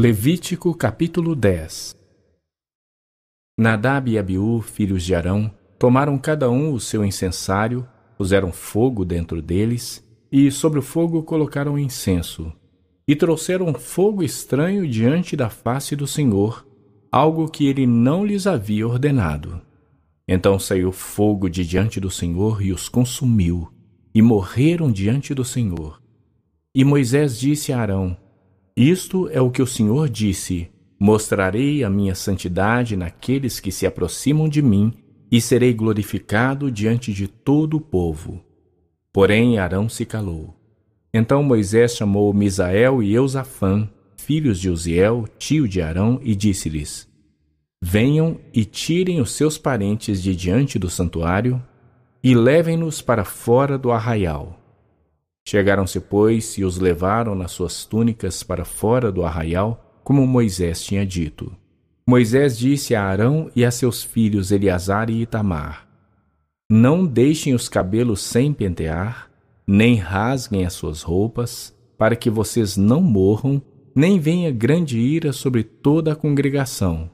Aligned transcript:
Levítico 0.00 0.72
capítulo 0.76 1.34
10 1.34 1.96
Nadab 3.58 4.08
e 4.08 4.16
Abiú, 4.16 4.62
filhos 4.62 5.02
de 5.02 5.12
Arão, 5.12 5.52
tomaram 5.76 6.16
cada 6.16 6.48
um 6.48 6.72
o 6.72 6.78
seu 6.78 7.04
incensário, 7.04 7.84
puseram 8.16 8.52
fogo 8.52 9.04
dentro 9.04 9.42
deles, 9.42 10.08
e 10.30 10.52
sobre 10.52 10.78
o 10.78 10.82
fogo 10.82 11.24
colocaram 11.24 11.76
incenso, 11.76 12.52
e 13.08 13.16
trouxeram 13.16 13.74
fogo 13.74 14.22
estranho 14.22 14.86
diante 14.86 15.34
da 15.34 15.50
face 15.50 15.96
do 15.96 16.06
Senhor, 16.06 16.64
algo 17.10 17.48
que 17.48 17.66
ele 17.66 17.84
não 17.84 18.24
lhes 18.24 18.46
havia 18.46 18.86
ordenado. 18.86 19.60
Então 20.28 20.60
saiu 20.60 20.92
fogo 20.92 21.48
de 21.50 21.66
diante 21.66 21.98
do 21.98 22.08
Senhor 22.08 22.62
e 22.62 22.72
os 22.72 22.88
consumiu, 22.88 23.68
e 24.14 24.22
morreram 24.22 24.92
diante 24.92 25.34
do 25.34 25.44
Senhor. 25.44 26.00
E 26.72 26.84
Moisés 26.84 27.36
disse 27.36 27.72
a 27.72 27.80
Arão: 27.80 28.16
Isto 28.78 29.28
é 29.30 29.40
o 29.40 29.50
que 29.50 29.60
o 29.60 29.66
Senhor 29.66 30.08
disse: 30.08 30.70
Mostrarei 31.00 31.82
a 31.82 31.90
minha 31.90 32.14
santidade 32.14 32.96
naqueles 32.96 33.58
que 33.58 33.72
se 33.72 33.84
aproximam 33.84 34.48
de 34.48 34.62
mim, 34.62 34.92
e 35.32 35.40
serei 35.40 35.74
glorificado 35.74 36.70
diante 36.70 37.12
de 37.12 37.26
todo 37.26 37.78
o 37.78 37.80
povo. 37.80 38.40
Porém 39.12 39.58
Arão 39.58 39.88
se 39.88 40.06
calou. 40.06 40.54
Então 41.12 41.42
Moisés 41.42 41.96
chamou 41.96 42.32
Misael 42.32 43.02
e 43.02 43.12
Eusafã, 43.12 43.90
filhos 44.16 44.60
de 44.60 44.70
Uziel, 44.70 45.24
tio 45.40 45.66
de 45.66 45.82
Arão, 45.82 46.20
e 46.22 46.36
disse-lhes: 46.36 47.08
Venham 47.82 48.38
e 48.54 48.64
tirem 48.64 49.20
os 49.20 49.32
seus 49.32 49.58
parentes 49.58 50.22
de 50.22 50.36
diante 50.36 50.78
do 50.78 50.88
santuário 50.88 51.60
e 52.22 52.32
levem-nos 52.32 53.02
para 53.02 53.24
fora 53.24 53.76
do 53.76 53.90
arraial. 53.90 54.57
Chegaram-se, 55.50 55.98
pois, 55.98 56.58
e 56.58 56.62
os 56.62 56.76
levaram 56.76 57.34
nas 57.34 57.52
suas 57.52 57.86
túnicas 57.86 58.42
para 58.42 58.66
fora 58.66 59.10
do 59.10 59.24
arraial, 59.24 59.98
como 60.04 60.26
Moisés 60.26 60.84
tinha 60.84 61.06
dito. 61.06 61.50
Moisés 62.06 62.58
disse 62.58 62.94
a 62.94 63.02
Arão 63.02 63.50
e 63.56 63.64
a 63.64 63.70
seus 63.70 64.04
filhos 64.04 64.52
Eleazar 64.52 65.08
e 65.08 65.22
Itamar: 65.22 65.88
Não 66.70 67.06
deixem 67.06 67.54
os 67.54 67.66
cabelos 67.66 68.20
sem 68.20 68.52
pentear, 68.52 69.30
nem 69.66 69.96
rasguem 69.96 70.66
as 70.66 70.74
suas 70.74 71.00
roupas, 71.00 71.74
para 71.96 72.14
que 72.14 72.28
vocês 72.28 72.76
não 72.76 73.00
morram, 73.00 73.62
nem 73.94 74.20
venha 74.20 74.50
grande 74.50 74.98
ira 74.98 75.32
sobre 75.32 75.64
toda 75.64 76.12
a 76.12 76.16
congregação. 76.16 77.10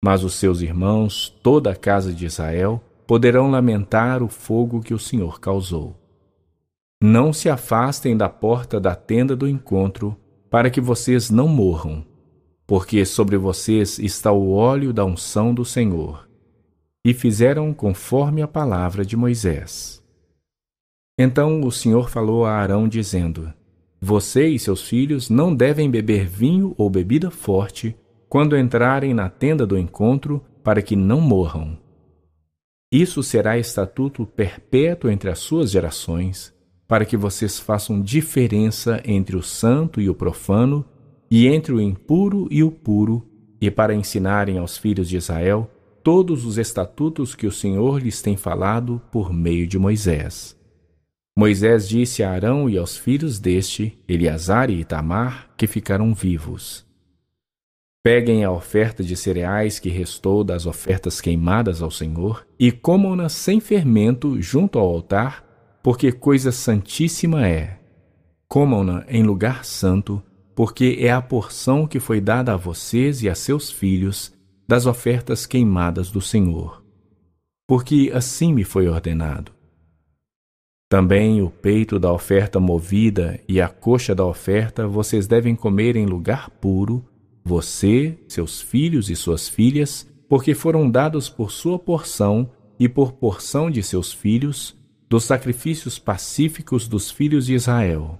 Mas 0.00 0.22
os 0.22 0.34
seus 0.34 0.62
irmãos, 0.62 1.36
toda 1.42 1.72
a 1.72 1.76
casa 1.76 2.12
de 2.12 2.26
Israel, 2.26 2.80
poderão 3.08 3.50
lamentar 3.50 4.22
o 4.22 4.28
fogo 4.28 4.80
que 4.80 4.94
o 4.94 5.00
Senhor 5.00 5.40
causou. 5.40 5.99
Não 7.02 7.32
se 7.32 7.48
afastem 7.48 8.14
da 8.14 8.28
porta 8.28 8.78
da 8.78 8.94
tenda 8.94 9.34
do 9.34 9.48
encontro, 9.48 10.14
para 10.50 10.68
que 10.68 10.82
vocês 10.82 11.30
não 11.30 11.48
morram, 11.48 12.04
porque 12.66 13.06
sobre 13.06 13.38
vocês 13.38 13.98
está 13.98 14.30
o 14.30 14.52
óleo 14.52 14.92
da 14.92 15.02
unção 15.02 15.54
do 15.54 15.64
Senhor. 15.64 16.28
E 17.02 17.14
fizeram 17.14 17.72
conforme 17.72 18.42
a 18.42 18.48
palavra 18.48 19.02
de 19.02 19.16
Moisés. 19.16 20.04
Então 21.18 21.62
o 21.62 21.72
Senhor 21.72 22.10
falou 22.10 22.44
a 22.44 22.52
Arão, 22.52 22.86
dizendo: 22.86 23.50
Você 23.98 24.48
e 24.48 24.58
seus 24.58 24.86
filhos 24.86 25.30
não 25.30 25.54
devem 25.54 25.90
beber 25.90 26.26
vinho 26.26 26.74
ou 26.76 26.90
bebida 26.90 27.30
forte 27.30 27.96
quando 28.28 28.58
entrarem 28.58 29.14
na 29.14 29.30
tenda 29.30 29.66
do 29.66 29.78
encontro, 29.78 30.44
para 30.62 30.82
que 30.82 30.94
não 30.94 31.18
morram. 31.18 31.78
Isso 32.92 33.22
será 33.22 33.56
estatuto 33.56 34.26
perpétuo 34.26 35.10
entre 35.10 35.30
as 35.30 35.38
suas 35.38 35.70
gerações 35.70 36.54
para 36.90 37.04
que 37.04 37.16
vocês 37.16 37.60
façam 37.60 38.02
diferença 38.02 39.00
entre 39.04 39.36
o 39.36 39.42
santo 39.44 40.00
e 40.00 40.10
o 40.10 40.14
profano, 40.14 40.84
e 41.30 41.46
entre 41.46 41.72
o 41.72 41.80
impuro 41.80 42.48
e 42.50 42.64
o 42.64 42.70
puro, 42.72 43.24
e 43.60 43.70
para 43.70 43.94
ensinarem 43.94 44.58
aos 44.58 44.76
filhos 44.76 45.08
de 45.08 45.16
Israel 45.16 45.70
todos 46.02 46.44
os 46.44 46.58
estatutos 46.58 47.32
que 47.32 47.46
o 47.46 47.52
Senhor 47.52 48.02
lhes 48.02 48.20
tem 48.20 48.36
falado 48.36 49.00
por 49.12 49.32
meio 49.32 49.68
de 49.68 49.78
Moisés. 49.78 50.58
Moisés 51.38 51.88
disse 51.88 52.24
a 52.24 52.32
Arão 52.32 52.68
e 52.68 52.76
aos 52.76 52.96
filhos 52.96 53.38
deste, 53.38 53.96
Eleazar 54.08 54.68
e 54.68 54.80
Itamar, 54.80 55.48
que 55.56 55.68
ficaram 55.68 56.12
vivos: 56.12 56.84
Peguem 58.02 58.42
a 58.42 58.50
oferta 58.50 59.04
de 59.04 59.16
cereais 59.16 59.78
que 59.78 59.90
restou 59.90 60.42
das 60.42 60.66
ofertas 60.66 61.20
queimadas 61.20 61.82
ao 61.82 61.90
Senhor 61.90 62.44
e 62.58 62.72
comam-na 62.72 63.28
sem 63.28 63.60
fermento 63.60 64.42
junto 64.42 64.76
ao 64.76 64.88
altar 64.88 65.49
porque 65.82 66.12
coisa 66.12 66.52
santíssima 66.52 67.46
é. 67.46 67.78
Comam-na 68.48 69.04
em 69.08 69.22
lugar 69.22 69.64
santo, 69.64 70.22
porque 70.54 70.98
é 71.00 71.10
a 71.10 71.22
porção 71.22 71.86
que 71.86 72.00
foi 72.00 72.20
dada 72.20 72.54
a 72.54 72.56
vocês 72.56 73.22
e 73.22 73.28
a 73.28 73.34
seus 73.34 73.70
filhos 73.70 74.32
das 74.68 74.86
ofertas 74.86 75.46
queimadas 75.46 76.10
do 76.10 76.20
Senhor. 76.20 76.84
Porque 77.66 78.10
assim 78.12 78.52
me 78.52 78.64
foi 78.64 78.88
ordenado. 78.88 79.52
Também 80.90 81.40
o 81.40 81.48
peito 81.48 82.00
da 82.00 82.12
oferta 82.12 82.58
movida 82.58 83.40
e 83.48 83.60
a 83.60 83.68
coxa 83.68 84.12
da 84.12 84.24
oferta 84.24 84.88
vocês 84.88 85.28
devem 85.28 85.54
comer 85.54 85.94
em 85.94 86.04
lugar 86.04 86.50
puro, 86.50 87.04
você, 87.44 88.18
seus 88.26 88.60
filhos 88.60 89.08
e 89.08 89.14
suas 89.14 89.48
filhas, 89.48 90.10
porque 90.28 90.52
foram 90.52 90.90
dados 90.90 91.28
por 91.28 91.52
sua 91.52 91.78
porção 91.78 92.50
e 92.78 92.88
por 92.88 93.12
porção 93.12 93.70
de 93.70 93.82
seus 93.82 94.12
filhos, 94.12 94.76
dos 95.10 95.24
sacrifícios 95.24 95.98
pacíficos 95.98 96.86
dos 96.86 97.10
filhos 97.10 97.46
de 97.46 97.54
Israel. 97.54 98.16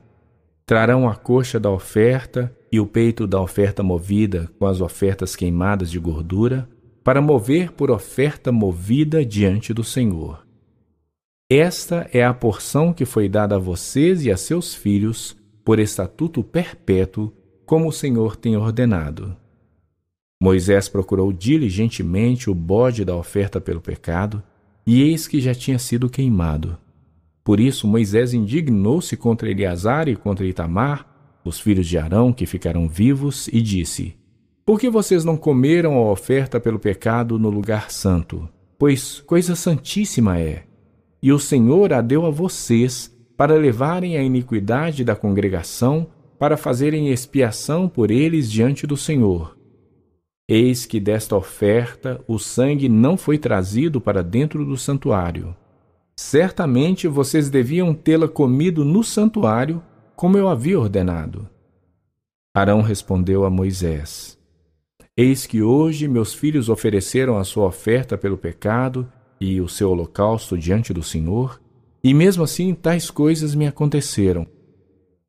Trarão 0.66 1.08
a 1.08 1.14
coxa 1.14 1.60
da 1.60 1.70
oferta 1.70 2.52
e 2.72 2.80
o 2.80 2.86
peito 2.86 3.28
da 3.28 3.40
oferta 3.40 3.80
movida 3.80 4.50
com 4.58 4.66
as 4.66 4.80
ofertas 4.80 5.36
queimadas 5.36 5.88
de 5.88 6.00
gordura, 6.00 6.68
para 7.04 7.22
mover 7.22 7.72
por 7.72 7.90
oferta 7.90 8.50
movida 8.50 9.24
diante 9.24 9.72
do 9.72 9.84
Senhor. 9.84 10.44
Esta 11.48 12.08
é 12.12 12.24
a 12.24 12.34
porção 12.34 12.92
que 12.92 13.04
foi 13.04 13.28
dada 13.28 13.54
a 13.54 13.58
vocês 13.58 14.24
e 14.24 14.30
a 14.30 14.36
seus 14.36 14.74
filhos 14.74 15.36
por 15.64 15.78
estatuto 15.78 16.42
perpétuo, 16.42 17.32
como 17.64 17.88
o 17.88 17.92
Senhor 17.92 18.36
tem 18.36 18.56
ordenado. 18.56 19.36
Moisés 20.42 20.88
procurou 20.88 21.32
diligentemente 21.32 22.50
o 22.50 22.54
bode 22.54 23.04
da 23.04 23.14
oferta 23.14 23.60
pelo 23.60 23.80
pecado 23.80 24.42
e 24.86 25.02
eis 25.02 25.28
que 25.28 25.40
já 25.40 25.54
tinha 25.54 25.78
sido 25.78 26.08
queimado. 26.08 26.76
Por 27.44 27.58
isso 27.58 27.86
Moisés 27.86 28.34
indignou-se 28.34 29.16
contra 29.16 29.50
Eleazar 29.50 30.08
e 30.08 30.16
contra 30.16 30.46
Itamar, 30.46 31.06
os 31.44 31.58
filhos 31.58 31.86
de 31.86 31.96
Arão 31.98 32.32
que 32.32 32.46
ficaram 32.46 32.88
vivos, 32.88 33.48
e 33.48 33.60
disse: 33.60 34.14
Por 34.64 34.78
que 34.78 34.90
vocês 34.90 35.24
não 35.24 35.36
comeram 35.36 35.94
a 35.94 36.10
oferta 36.10 36.60
pelo 36.60 36.78
pecado 36.78 37.38
no 37.38 37.50
lugar 37.50 37.90
santo? 37.90 38.48
Pois 38.78 39.20
coisa 39.20 39.54
santíssima 39.54 40.38
é. 40.38 40.64
E 41.22 41.32
o 41.32 41.38
Senhor 41.38 41.92
a 41.92 42.00
deu 42.00 42.24
a 42.24 42.30
vocês 42.30 43.14
para 43.36 43.54
levarem 43.54 44.16
a 44.16 44.22
iniquidade 44.22 45.02
da 45.02 45.16
congregação, 45.16 46.06
para 46.38 46.56
fazerem 46.56 47.08
expiação 47.08 47.88
por 47.88 48.10
eles 48.10 48.50
diante 48.50 48.86
do 48.86 48.96
Senhor. 48.96 49.56
Eis 50.52 50.84
que 50.84 50.98
desta 50.98 51.36
oferta 51.36 52.20
o 52.26 52.36
sangue 52.36 52.88
não 52.88 53.16
foi 53.16 53.38
trazido 53.38 54.00
para 54.00 54.20
dentro 54.20 54.64
do 54.64 54.76
santuário. 54.76 55.54
Certamente 56.16 57.06
vocês 57.06 57.48
deviam 57.48 57.94
tê-la 57.94 58.26
comido 58.26 58.84
no 58.84 59.04
santuário, 59.04 59.80
como 60.16 60.36
eu 60.36 60.48
havia 60.48 60.76
ordenado. 60.76 61.48
Arão 62.52 62.80
respondeu 62.80 63.44
a 63.44 63.48
Moisés: 63.48 64.36
Eis 65.16 65.46
que 65.46 65.62
hoje 65.62 66.08
meus 66.08 66.34
filhos 66.34 66.68
ofereceram 66.68 67.38
a 67.38 67.44
sua 67.44 67.66
oferta 67.66 68.18
pelo 68.18 68.36
pecado 68.36 69.06
e 69.40 69.60
o 69.60 69.68
seu 69.68 69.88
holocausto 69.88 70.58
diante 70.58 70.92
do 70.92 71.00
Senhor, 71.04 71.60
e 72.02 72.12
mesmo 72.12 72.42
assim 72.42 72.74
tais 72.74 73.08
coisas 73.08 73.54
me 73.54 73.68
aconteceram. 73.68 74.44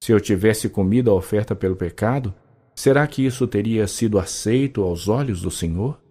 Se 0.03 0.11
eu 0.11 0.19
tivesse 0.19 0.67
comido 0.67 1.11
a 1.11 1.13
oferta 1.13 1.55
pelo 1.55 1.75
pecado, 1.75 2.33
Será 2.81 3.05
que 3.05 3.23
isso 3.23 3.45
teria 3.45 3.85
sido 3.85 4.17
aceito 4.17 4.81
aos 4.81 5.07
olhos 5.07 5.39
do 5.39 5.51
Senhor? 5.51 6.01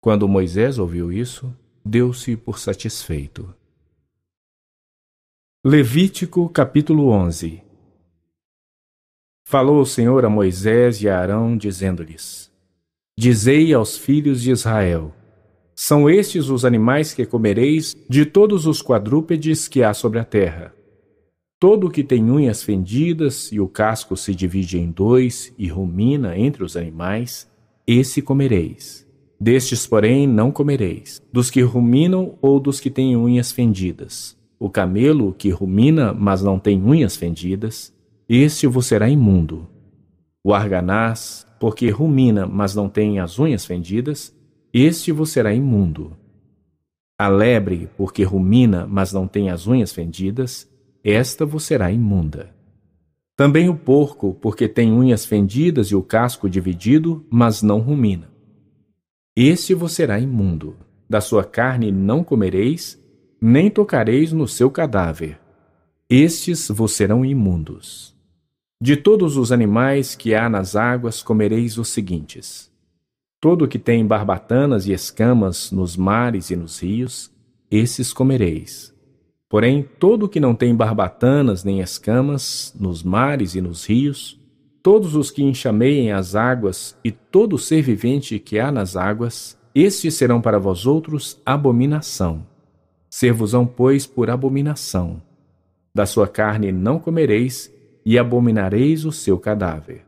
Quando 0.00 0.26
Moisés 0.26 0.80
ouviu 0.80 1.12
isso, 1.12 1.56
deu-se 1.84 2.36
por 2.36 2.58
satisfeito. 2.58 3.54
Levítico 5.64 6.48
capítulo 6.48 7.10
11 7.10 7.62
Falou 9.46 9.80
o 9.80 9.86
Senhor 9.86 10.24
a 10.24 10.28
Moisés 10.28 11.00
e 11.02 11.08
a 11.08 11.20
Arão, 11.20 11.56
dizendo-lhes: 11.56 12.50
Dizei 13.16 13.72
aos 13.72 13.96
filhos 13.96 14.42
de 14.42 14.50
Israel: 14.50 15.14
São 15.72 16.10
estes 16.10 16.48
os 16.48 16.64
animais 16.64 17.14
que 17.14 17.24
comereis 17.24 17.94
de 18.10 18.26
todos 18.26 18.66
os 18.66 18.82
quadrúpedes 18.82 19.68
que 19.68 19.84
há 19.84 19.94
sobre 19.94 20.18
a 20.18 20.24
terra 20.24 20.74
Todo 21.58 21.86
o 21.86 21.90
que 21.90 22.04
tem 22.04 22.30
unhas 22.30 22.62
fendidas 22.62 23.50
e 23.50 23.58
o 23.58 23.66
casco 23.66 24.14
se 24.14 24.34
divide 24.34 24.78
em 24.78 24.90
dois 24.90 25.54
e 25.56 25.68
rumina 25.68 26.36
entre 26.36 26.62
os 26.62 26.76
animais, 26.76 27.50
esse 27.86 28.20
comereis. 28.20 29.06
Destes, 29.40 29.86
porém, 29.86 30.26
não 30.26 30.52
comereis, 30.52 31.18
dos 31.32 31.50
que 31.50 31.62
ruminam 31.62 32.36
ou 32.42 32.60
dos 32.60 32.78
que 32.78 32.90
têm 32.90 33.16
unhas 33.16 33.52
fendidas. 33.52 34.36
O 34.58 34.68
camelo 34.68 35.32
que 35.32 35.48
rumina, 35.48 36.12
mas 36.12 36.42
não 36.42 36.58
tem 36.58 36.82
unhas 36.82 37.16
fendidas, 37.16 37.90
este 38.28 38.66
vos 38.66 38.84
será 38.84 39.08
imundo. 39.08 39.66
O 40.44 40.52
arganaz, 40.52 41.46
porque 41.58 41.88
rumina, 41.88 42.46
mas 42.46 42.74
não 42.74 42.86
tem 42.86 43.18
as 43.18 43.38
unhas 43.38 43.64
fendidas, 43.64 44.34
este 44.74 45.10
vos 45.10 45.30
será 45.30 45.54
imundo. 45.54 46.14
A 47.18 47.28
lebre, 47.28 47.88
porque 47.96 48.24
rumina, 48.24 48.86
mas 48.86 49.10
não 49.10 49.26
tem 49.26 49.48
as 49.48 49.66
unhas 49.66 49.90
fendidas, 49.90 50.68
esta 51.12 51.46
vos 51.46 51.62
será 51.62 51.92
imunda. 51.92 52.52
Também 53.36 53.68
o 53.68 53.76
porco, 53.76 54.34
porque 54.34 54.66
tem 54.66 54.90
unhas 54.90 55.24
fendidas 55.24 55.88
e 55.88 55.94
o 55.94 56.02
casco 56.02 56.50
dividido, 56.50 57.24
mas 57.30 57.62
não 57.62 57.78
rumina. 57.78 58.28
Este 59.36 59.72
vos 59.72 59.92
será 59.92 60.18
imundo. 60.18 60.76
Da 61.08 61.20
sua 61.20 61.44
carne 61.44 61.92
não 61.92 62.24
comereis, 62.24 63.00
nem 63.40 63.70
tocareis 63.70 64.32
no 64.32 64.48
seu 64.48 64.68
cadáver. 64.68 65.38
Estes 66.10 66.68
vos 66.68 66.92
serão 66.92 67.24
imundos. 67.24 68.16
De 68.82 68.96
todos 68.96 69.36
os 69.36 69.52
animais 69.52 70.16
que 70.16 70.34
há 70.34 70.48
nas 70.48 70.74
águas 70.74 71.22
comereis 71.22 71.78
os 71.78 71.88
seguintes: 71.88 72.68
Todo 73.40 73.68
que 73.68 73.78
tem 73.78 74.04
barbatanas 74.04 74.88
e 74.88 74.92
escamas 74.92 75.70
nos 75.70 75.96
mares 75.96 76.50
e 76.50 76.56
nos 76.56 76.80
rios, 76.82 77.30
esses 77.70 78.12
comereis. 78.12 78.95
Porém, 79.48 79.88
todo 79.98 80.24
o 80.24 80.28
que 80.28 80.40
não 80.40 80.54
tem 80.54 80.74
barbatanas 80.74 81.62
nem 81.62 81.80
escamas 81.80 82.74
nos 82.78 83.02
mares 83.02 83.54
e 83.54 83.60
nos 83.60 83.86
rios, 83.86 84.40
todos 84.82 85.14
os 85.14 85.30
que 85.30 85.42
enxameiem 85.42 86.12
as 86.12 86.34
águas 86.34 86.98
e 87.04 87.12
todo 87.12 87.58
ser 87.58 87.82
vivente 87.82 88.38
que 88.38 88.58
há 88.58 88.72
nas 88.72 88.96
águas, 88.96 89.56
estes 89.74 90.14
serão 90.14 90.40
para 90.40 90.58
vós 90.58 90.86
outros 90.86 91.40
abominação. 91.44 92.46
Ser-vos-ão, 93.08 93.66
pois, 93.66 94.06
por 94.06 94.30
abominação. 94.30 95.22
Da 95.94 96.06
sua 96.06 96.26
carne 96.26 96.72
não 96.72 96.98
comereis, 96.98 97.72
e 98.04 98.18
abominareis 98.18 99.04
o 99.04 99.10
seu 99.10 99.36
cadáver. 99.36 100.04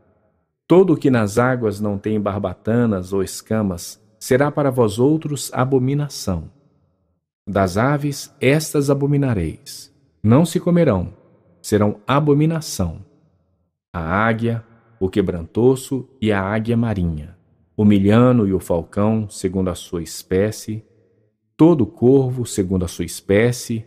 Todo 0.65 0.93
o 0.93 0.97
que 0.97 1.09
nas 1.09 1.37
águas 1.37 1.81
não 1.81 1.97
tem 1.97 2.19
barbatanas 2.19 3.11
ou 3.11 3.21
escamas 3.21 3.99
será 4.17 4.49
para 4.49 4.71
vós 4.71 4.99
outros 4.99 5.51
abominação. 5.53 6.49
Das 7.49 7.77
aves, 7.77 8.31
estas 8.39 8.91
abominareis. 8.91 9.91
Não 10.21 10.45
se 10.45 10.59
comerão, 10.59 11.15
serão 11.59 11.99
abominação. 12.05 13.03
A 13.91 13.99
águia, 13.99 14.63
o 14.99 15.09
quebrantoço 15.09 16.07
e 16.21 16.31
a 16.31 16.39
águia 16.39 16.77
marinha, 16.77 17.35
o 17.75 17.83
milhano 17.83 18.47
e 18.47 18.53
o 18.53 18.59
falcão, 18.59 19.27
segundo 19.27 19.71
a 19.71 19.73
sua 19.73 20.03
espécie, 20.03 20.85
todo 21.57 21.87
corvo, 21.87 22.45
segundo 22.45 22.85
a 22.85 22.87
sua 22.87 23.03
espécie, 23.03 23.83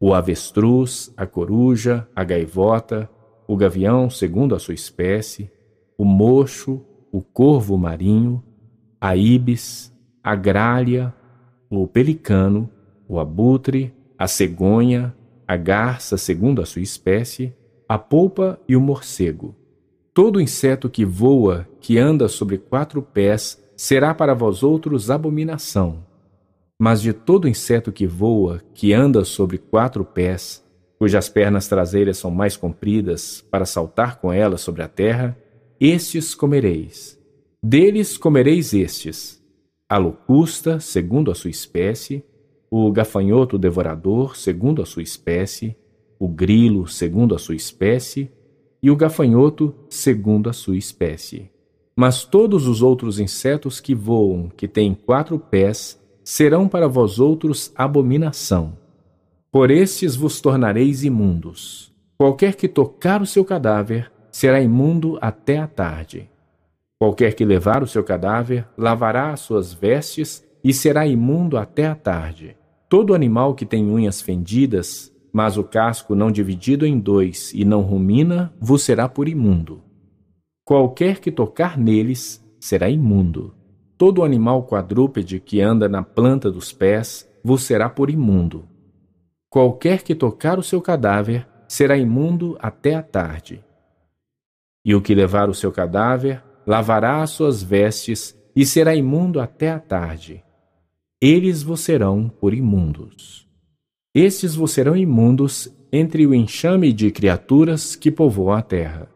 o 0.00 0.12
avestruz, 0.12 1.14
a 1.16 1.24
coruja, 1.24 2.08
a 2.16 2.24
gaivota, 2.24 3.08
o 3.46 3.56
gavião, 3.56 4.10
segundo 4.10 4.56
a 4.56 4.58
sua 4.58 4.74
espécie, 4.74 5.48
o 5.96 6.04
mocho, 6.04 6.84
o 7.12 7.22
corvo 7.22 7.78
marinho, 7.78 8.42
a 9.00 9.14
ibis, 9.14 9.96
a 10.20 10.34
gralha, 10.34 11.14
o 11.70 11.86
pelicano, 11.86 12.68
o 13.08 13.18
abutre, 13.18 13.92
a 14.18 14.26
cegonha, 14.26 15.14
a 15.46 15.56
garça, 15.56 16.16
segundo 16.16 16.62
a 16.62 16.66
sua 16.66 16.82
espécie, 16.82 17.54
a 17.88 17.98
polpa 17.98 18.58
e 18.68 18.74
o 18.76 18.80
morcego. 18.80 19.54
Todo 20.12 20.40
inseto 20.40 20.88
que 20.88 21.04
voa, 21.04 21.68
que 21.80 21.98
anda 21.98 22.28
sobre 22.28 22.56
quatro 22.56 23.02
pés, 23.02 23.62
será 23.76 24.14
para 24.14 24.34
vós 24.34 24.62
outros 24.62 25.10
abominação. 25.10 26.04
Mas 26.80 27.02
de 27.02 27.12
todo 27.12 27.48
inseto 27.48 27.92
que 27.92 28.06
voa, 28.06 28.62
que 28.74 28.92
anda 28.92 29.24
sobre 29.24 29.58
quatro 29.58 30.04
pés, 30.04 30.64
cujas 30.98 31.28
pernas 31.28 31.68
traseiras 31.68 32.16
são 32.16 32.30
mais 32.30 32.56
compridas, 32.56 33.44
para 33.50 33.66
saltar 33.66 34.20
com 34.20 34.32
elas 34.32 34.60
sobre 34.60 34.82
a 34.82 34.88
terra, 34.88 35.36
estes 35.80 36.34
comereis. 36.34 37.18
Deles 37.62 38.16
comereis 38.16 38.72
estes: 38.72 39.42
a 39.88 39.98
locusta, 39.98 40.80
segundo 40.80 41.30
a 41.30 41.34
sua 41.34 41.50
espécie, 41.50 42.24
o 42.76 42.90
gafanhoto 42.90 43.56
devorador, 43.56 44.36
segundo 44.36 44.82
a 44.82 44.84
sua 44.84 45.04
espécie, 45.04 45.76
o 46.18 46.26
grilo, 46.26 46.88
segundo 46.88 47.32
a 47.32 47.38
sua 47.38 47.54
espécie, 47.54 48.32
e 48.82 48.90
o 48.90 48.96
gafanhoto, 48.96 49.72
segundo 49.88 50.50
a 50.50 50.52
sua 50.52 50.76
espécie. 50.76 51.52
Mas 51.94 52.24
todos 52.24 52.66
os 52.66 52.82
outros 52.82 53.20
insetos 53.20 53.78
que 53.78 53.94
voam, 53.94 54.48
que 54.48 54.66
têm 54.66 54.92
quatro 54.92 55.38
pés, 55.38 56.02
serão 56.24 56.66
para 56.66 56.88
vós 56.88 57.20
outros 57.20 57.70
abominação. 57.76 58.76
Por 59.52 59.70
estes 59.70 60.16
vos 60.16 60.40
tornareis 60.40 61.04
imundos. 61.04 61.94
Qualquer 62.18 62.56
que 62.56 62.66
tocar 62.66 63.22
o 63.22 63.26
seu 63.26 63.44
cadáver 63.44 64.10
será 64.32 64.60
imundo 64.60 65.16
até 65.20 65.58
a 65.58 65.68
tarde. 65.68 66.28
Qualquer 66.98 67.34
que 67.36 67.44
levar 67.44 67.84
o 67.84 67.86
seu 67.86 68.02
cadáver 68.02 68.66
lavará 68.76 69.30
as 69.30 69.38
suas 69.38 69.72
vestes 69.72 70.44
e 70.64 70.74
será 70.74 71.06
imundo 71.06 71.56
até 71.56 71.86
a 71.86 71.94
tarde. 71.94 72.56
Todo 72.94 73.12
animal 73.12 73.56
que 73.56 73.66
tem 73.66 73.90
unhas 73.90 74.22
fendidas, 74.22 75.12
mas 75.32 75.56
o 75.56 75.64
casco 75.64 76.14
não 76.14 76.30
dividido 76.30 76.86
em 76.86 76.96
dois 76.96 77.52
e 77.52 77.64
não 77.64 77.80
rumina, 77.80 78.54
vos 78.60 78.84
será 78.84 79.08
por 79.08 79.28
imundo. 79.28 79.82
Qualquer 80.64 81.18
que 81.18 81.32
tocar 81.32 81.76
neles 81.76 82.40
será 82.60 82.88
imundo. 82.88 83.52
Todo 83.98 84.22
animal 84.22 84.62
quadrúpede 84.62 85.40
que 85.40 85.60
anda 85.60 85.88
na 85.88 86.04
planta 86.04 86.52
dos 86.52 86.72
pés 86.72 87.28
vos 87.42 87.64
será 87.64 87.90
por 87.90 88.10
imundo. 88.10 88.64
Qualquer 89.50 90.04
que 90.04 90.14
tocar 90.14 90.56
o 90.56 90.62
seu 90.62 90.80
cadáver 90.80 91.48
será 91.66 91.96
imundo 91.98 92.56
até 92.60 92.94
a 92.94 93.02
tarde. 93.02 93.60
E 94.84 94.94
o 94.94 95.02
que 95.02 95.16
levar 95.16 95.48
o 95.48 95.54
seu 95.54 95.72
cadáver 95.72 96.44
lavará 96.64 97.22
as 97.22 97.30
suas 97.30 97.60
vestes 97.60 98.40
e 98.54 98.64
será 98.64 98.94
imundo 98.94 99.40
até 99.40 99.68
a 99.72 99.80
tarde. 99.80 100.43
Eles 101.26 101.62
vos 101.62 101.80
serão 101.80 102.28
por 102.28 102.52
imundos. 102.52 103.48
Estes 104.14 104.54
vos 104.54 104.72
serão 104.72 104.94
imundos 104.94 105.74
entre 105.90 106.26
o 106.26 106.34
enxame 106.34 106.92
de 106.92 107.10
criaturas 107.10 107.96
que 107.96 108.10
povoam 108.10 108.52
a 108.52 108.60
terra. 108.60 109.08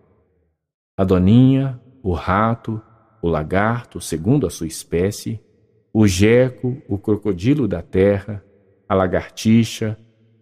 A 0.97 1.05
doninha, 1.05 1.79
o 2.03 2.13
rato, 2.15 2.81
o 3.21 3.29
lagarto, 3.29 4.01
segundo 4.01 4.47
a 4.47 4.51
sua 4.51 4.67
espécie, 4.67 5.39
o 5.93 6.07
geco, 6.07 6.81
o 6.89 6.97
crocodilo 6.97 7.69
da 7.69 7.83
terra, 7.83 8.43
a 8.89 8.95
lagartixa, 8.95 9.95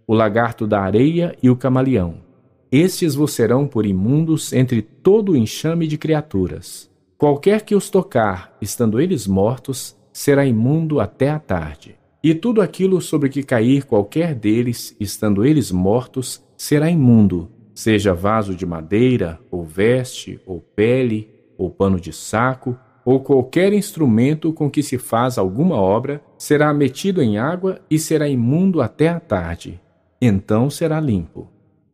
o 0.07 0.15
lagarto 0.15 0.69
da 0.69 0.81
areia 0.81 1.37
e 1.43 1.51
o 1.51 1.57
camaleão. 1.57 2.23
Estes 2.71 3.17
vos 3.17 3.33
serão 3.33 3.67
por 3.67 3.85
imundos 3.85 4.53
entre 4.53 4.83
todo 4.83 5.33
o 5.33 5.37
enxame 5.37 5.89
de 5.89 5.99
criaturas. 5.99 6.89
Qualquer 7.19 7.63
que 7.63 7.75
os 7.75 7.91
tocar, 7.91 8.57
estando 8.63 9.01
eles 9.01 9.27
mortos, 9.27 9.97
será 10.17 10.47
imundo 10.47 10.99
até 10.99 11.29
a 11.29 11.39
tarde. 11.39 11.95
E 12.25 12.35
tudo 12.35 12.63
aquilo 12.63 13.03
sobre 13.03 13.29
que 13.29 13.43
cair 13.43 13.85
qualquer 13.85 14.35
deles, 14.35 14.97
estando 14.99 15.45
eles 15.45 15.71
mortos, 15.71 16.43
será 16.57 16.91
imundo, 16.91 17.51
seja 17.75 18.15
vaso 18.15 18.55
de 18.55 18.65
madeira, 18.65 19.39
ou 19.51 19.63
veste, 19.63 20.41
ou 20.47 20.59
pele, 20.59 21.29
ou 21.59 21.69
pano 21.69 22.01
de 22.01 22.15
saco, 22.15 22.79
ou 23.05 23.21
qualquer 23.21 23.75
instrumento 23.75 24.55
com 24.55 24.71
que 24.71 24.83
se 24.83 24.97
faz 24.97 25.37
alguma 25.37 25.77
obra, 25.77 26.23
será 26.39 26.73
metido 26.73 27.23
em 27.23 27.37
água 27.37 27.79
e 27.91 27.99
será 27.99 28.27
imundo 28.27 28.81
até 28.81 29.11
a 29.11 29.21
tarde. 29.21 29.79
Então 30.19 30.71
será 30.71 30.99
limpo. 30.99 31.47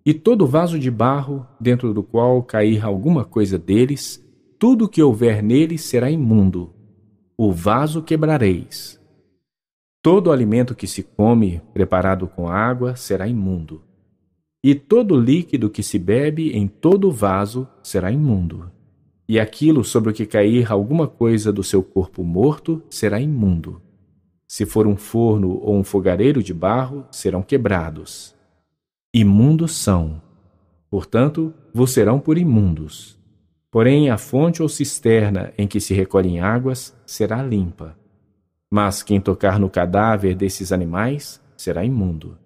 E 0.07 0.15
todo 0.15 0.47
vaso 0.47 0.79
de 0.79 0.93
barro, 0.93 1.45
dentro 1.59 1.93
do 1.93 2.05
qual 2.05 2.41
cair 2.45 2.85
alguma 2.85 3.25
coisa 3.25 3.59
deles, 3.59 4.25
tudo 4.61 4.89
que 4.89 5.03
houver 5.03 5.43
nele 5.43 5.77
será 5.77 6.09
imundo. 6.09 6.73
O 7.45 7.51
vaso 7.51 8.03
quebrareis. 8.03 9.01
Todo 10.01 10.31
alimento 10.31 10.77
que 10.77 10.87
se 10.87 11.03
come, 11.03 11.61
preparado 11.75 12.29
com 12.29 12.49
água, 12.49 12.95
será 12.95 13.27
imundo. 13.27 13.83
E 14.63 14.77
todo 14.77 15.21
líquido 15.21 15.69
que 15.69 15.83
se 15.83 15.99
bebe 15.99 16.53
em 16.53 16.69
todo 16.69 17.11
vaso 17.11 17.67
será 17.83 18.13
imundo 18.13 18.71
e 19.29 19.41
aquilo 19.41 19.83
sobre 19.83 20.11
o 20.11 20.13
que 20.13 20.27
cair 20.27 20.71
alguma 20.71 21.09
coisa 21.09 21.53
do 21.53 21.65
seu 21.65 21.83
corpo 21.83 22.23
morto 22.23 22.83
será 22.91 23.19
imundo. 23.19 23.81
Se 24.47 24.67
for 24.67 24.87
um 24.87 24.95
forno 24.95 25.59
ou 25.63 25.75
um 25.75 25.83
fogareiro 25.83 26.43
de 26.43 26.53
barro, 26.53 27.07
serão 27.11 27.43
quebrados. 27.43 28.37
Imundos 29.13 29.73
são, 29.73 30.21
portanto, 30.91 31.53
vos 31.73 31.93
serão 31.93 32.21
por 32.21 32.37
imundos. 32.37 33.19
Porém, 33.73 34.09
a 34.09 34.17
fonte 34.17 34.63
ou 34.63 34.69
cisterna 34.69 35.53
em 35.59 35.67
que 35.67 35.81
se 35.81 35.93
recolhem 35.95 36.41
águas 36.41 36.97
será 37.05 37.43
limpa. 37.43 37.99
Mas 38.71 39.03
quem 39.03 39.21
tocar 39.21 39.59
no 39.59 39.69
cadáver 39.69 40.37
desses 40.37 40.71
animais 40.71 41.43
será 41.57 41.85
imundo. 41.85 42.39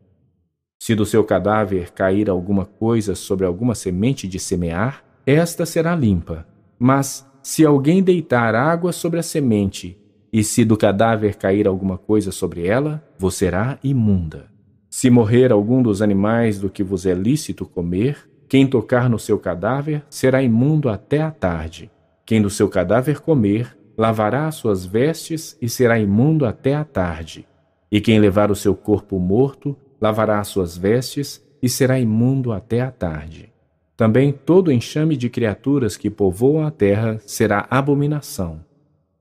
Se 0.80 0.94
do 0.94 1.04
seu 1.04 1.22
cadáver 1.22 1.92
cair 1.92 2.30
alguma 2.30 2.64
coisa 2.64 3.14
sobre 3.14 3.44
alguma 3.44 3.74
semente 3.74 4.26
de 4.26 4.38
semear, 4.38 5.04
esta 5.26 5.66
será 5.66 5.94
limpa 5.94 6.46
mas 6.78 7.26
se 7.42 7.64
alguém 7.64 8.02
deitar 8.02 8.54
água 8.54 8.92
sobre 8.92 9.18
a 9.18 9.22
semente, 9.22 9.98
e 10.32 10.42
se 10.44 10.64
do 10.64 10.76
cadáver 10.76 11.36
cair 11.36 11.66
alguma 11.66 11.96
coisa 11.96 12.30
sobre 12.30 12.66
ela, 12.66 13.02
vos 13.18 13.34
será 13.34 13.78
imunda. 13.82 14.46
Se 14.90 15.08
morrer 15.08 15.52
algum 15.52 15.82
dos 15.82 16.02
animais 16.02 16.58
do 16.58 16.68
que 16.68 16.82
vos 16.82 17.06
é 17.06 17.14
lícito 17.14 17.64
comer, 17.64 18.28
quem 18.48 18.66
tocar 18.66 19.10
no 19.10 19.18
seu 19.18 19.38
cadáver 19.38 20.04
será 20.08 20.42
imundo 20.42 20.88
até 20.88 21.20
a 21.20 21.30
tarde. 21.30 21.90
Quem 22.24 22.40
do 22.40 22.50
seu 22.50 22.68
cadáver 22.68 23.20
comer, 23.20 23.76
lavará 23.96 24.46
as 24.46 24.56
suas 24.56 24.84
vestes 24.84 25.56
e 25.60 25.68
será 25.68 25.98
imundo 25.98 26.46
até 26.46 26.74
a 26.74 26.84
tarde. 26.84 27.46
E 27.90 28.00
quem 28.00 28.20
levar 28.20 28.50
o 28.50 28.56
seu 28.56 28.74
corpo 28.74 29.18
morto, 29.18 29.76
lavará 30.00 30.38
as 30.38 30.48
suas 30.48 30.76
vestes 30.76 31.44
e 31.62 31.68
será 31.68 31.98
imundo 31.98 32.52
até 32.52 32.80
a 32.80 32.90
tarde. 32.90 33.52
Também 33.96 34.30
todo 34.30 34.70
enxame 34.70 35.16
de 35.16 35.30
criaturas 35.30 35.96
que 35.96 36.10
povoam 36.10 36.66
a 36.66 36.70
terra 36.70 37.18
será 37.26 37.66
abominação. 37.70 38.60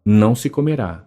Não 0.06 0.36
se 0.36 0.50
comerá. 0.50 1.06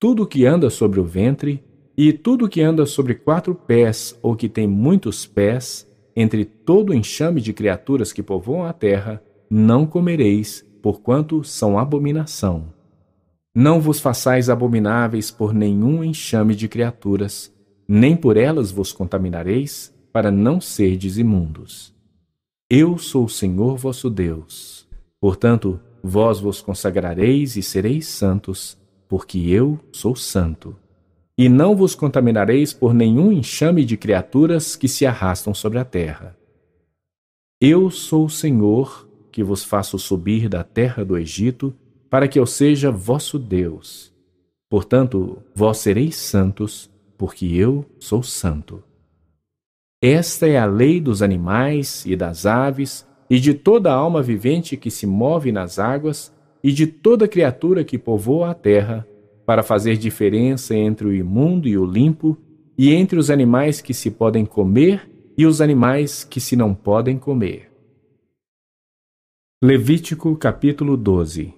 Tudo 0.00 0.26
que 0.26 0.46
anda 0.46 0.70
sobre 0.70 0.98
o 0.98 1.04
ventre, 1.04 1.62
e 1.96 2.12
tudo 2.12 2.48
que 2.48 2.62
anda 2.62 2.86
sobre 2.86 3.14
quatro 3.14 3.54
pés 3.54 4.16
ou 4.22 4.36
que 4.36 4.48
tem 4.48 4.68
muitos 4.68 5.26
pés, 5.26 5.87
entre 6.20 6.44
todo 6.44 6.92
enxame 6.92 7.40
de 7.40 7.52
criaturas 7.52 8.12
que 8.12 8.24
povoam 8.24 8.66
a 8.66 8.72
terra, 8.72 9.22
não 9.48 9.86
comereis, 9.86 10.66
porquanto 10.82 11.44
são 11.44 11.78
abominação. 11.78 12.74
Não 13.54 13.80
vos 13.80 14.00
façais 14.00 14.50
abomináveis 14.50 15.30
por 15.30 15.54
nenhum 15.54 16.02
enxame 16.02 16.56
de 16.56 16.66
criaturas, 16.66 17.54
nem 17.86 18.16
por 18.16 18.36
elas 18.36 18.72
vos 18.72 18.92
contaminareis, 18.92 19.94
para 20.12 20.28
não 20.28 20.60
serdes 20.60 21.18
imundos. 21.18 21.94
Eu 22.68 22.98
sou 22.98 23.26
o 23.26 23.28
Senhor 23.28 23.76
vosso 23.76 24.10
Deus. 24.10 24.88
Portanto, 25.20 25.78
vós 26.02 26.40
vos 26.40 26.60
consagrareis 26.60 27.54
e 27.54 27.62
sereis 27.62 28.08
santos, 28.08 28.76
porque 29.08 29.38
eu 29.38 29.78
sou 29.92 30.16
santo 30.16 30.74
e 31.38 31.48
não 31.48 31.76
vos 31.76 31.94
contaminareis 31.94 32.72
por 32.72 32.92
nenhum 32.92 33.30
enxame 33.30 33.84
de 33.84 33.96
criaturas 33.96 34.74
que 34.74 34.88
se 34.88 35.06
arrastam 35.06 35.54
sobre 35.54 35.78
a 35.78 35.84
terra. 35.84 36.36
Eu 37.60 37.90
sou 37.90 38.24
o 38.24 38.30
Senhor, 38.30 39.08
que 39.30 39.44
vos 39.44 39.62
faço 39.62 40.00
subir 40.00 40.48
da 40.48 40.64
terra 40.64 41.04
do 41.04 41.16
Egito, 41.16 41.72
para 42.10 42.26
que 42.26 42.40
eu 42.40 42.46
seja 42.46 42.90
vosso 42.90 43.38
Deus. 43.38 44.12
Portanto, 44.68 45.40
vós 45.54 45.78
sereis 45.78 46.16
santos, 46.16 46.90
porque 47.16 47.46
eu 47.46 47.86
sou 48.00 48.20
santo. 48.20 48.82
Esta 50.02 50.48
é 50.48 50.58
a 50.58 50.66
lei 50.66 51.00
dos 51.00 51.22
animais 51.22 52.04
e 52.04 52.16
das 52.16 52.46
aves, 52.46 53.06
e 53.30 53.38
de 53.38 53.54
toda 53.54 53.92
alma 53.92 54.22
vivente 54.22 54.76
que 54.76 54.90
se 54.90 55.06
move 55.06 55.52
nas 55.52 55.78
águas, 55.78 56.32
e 56.64 56.72
de 56.72 56.86
toda 56.86 57.28
criatura 57.28 57.84
que 57.84 57.96
povoa 57.96 58.50
a 58.50 58.54
terra, 58.54 59.06
para 59.48 59.62
fazer 59.62 59.96
diferença 59.96 60.76
entre 60.76 61.06
o 61.06 61.14
imundo 61.14 61.66
e 61.66 61.78
o 61.78 61.86
limpo, 61.86 62.36
e 62.76 62.92
entre 62.92 63.18
os 63.18 63.30
animais 63.30 63.80
que 63.80 63.94
se 63.94 64.10
podem 64.10 64.44
comer 64.44 65.10
e 65.38 65.46
os 65.46 65.62
animais 65.62 66.22
que 66.22 66.38
se 66.38 66.54
não 66.54 66.74
podem 66.74 67.18
comer. 67.18 67.72
Levítico 69.64 70.36
capítulo 70.36 70.98
12 70.98 71.54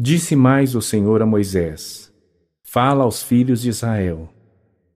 Disse 0.00 0.36
mais 0.36 0.76
o 0.76 0.80
Senhor 0.80 1.20
a 1.20 1.26
Moisés: 1.26 2.14
Fala 2.62 3.02
aos 3.02 3.20
filhos 3.20 3.62
de 3.62 3.70
Israel: 3.70 4.32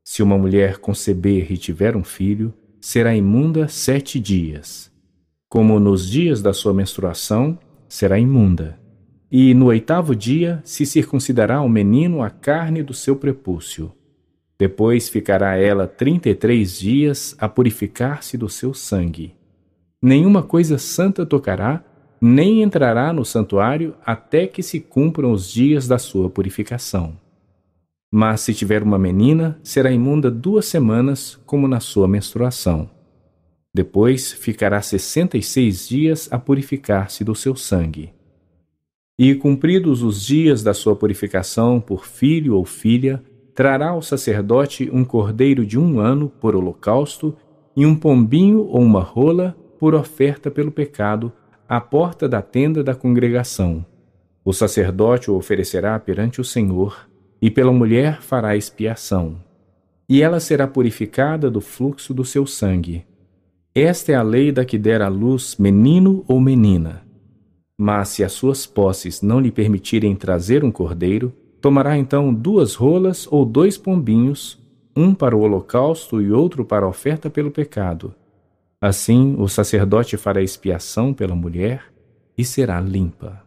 Se 0.04 0.22
uma 0.22 0.38
mulher 0.38 0.78
conceber 0.78 1.50
e 1.50 1.58
tiver 1.58 1.96
um 1.96 2.04
filho, 2.04 2.54
será 2.80 3.12
imunda 3.12 3.66
sete 3.66 4.20
dias. 4.20 4.88
Como 5.48 5.80
nos 5.80 6.08
dias 6.08 6.40
da 6.40 6.52
sua 6.52 6.72
menstruação, 6.72 7.58
será 7.88 8.20
imunda 8.20 8.80
e 9.34 9.54
no 9.54 9.66
oitavo 9.66 10.14
dia 10.14 10.60
se 10.62 10.84
circuncidará 10.84 11.56
ao 11.56 11.68
menino 11.68 12.22
a 12.22 12.28
carne 12.28 12.82
do 12.82 12.92
seu 12.92 13.16
prepúcio. 13.16 13.90
Depois 14.58 15.08
ficará 15.08 15.56
ela 15.56 15.86
trinta 15.86 16.28
e 16.28 16.34
três 16.34 16.78
dias 16.78 17.34
a 17.38 17.48
purificar-se 17.48 18.36
do 18.36 18.46
seu 18.50 18.74
sangue. 18.74 19.34
Nenhuma 20.02 20.42
coisa 20.42 20.76
santa 20.76 21.24
tocará, 21.24 21.82
nem 22.20 22.62
entrará 22.62 23.10
no 23.10 23.24
santuário 23.24 23.94
até 24.04 24.46
que 24.46 24.62
se 24.62 24.78
cumpram 24.78 25.32
os 25.32 25.50
dias 25.50 25.88
da 25.88 25.96
sua 25.96 26.28
purificação. 26.28 27.16
Mas 28.12 28.42
se 28.42 28.52
tiver 28.52 28.82
uma 28.82 28.98
menina, 28.98 29.58
será 29.62 29.90
imunda 29.90 30.30
duas 30.30 30.66
semanas, 30.66 31.40
como 31.46 31.66
na 31.66 31.80
sua 31.80 32.06
menstruação. 32.06 32.90
Depois 33.74 34.30
ficará 34.30 34.82
sessenta 34.82 35.38
e 35.38 35.42
seis 35.42 35.88
dias 35.88 36.28
a 36.30 36.38
purificar-se 36.38 37.24
do 37.24 37.34
seu 37.34 37.56
sangue. 37.56 38.12
E 39.18 39.34
cumpridos 39.34 40.02
os 40.02 40.24
dias 40.24 40.62
da 40.62 40.72
sua 40.72 40.96
purificação 40.96 41.80
por 41.80 42.06
filho 42.06 42.56
ou 42.56 42.64
filha, 42.64 43.22
trará 43.54 43.90
ao 43.90 44.00
sacerdote 44.00 44.88
um 44.92 45.04
cordeiro 45.04 45.66
de 45.66 45.78
um 45.78 46.00
ano 46.00 46.30
por 46.40 46.56
holocausto 46.56 47.36
e 47.76 47.84
um 47.84 47.94
pombinho 47.94 48.60
ou 48.60 48.80
uma 48.80 49.02
rola 49.02 49.54
por 49.78 49.94
oferta 49.94 50.50
pelo 50.50 50.72
pecado 50.72 51.30
à 51.68 51.80
porta 51.80 52.28
da 52.28 52.40
tenda 52.40 52.82
da 52.82 52.94
congregação. 52.94 53.84
O 54.44 54.52
sacerdote 54.52 55.30
o 55.30 55.34
oferecerá 55.34 55.98
perante 55.98 56.40
o 56.40 56.44
Senhor, 56.44 57.08
e 57.40 57.50
pela 57.50 57.72
mulher 57.72 58.22
fará 58.22 58.56
expiação. 58.56 59.36
E 60.08 60.22
ela 60.22 60.38
será 60.38 60.66
purificada 60.66 61.50
do 61.50 61.60
fluxo 61.60 62.14
do 62.14 62.24
seu 62.24 62.46
sangue. 62.46 63.04
Esta 63.74 64.12
é 64.12 64.14
a 64.14 64.22
lei 64.22 64.52
da 64.52 64.64
que 64.64 64.78
der 64.78 65.02
à 65.02 65.08
luz 65.08 65.56
menino 65.58 66.24
ou 66.28 66.40
menina 66.40 67.01
mas 67.78 68.08
se 68.08 68.24
as 68.24 68.32
suas 68.32 68.66
posses 68.66 69.22
não 69.22 69.40
lhe 69.40 69.50
permitirem 69.50 70.14
trazer 70.14 70.64
um 70.64 70.70
cordeiro, 70.70 71.32
tomará 71.60 71.96
então 71.96 72.32
duas 72.32 72.74
rolas 72.74 73.26
ou 73.30 73.44
dois 73.44 73.78
pombinhos, 73.78 74.60
um 74.94 75.14
para 75.14 75.36
o 75.36 75.40
holocausto 75.40 76.20
e 76.20 76.30
outro 76.30 76.64
para 76.64 76.84
a 76.84 76.88
oferta 76.88 77.30
pelo 77.30 77.50
pecado. 77.50 78.14
Assim 78.80 79.36
o 79.38 79.48
sacerdote 79.48 80.16
fará 80.16 80.42
expiação 80.42 81.14
pela 81.14 81.34
mulher 81.34 81.92
e 82.36 82.44
será 82.44 82.80
limpa. 82.80 83.42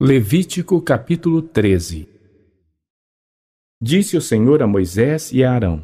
Levítico 0.00 0.80
capítulo 0.82 1.40
13 1.40 2.08
Disse 3.80 4.16
o 4.16 4.20
Senhor 4.20 4.62
a 4.62 4.66
Moisés 4.66 5.32
e 5.32 5.42
a 5.42 5.52
Arão: 5.52 5.82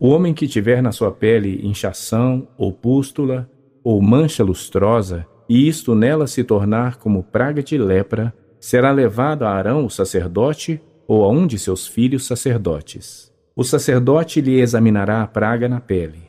O 0.00 0.08
homem 0.08 0.32
que 0.32 0.48
tiver 0.48 0.82
na 0.82 0.90
sua 0.90 1.12
pele 1.12 1.64
inchação 1.64 2.48
ou 2.56 2.72
pústula, 2.72 3.48
ou 3.88 4.02
mancha 4.02 4.44
lustrosa, 4.44 5.26
e 5.48 5.66
isto 5.66 5.94
nela 5.94 6.26
se 6.26 6.44
tornar 6.44 6.96
como 6.96 7.24
praga 7.24 7.62
de 7.62 7.78
lepra, 7.78 8.34
será 8.60 8.92
levado 8.92 9.46
a 9.46 9.50
Arão 9.50 9.86
o 9.86 9.88
sacerdote 9.88 10.78
ou 11.06 11.24
a 11.24 11.30
um 11.30 11.46
de 11.46 11.58
seus 11.58 11.86
filhos 11.86 12.26
sacerdotes. 12.26 13.32
O 13.56 13.64
sacerdote 13.64 14.42
lhe 14.42 14.60
examinará 14.60 15.22
a 15.22 15.26
praga 15.26 15.70
na 15.70 15.80
pele. 15.80 16.20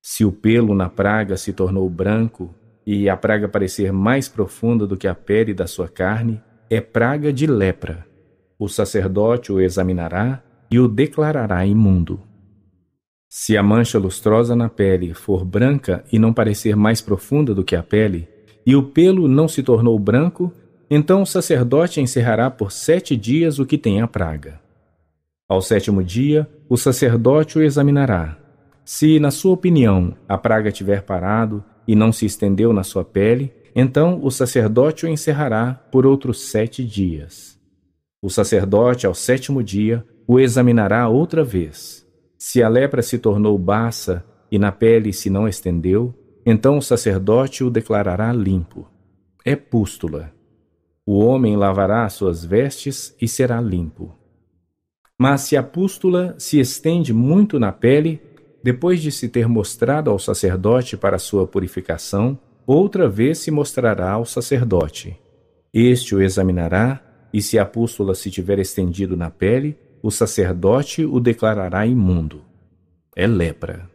Se 0.00 0.24
o 0.24 0.32
pelo 0.32 0.74
na 0.74 0.88
praga 0.88 1.36
se 1.36 1.52
tornou 1.52 1.86
branco 1.90 2.54
e 2.86 3.10
a 3.10 3.16
praga 3.16 3.46
parecer 3.46 3.92
mais 3.92 4.26
profunda 4.26 4.86
do 4.86 4.96
que 4.96 5.06
a 5.06 5.14
pele 5.14 5.52
da 5.52 5.66
sua 5.66 5.86
carne, 5.86 6.42
é 6.70 6.80
praga 6.80 7.30
de 7.30 7.46
lepra. 7.46 8.06
O 8.58 8.68
sacerdote 8.70 9.52
o 9.52 9.60
examinará 9.60 10.42
e 10.70 10.80
o 10.80 10.88
declarará 10.88 11.66
imundo. 11.66 12.29
Se 13.32 13.56
a 13.56 13.62
mancha 13.62 13.96
lustrosa 13.96 14.56
na 14.56 14.68
pele 14.68 15.14
for 15.14 15.44
branca 15.44 16.04
e 16.10 16.18
não 16.18 16.32
parecer 16.32 16.74
mais 16.74 17.00
profunda 17.00 17.54
do 17.54 17.62
que 17.62 17.76
a 17.76 17.82
pele, 17.82 18.28
e 18.66 18.74
o 18.74 18.82
pelo 18.82 19.28
não 19.28 19.46
se 19.46 19.62
tornou 19.62 19.96
branco, 20.00 20.52
então 20.90 21.22
o 21.22 21.26
sacerdote 21.26 22.00
encerrará 22.00 22.50
por 22.50 22.72
sete 22.72 23.16
dias 23.16 23.60
o 23.60 23.64
que 23.64 23.78
tem 23.78 24.00
a 24.00 24.08
praga. 24.08 24.60
Ao 25.48 25.62
sétimo 25.62 26.02
dia, 26.02 26.50
o 26.68 26.76
sacerdote 26.76 27.56
o 27.56 27.62
examinará. 27.62 28.36
Se, 28.84 29.20
na 29.20 29.30
sua 29.30 29.52
opinião, 29.52 30.12
a 30.28 30.36
praga 30.36 30.72
tiver 30.72 31.02
parado 31.02 31.62
e 31.86 31.94
não 31.94 32.10
se 32.10 32.26
estendeu 32.26 32.72
na 32.72 32.82
sua 32.82 33.04
pele, 33.04 33.52
então 33.76 34.18
o 34.24 34.30
sacerdote 34.32 35.06
o 35.06 35.08
encerrará 35.08 35.74
por 35.92 36.04
outros 36.04 36.50
sete 36.50 36.84
dias. 36.84 37.56
O 38.20 38.28
sacerdote, 38.28 39.06
ao 39.06 39.14
sétimo 39.14 39.62
dia, 39.62 40.04
o 40.26 40.40
examinará 40.40 41.08
outra 41.08 41.44
vez. 41.44 42.09
Se 42.42 42.62
a 42.62 42.70
lepra 42.70 43.02
se 43.02 43.18
tornou 43.18 43.58
baça 43.58 44.24
e 44.50 44.58
na 44.58 44.72
pele 44.72 45.12
se 45.12 45.28
não 45.28 45.46
estendeu, 45.46 46.14
então 46.46 46.78
o 46.78 46.82
sacerdote 46.82 47.62
o 47.62 47.68
declarará 47.68 48.32
limpo. 48.32 48.88
É 49.44 49.54
pústula. 49.54 50.32
O 51.04 51.18
homem 51.18 51.54
lavará 51.54 52.06
as 52.06 52.14
suas 52.14 52.42
vestes 52.42 53.14
e 53.20 53.28
será 53.28 53.60
limpo. 53.60 54.16
Mas 55.18 55.42
se 55.42 55.54
a 55.54 55.62
pústula 55.62 56.34
se 56.38 56.58
estende 56.58 57.12
muito 57.12 57.58
na 57.58 57.72
pele, 57.72 58.22
depois 58.64 59.02
de 59.02 59.12
se 59.12 59.28
ter 59.28 59.46
mostrado 59.46 60.08
ao 60.08 60.18
sacerdote 60.18 60.96
para 60.96 61.18
sua 61.18 61.46
purificação, 61.46 62.38
outra 62.66 63.06
vez 63.06 63.36
se 63.36 63.50
mostrará 63.50 64.12
ao 64.12 64.24
sacerdote. 64.24 65.14
Este 65.74 66.14
o 66.14 66.22
examinará, 66.22 67.02
e 67.34 67.42
se 67.42 67.58
a 67.58 67.66
pústula 67.66 68.14
se 68.14 68.30
tiver 68.30 68.58
estendido 68.58 69.14
na 69.14 69.28
pele, 69.28 69.76
o 70.02 70.10
sacerdote 70.10 71.04
o 71.04 71.20
declarará 71.20 71.86
imundo. 71.86 72.42
É 73.14 73.26
lepra. 73.26 73.88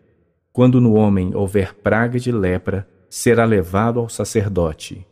Quando 0.52 0.80
no 0.80 0.94
homem 0.94 1.36
houver 1.36 1.74
praga 1.74 2.20
de 2.20 2.32
lepra, 2.32 2.88
será 3.10 3.46
levado 3.46 4.00
ao 4.00 4.10
sacerdote. 4.10 5.06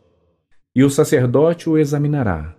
E 0.74 0.82
o 0.84 0.90
sacerdote 0.90 1.68
o 1.68 1.76
examinará. 1.76 2.54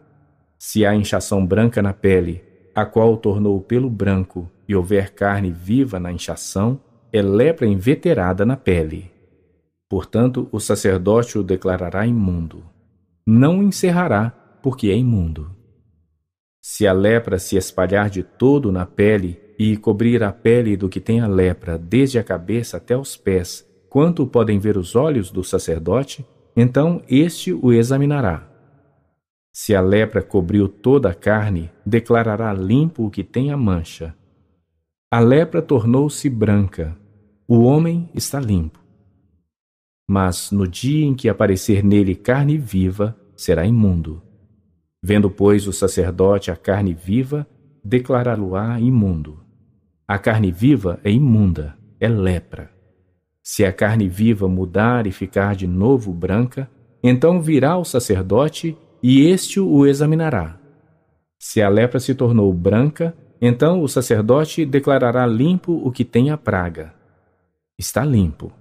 Se 0.58 0.86
há 0.86 0.96
inchação 0.96 1.46
branca 1.46 1.82
na 1.82 1.94
pele, 1.94 2.44
a 2.74 2.86
qual 2.86 3.16
tornou 3.18 3.58
o 3.58 3.62
pelo 3.62 3.90
branco, 3.90 4.50
e 4.68 4.76
houver 4.76 5.14
carne 5.14 5.52
viva 5.52 6.00
na 6.00 6.12
inchação, 6.12 6.80
é 7.14 7.22
lepra 7.22 7.68
inveterada 7.68 8.46
na 8.46 8.58
pele. 8.58 9.12
Portanto, 9.90 10.50
o 10.52 10.60
sacerdote 10.60 11.38
o 11.38 11.44
declarará 11.44 12.06
imundo. 12.06 12.64
Não 13.26 13.60
o 13.60 13.64
encerrará, 13.64 14.32
porque 14.62 14.90
é 14.90 14.98
imundo. 14.98 15.52
Se 16.68 16.88
a 16.88 16.94
lepra 16.94 17.38
se 17.38 17.58
espalhar 17.58 18.10
de 18.10 18.24
todo 18.24 18.72
na 18.72 18.88
pele 18.88 19.40
e 19.56 19.78
cobrir 19.78 20.24
a 20.24 20.34
pele 20.34 20.76
do 20.76 20.90
que 20.90 21.00
tem 21.00 21.20
a 21.20 21.28
lepra, 21.28 21.78
desde 21.78 22.18
a 22.18 22.24
cabeça 22.24 22.78
até 22.78 22.98
os 22.98 23.16
pés, 23.16 23.64
quanto 23.88 24.26
podem 24.26 24.58
ver 24.58 24.76
os 24.76 24.96
olhos 24.96 25.30
do 25.30 25.44
sacerdote, 25.44 26.26
então 26.58 27.04
este 27.08 27.54
o 27.54 27.72
examinará. 27.72 28.50
Se 29.54 29.76
a 29.76 29.80
lepra 29.80 30.24
cobriu 30.24 30.68
toda 30.68 31.12
a 31.12 31.14
carne, 31.14 31.70
declarará 31.86 32.52
limpo 32.52 33.06
o 33.06 33.12
que 33.12 33.24
tem 33.24 33.52
a 33.52 33.58
mancha. 33.58 34.16
A 35.12 35.20
lepra 35.20 35.62
tornou-se 35.62 36.28
branca. 36.32 36.98
O 37.48 37.60
homem 37.60 38.10
está 38.12 38.40
limpo. 38.40 38.80
Mas 40.10 40.50
no 40.50 40.68
dia 40.68 41.06
em 41.06 41.14
que 41.14 41.30
aparecer 41.30 41.84
nele 41.84 42.16
carne 42.16 42.58
viva, 42.58 43.16
será 43.36 43.68
imundo. 43.68 44.25
Vendo, 45.08 45.30
pois, 45.30 45.68
o 45.68 45.72
sacerdote 45.72 46.50
a 46.50 46.56
carne 46.56 46.92
viva, 46.92 47.46
declará-lo-á 47.84 48.80
imundo. 48.80 49.40
A 50.08 50.18
carne 50.18 50.52
viva 50.52 51.00
é 51.04 51.12
imunda, 51.12 51.78
é 52.00 52.08
lepra. 52.08 52.72
Se 53.44 53.64
a 53.64 53.72
carne 53.72 54.10
viva 54.10 54.48
mudar 54.48 55.06
e 55.06 55.12
ficar 55.12 55.56
de 55.56 55.68
novo 55.68 56.12
branca, 56.12 56.68
então 57.04 57.40
virá 57.40 57.78
o 57.78 57.86
sacerdote 57.86 58.76
e 59.04 59.28
este 59.28 59.60
o 59.60 59.86
examinará. 59.86 60.60
Se 61.38 61.62
a 61.62 61.70
lepra 61.70 62.00
se 62.00 62.16
tornou 62.16 62.52
branca, 62.52 63.16
então 63.40 63.84
o 63.84 63.88
sacerdote 63.88 64.66
declarará 64.66 65.28
limpo 65.28 65.74
o 65.86 65.92
que 65.92 66.04
tem 66.04 66.32
a 66.32 66.38
praga. 66.38 66.96
Está 67.78 68.04
limpo. 68.04 68.52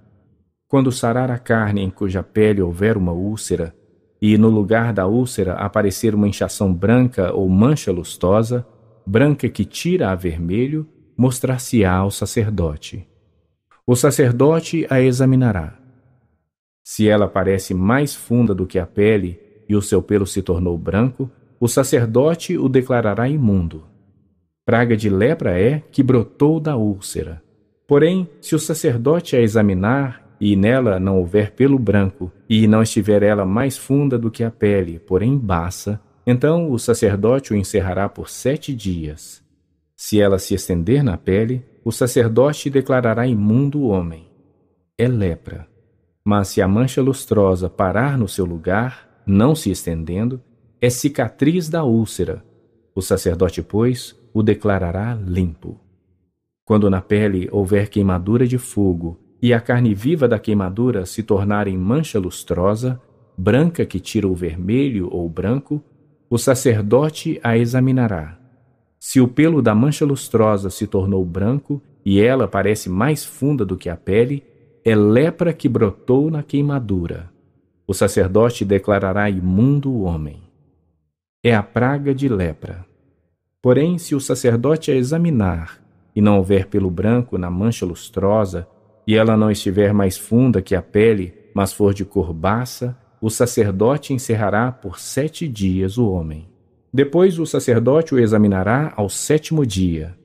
Quando 0.67 0.91
sarar 0.91 1.31
a 1.31 1.39
carne 1.39 1.81
em 1.81 1.89
cuja 1.89 2.21
pele 2.21 2.61
houver 2.61 2.97
uma 2.97 3.13
úlcera, 3.13 3.73
e 4.21 4.37
no 4.37 4.49
lugar 4.49 4.93
da 4.93 5.07
úlcera 5.07 5.53
aparecer 5.53 6.15
uma 6.15 6.27
inchação 6.27 6.73
branca 6.73 7.33
ou 7.33 7.47
mancha 7.49 7.91
lustosa, 7.91 8.65
branca 9.05 9.49
que 9.49 9.65
tira 9.65 10.11
a 10.11 10.15
vermelho, 10.15 10.87
mostrar-se-á 11.17 11.93
ao 11.93 12.11
sacerdote. 12.11 13.07
O 13.85 13.95
sacerdote 13.95 14.85
a 14.89 14.99
examinará. 15.01 15.77
Se 16.83 17.07
ela 17.07 17.27
parece 17.27 17.73
mais 17.73 18.15
funda 18.15 18.53
do 18.53 18.65
que 18.65 18.79
a 18.79 18.85
pele 18.85 19.39
e 19.67 19.75
o 19.75 19.81
seu 19.81 20.01
pelo 20.01 20.25
se 20.25 20.41
tornou 20.41 20.77
branco, 20.77 21.29
o 21.59 21.67
sacerdote 21.67 22.57
o 22.57 22.67
declarará 22.67 23.27
imundo. 23.27 23.83
Praga 24.65 24.97
de 24.97 25.09
lepra 25.09 25.59
é 25.59 25.79
que 25.91 26.01
brotou 26.01 26.59
da 26.59 26.75
úlcera. 26.75 27.43
Porém, 27.87 28.27
se 28.41 28.55
o 28.55 28.59
sacerdote 28.59 29.35
a 29.35 29.41
examinar 29.41 30.24
e 30.45 30.55
nela 30.55 30.99
não 30.99 31.17
houver 31.17 31.53
pelo 31.53 31.79
branco, 31.79 32.31
e 32.47 32.67
não 32.67 32.83
estiver 32.83 33.23
ela 33.23 33.43
mais 33.43 33.79
funda 33.79 34.15
do 34.15 34.29
que 34.29 34.43
a 34.43 34.51
pele, 34.51 34.99
porém 34.99 35.35
baça, 35.35 35.99
então 36.23 36.71
o 36.71 36.77
sacerdote 36.77 37.51
o 37.51 37.55
encerrará 37.55 38.07
por 38.07 38.29
sete 38.29 38.71
dias. 38.71 39.43
Se 39.97 40.21
ela 40.21 40.37
se 40.37 40.53
estender 40.53 41.03
na 41.03 41.17
pele, 41.17 41.65
o 41.83 41.91
sacerdote 41.91 42.69
declarará 42.69 43.25
imundo 43.25 43.79
o 43.79 43.87
homem. 43.87 44.27
É 44.95 45.07
lepra. 45.07 45.67
Mas 46.23 46.49
se 46.49 46.61
a 46.61 46.67
mancha 46.67 47.01
lustrosa 47.01 47.67
parar 47.67 48.15
no 48.15 48.27
seu 48.27 48.45
lugar, 48.45 49.23
não 49.25 49.55
se 49.55 49.71
estendendo, 49.71 50.39
é 50.79 50.91
cicatriz 50.91 51.69
da 51.69 51.83
úlcera. 51.83 52.45
O 52.93 53.01
sacerdote, 53.01 53.63
pois, 53.63 54.15
o 54.31 54.43
declarará 54.43 55.15
limpo. 55.15 55.79
Quando 56.63 56.87
na 56.87 57.01
pele 57.01 57.49
houver 57.51 57.89
queimadura 57.89 58.45
de 58.45 58.59
fogo, 58.59 59.24
e 59.41 59.53
a 59.53 59.59
carne 59.59 59.93
viva 59.93 60.27
da 60.27 60.39
queimadura 60.39 61.05
se 61.05 61.23
tornar 61.23 61.67
em 61.67 61.77
mancha 61.77 62.19
lustrosa, 62.19 62.99
branca 63.37 63.85
que 63.85 63.99
tira 63.99 64.27
o 64.27 64.33
vermelho 64.33 65.09
ou 65.11 65.27
branco, 65.29 65.83
o 66.29 66.37
sacerdote 66.37 67.39
a 67.43 67.57
examinará. 67.57 68.39
Se 68.99 69.21
o 69.21 69.27
pelo 69.27 69.61
da 69.61 69.75
mancha 69.75 70.05
lustrosa 70.05 70.69
se 70.69 70.87
tornou 70.87 71.23
branco 71.23 71.81
e 72.03 72.19
ela 72.19 72.47
parece 72.47 72.89
mais 72.89 73.23
funda 73.23 73.65
do 73.65 73.77
que 73.77 73.89
a 73.89 73.95
pele, 73.95 74.43
é 74.83 74.95
lepra 74.95 75.53
que 75.53 75.69
brotou 75.69 76.29
na 76.29 76.41
queimadura. 76.41 77.29
O 77.87 77.93
sacerdote 77.93 78.65
declarará 78.65 79.29
imundo 79.29 79.91
o 79.91 80.01
homem. 80.03 80.41
É 81.43 81.53
a 81.53 81.61
praga 81.61 82.15
de 82.15 82.27
lepra. 82.27 82.85
Porém, 83.61 83.97
se 83.97 84.15
o 84.15 84.19
sacerdote 84.19 84.91
a 84.91 84.95
examinar 84.95 85.79
e 86.15 86.21
não 86.21 86.37
houver 86.37 86.67
pelo 86.67 86.89
branco 86.89 87.37
na 87.37 87.49
mancha 87.49 87.85
lustrosa, 87.85 88.67
e 89.07 89.15
ela 89.15 89.37
não 89.37 89.51
estiver 89.51 89.93
mais 89.93 90.17
funda 90.17 90.61
que 90.61 90.75
a 90.75 90.81
pele, 90.81 91.33
mas 91.53 91.71
for 91.71 91.93
de 91.93 92.03
cor 92.03 92.33
baça, 92.33 92.97
o 93.21 93.29
sacerdote 93.29 94.13
encerrará 94.13 94.71
por 94.71 94.99
sete 94.99 95.47
dias 95.47 95.97
o 95.97 96.09
homem. 96.09 96.47
Depois 96.93 97.39
o 97.39 97.45
sacerdote 97.45 98.15
o 98.15 98.19
examinará 98.19 98.93
ao 98.95 99.09
sétimo 99.09 99.65
dia. 99.65 100.17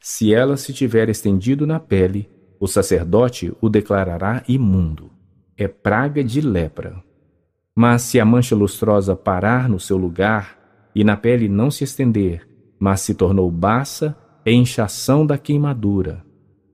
Se 0.00 0.32
ela 0.32 0.56
se 0.56 0.72
tiver 0.72 1.08
estendido 1.08 1.66
na 1.66 1.78
pele, 1.78 2.28
o 2.58 2.66
sacerdote 2.66 3.52
o 3.60 3.68
declarará 3.68 4.42
imundo. 4.48 5.10
É 5.56 5.68
praga 5.68 6.24
de 6.24 6.40
lepra. 6.40 7.02
Mas 7.74 8.02
se 8.02 8.18
a 8.18 8.24
mancha 8.24 8.56
lustrosa 8.56 9.14
parar 9.14 9.68
no 9.68 9.78
seu 9.78 9.96
lugar 9.96 10.58
e 10.94 11.04
na 11.04 11.16
pele 11.16 11.48
não 11.48 11.70
se 11.70 11.84
estender, 11.84 12.48
mas 12.78 13.00
se 13.00 13.14
tornou 13.14 13.50
baça, 13.50 14.16
é 14.44 14.52
inchação 14.52 15.26
da 15.26 15.36
queimadura. 15.36 16.24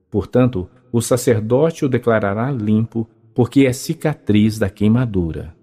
Portanto, 0.09 0.69
o 0.91 1.01
sacerdote 1.01 1.85
o 1.85 1.89
declarará 1.89 2.51
limpo, 2.51 3.07
porque 3.33 3.65
é 3.65 3.73
cicatriz 3.73 4.57
da 4.57 4.69
queimadura. 4.69 5.53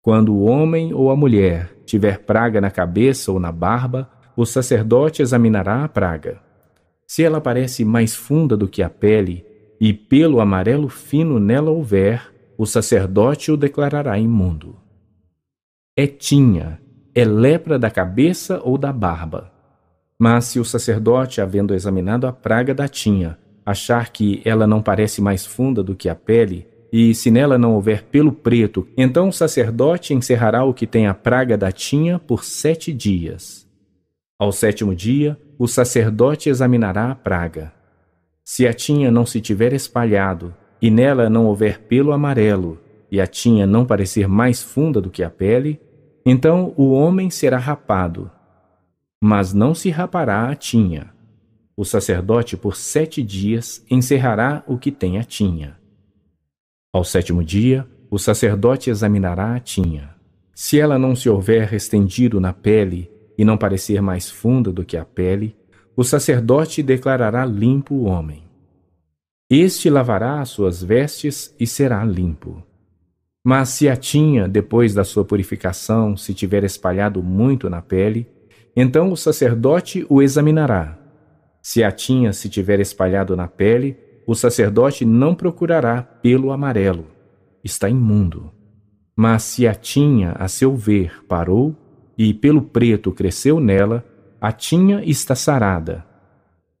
Quando 0.00 0.34
o 0.34 0.44
homem 0.44 0.94
ou 0.94 1.10
a 1.10 1.16
mulher 1.16 1.76
tiver 1.84 2.20
praga 2.20 2.60
na 2.60 2.70
cabeça 2.70 3.32
ou 3.32 3.40
na 3.40 3.50
barba, 3.52 4.08
o 4.36 4.46
sacerdote 4.46 5.22
examinará 5.22 5.84
a 5.84 5.88
praga. 5.88 6.40
Se 7.06 7.22
ela 7.22 7.40
parece 7.40 7.84
mais 7.84 8.14
funda 8.14 8.56
do 8.56 8.68
que 8.68 8.82
a 8.82 8.90
pele, 8.90 9.44
e 9.80 9.92
pelo 9.92 10.40
amarelo 10.40 10.88
fino 10.88 11.38
nela 11.38 11.70
houver, 11.70 12.32
o 12.56 12.66
sacerdote 12.66 13.52
o 13.52 13.56
declarará 13.56 14.18
imundo. 14.18 14.76
É 15.96 16.06
tinha, 16.06 16.80
é 17.14 17.24
lepra 17.24 17.78
da 17.78 17.90
cabeça 17.90 18.60
ou 18.62 18.78
da 18.78 18.92
barba. 18.92 19.52
Mas 20.18 20.46
se 20.46 20.58
o 20.58 20.64
sacerdote, 20.64 21.40
havendo 21.40 21.74
examinado 21.74 22.26
a 22.26 22.32
praga 22.32 22.74
da 22.74 22.88
tinha, 22.88 23.38
achar 23.66 24.10
que 24.10 24.40
ela 24.44 24.64
não 24.64 24.80
parece 24.80 25.20
mais 25.20 25.44
funda 25.44 25.82
do 25.82 25.96
que 25.96 26.08
a 26.08 26.14
pele, 26.14 26.68
e 26.92 27.12
se 27.12 27.32
nela 27.32 27.58
não 27.58 27.74
houver 27.74 28.04
pelo 28.04 28.30
preto, 28.30 28.86
então 28.96 29.28
o 29.28 29.32
sacerdote 29.32 30.14
encerrará 30.14 30.64
o 30.64 30.72
que 30.72 30.86
tem 30.86 31.08
a 31.08 31.12
praga 31.12 31.58
da 31.58 31.72
tinha 31.72 32.16
por 32.16 32.44
sete 32.44 32.92
dias. 32.92 33.66
Ao 34.38 34.52
sétimo 34.52 34.94
dia, 34.94 35.36
o 35.58 35.66
sacerdote 35.66 36.48
examinará 36.48 37.10
a 37.10 37.14
praga. 37.16 37.72
Se 38.44 38.68
a 38.68 38.72
tinha 38.72 39.10
não 39.10 39.26
se 39.26 39.40
tiver 39.40 39.72
espalhado, 39.72 40.54
e 40.80 40.88
nela 40.88 41.28
não 41.28 41.46
houver 41.46 41.80
pelo 41.80 42.12
amarelo, 42.12 42.78
e 43.10 43.20
a 43.20 43.26
tinha 43.26 43.66
não 43.66 43.84
parecer 43.84 44.28
mais 44.28 44.62
funda 44.62 45.00
do 45.00 45.10
que 45.10 45.24
a 45.24 45.30
pele, 45.30 45.80
então 46.24 46.72
o 46.76 46.92
homem 46.92 47.30
será 47.30 47.58
rapado. 47.58 48.30
Mas 49.20 49.52
não 49.52 49.74
se 49.74 49.90
rapará 49.90 50.50
a 50.50 50.54
tinha 50.54 51.15
o 51.76 51.84
sacerdote 51.84 52.56
por 52.56 52.74
sete 52.74 53.22
dias 53.22 53.84
encerrará 53.90 54.64
o 54.66 54.78
que 54.78 54.90
tem 54.90 55.18
a 55.18 55.24
tinha. 55.24 55.76
Ao 56.90 57.04
sétimo 57.04 57.44
dia, 57.44 57.86
o 58.10 58.18
sacerdote 58.18 58.88
examinará 58.88 59.54
a 59.54 59.60
tinha. 59.60 60.14
Se 60.54 60.80
ela 60.80 60.98
não 60.98 61.14
se 61.14 61.28
houver 61.28 61.74
estendido 61.74 62.40
na 62.40 62.54
pele 62.54 63.10
e 63.36 63.44
não 63.44 63.58
parecer 63.58 64.00
mais 64.00 64.30
funda 64.30 64.72
do 64.72 64.86
que 64.86 64.96
a 64.96 65.04
pele, 65.04 65.54
o 65.94 66.02
sacerdote 66.02 66.82
declarará 66.82 67.44
limpo 67.44 67.94
o 67.94 68.04
homem. 68.04 68.44
Este 69.50 69.90
lavará 69.90 70.40
as 70.40 70.48
suas 70.48 70.82
vestes 70.82 71.54
e 71.60 71.66
será 71.66 72.02
limpo. 72.04 72.64
Mas 73.44 73.68
se 73.68 73.86
a 73.86 73.94
tinha, 73.94 74.48
depois 74.48 74.94
da 74.94 75.04
sua 75.04 75.26
purificação, 75.26 76.16
se 76.16 76.32
tiver 76.32 76.64
espalhado 76.64 77.22
muito 77.22 77.68
na 77.68 77.82
pele, 77.82 78.26
então 78.74 79.12
o 79.12 79.16
sacerdote 79.16 80.06
o 80.08 80.22
examinará 80.22 81.05
se 81.66 81.82
a 81.82 81.90
tinha 81.90 82.32
se 82.32 82.48
tiver 82.48 82.78
espalhado 82.78 83.34
na 83.34 83.48
pele, 83.48 83.96
o 84.24 84.36
sacerdote 84.36 85.04
não 85.04 85.34
procurará 85.34 86.00
pelo 86.00 86.52
amarelo. 86.52 87.06
Está 87.64 87.90
imundo. 87.90 88.52
Mas 89.16 89.42
se 89.42 89.66
a 89.66 89.74
tinha, 89.74 90.30
a 90.38 90.46
seu 90.46 90.76
ver, 90.76 91.24
parou, 91.26 91.74
e 92.16 92.32
pelo 92.32 92.62
preto 92.62 93.10
cresceu 93.10 93.58
nela, 93.58 94.04
a 94.40 94.52
tinha 94.52 95.02
está 95.04 95.34
sarada. 95.34 96.06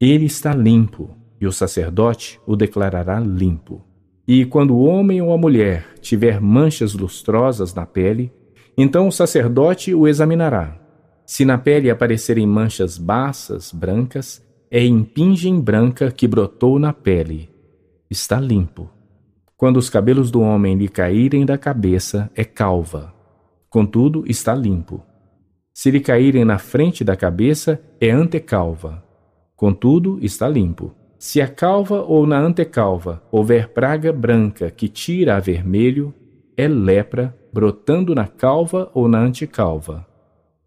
Ele 0.00 0.26
está 0.26 0.54
limpo, 0.54 1.16
e 1.40 1.48
o 1.48 1.52
sacerdote 1.52 2.40
o 2.46 2.54
declarará 2.54 3.18
limpo. 3.18 3.84
E 4.24 4.44
quando 4.44 4.76
o 4.76 4.84
homem 4.84 5.20
ou 5.20 5.32
a 5.32 5.36
mulher 5.36 5.84
tiver 6.00 6.40
manchas 6.40 6.94
lustrosas 6.94 7.74
na 7.74 7.84
pele, 7.84 8.32
então 8.78 9.08
o 9.08 9.12
sacerdote 9.12 9.92
o 9.92 10.06
examinará. 10.06 10.80
Se 11.26 11.44
na 11.44 11.58
pele 11.58 11.90
aparecerem 11.90 12.46
manchas 12.46 12.96
baças, 12.96 13.72
brancas, 13.72 14.45
é 14.70 14.84
impingem 14.84 15.60
branca 15.60 16.10
que 16.10 16.26
brotou 16.26 16.78
na 16.78 16.92
pele. 16.92 17.48
Está 18.10 18.40
limpo. 18.40 18.90
Quando 19.56 19.78
os 19.78 19.88
cabelos 19.88 20.30
do 20.30 20.40
homem 20.40 20.76
lhe 20.76 20.88
caírem 20.88 21.46
da 21.46 21.56
cabeça, 21.56 22.30
é 22.34 22.44
calva. 22.44 23.14
Contudo, 23.70 24.24
está 24.26 24.54
limpo. 24.54 25.02
Se 25.72 25.90
lhe 25.90 26.00
caírem 26.00 26.44
na 26.44 26.58
frente 26.58 27.04
da 27.04 27.16
cabeça, 27.16 27.80
é 28.00 28.10
antecalva. 28.10 29.02
Contudo, 29.54 30.18
está 30.22 30.48
limpo. 30.48 30.94
Se 31.18 31.40
a 31.40 31.48
calva 31.48 32.02
ou 32.02 32.26
na 32.26 32.38
antecalva 32.38 33.22
houver 33.30 33.68
praga 33.68 34.12
branca 34.12 34.70
que 34.70 34.88
tira 34.88 35.36
a 35.36 35.40
vermelho, 35.40 36.12
é 36.56 36.68
lepra 36.68 37.34
brotando 37.52 38.14
na 38.14 38.26
calva 38.26 38.90
ou 38.92 39.08
na 39.08 39.18
antecalva. 39.18 40.06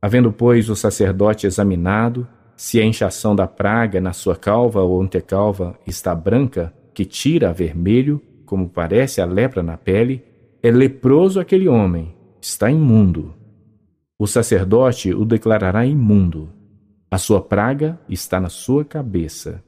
Havendo, 0.02 0.32
pois, 0.32 0.70
o 0.70 0.76
sacerdote 0.76 1.46
examinado, 1.46 2.28
se 2.60 2.78
a 2.78 2.84
inchação 2.84 3.34
da 3.34 3.48
praga 3.48 4.02
na 4.02 4.12
sua 4.12 4.36
calva 4.36 4.82
ou 4.82 5.02
antecalva 5.02 5.80
está 5.88 6.14
branca, 6.14 6.74
que 6.94 7.06
tira 7.06 7.52
a 7.52 7.54
vermelho, 7.54 8.22
como 8.46 8.68
parece 8.68 9.22
a 9.22 9.26
lepra 9.26 9.64
na 9.64 9.78
pele, 9.78 10.22
é 10.62 10.70
leproso 10.70 11.40
aquele 11.40 11.70
homem, 11.70 12.14
está 12.42 12.70
imundo. 12.70 13.34
O 14.20 14.28
sacerdote 14.28 15.14
o 15.14 15.24
declarará 15.24 15.86
imundo. 15.86 16.50
A 17.10 17.18
sua 17.18 17.40
praga 17.40 17.98
está 18.10 18.42
na 18.42 18.50
sua 18.50 18.84
cabeça. 18.84 19.64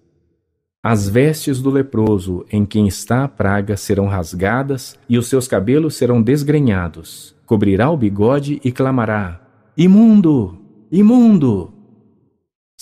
As 0.84 1.08
vestes 1.08 1.62
do 1.62 1.70
leproso 1.70 2.46
em 2.52 2.66
quem 2.66 2.90
está 2.90 3.24
a 3.24 3.30
praga 3.30 3.78
serão 3.78 4.08
rasgadas 4.08 5.00
e 5.08 5.18
os 5.18 5.28
seus 5.28 5.48
cabelos 5.48 5.96
serão 5.96 6.22
desgrenhados. 6.22 7.34
Cobrirá 7.46 7.90
o 7.90 7.96
bigode 7.96 8.60
e 8.66 8.70
clamará: 8.70 9.40
Imundo! 9.78 10.60
Imundo! 10.92 11.81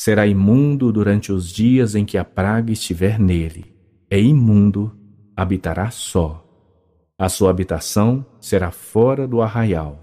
Será 0.01 0.25
imundo 0.25 0.93
durante 0.93 1.29
os 1.29 1.51
dias 1.51 1.93
em 1.93 2.05
que 2.05 2.17
a 2.17 2.23
praga 2.23 2.71
estiver 2.71 3.19
nele. 3.19 3.65
É 4.09 4.17
imundo 4.17 4.95
habitará 5.35 5.91
só. 5.91 6.41
A 7.17 7.27
sua 7.27 7.49
habitação 7.49 8.25
será 8.39 8.71
fora 8.71 9.27
do 9.27 9.41
arraial. 9.41 9.99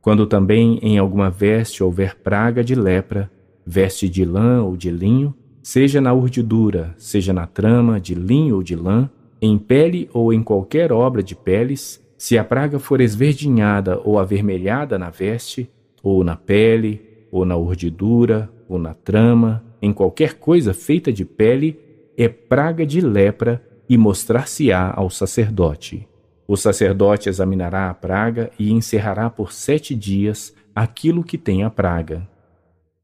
Quando 0.00 0.26
também 0.26 0.78
em 0.80 0.96
alguma 0.96 1.28
veste 1.28 1.84
houver 1.84 2.16
praga 2.22 2.64
de 2.64 2.74
lepra, 2.74 3.30
veste 3.66 4.08
de 4.08 4.24
lã 4.24 4.62
ou 4.62 4.78
de 4.78 4.90
linho, 4.90 5.34
seja 5.62 6.00
na 6.00 6.14
urdidura, 6.14 6.94
seja 6.96 7.34
na 7.34 7.46
trama 7.46 8.00
de 8.00 8.14
linho 8.14 8.56
ou 8.56 8.62
de 8.62 8.74
lã, 8.74 9.10
em 9.42 9.58
pele 9.58 10.08
ou 10.14 10.32
em 10.32 10.42
qualquer 10.42 10.90
obra 10.90 11.22
de 11.22 11.36
peles, 11.36 12.02
se 12.16 12.38
a 12.38 12.44
praga 12.44 12.78
for 12.78 12.98
esverdinhada 12.98 14.00
ou 14.02 14.18
avermelhada 14.18 14.98
na 14.98 15.10
veste, 15.10 15.70
ou 16.02 16.24
na 16.24 16.34
pele, 16.34 17.02
ou 17.30 17.44
na 17.44 17.58
urdidura, 17.58 18.50
ou 18.74 18.78
na 18.78 18.92
trama, 18.92 19.64
em 19.80 19.92
qualquer 19.92 20.34
coisa 20.34 20.74
feita 20.74 21.12
de 21.12 21.24
pele, 21.24 21.78
é 22.16 22.28
praga 22.28 22.84
de 22.84 23.00
lepra 23.00 23.62
e 23.88 23.96
mostrar-se-á 23.96 24.92
ao 24.94 25.08
sacerdote. 25.08 26.08
O 26.46 26.56
sacerdote 26.56 27.28
examinará 27.28 27.88
a 27.88 27.94
praga 27.94 28.50
e 28.58 28.70
encerrará 28.70 29.30
por 29.30 29.52
sete 29.52 29.94
dias 29.94 30.54
aquilo 30.74 31.24
que 31.24 31.38
tem 31.38 31.62
a 31.62 31.70
praga. 31.70 32.28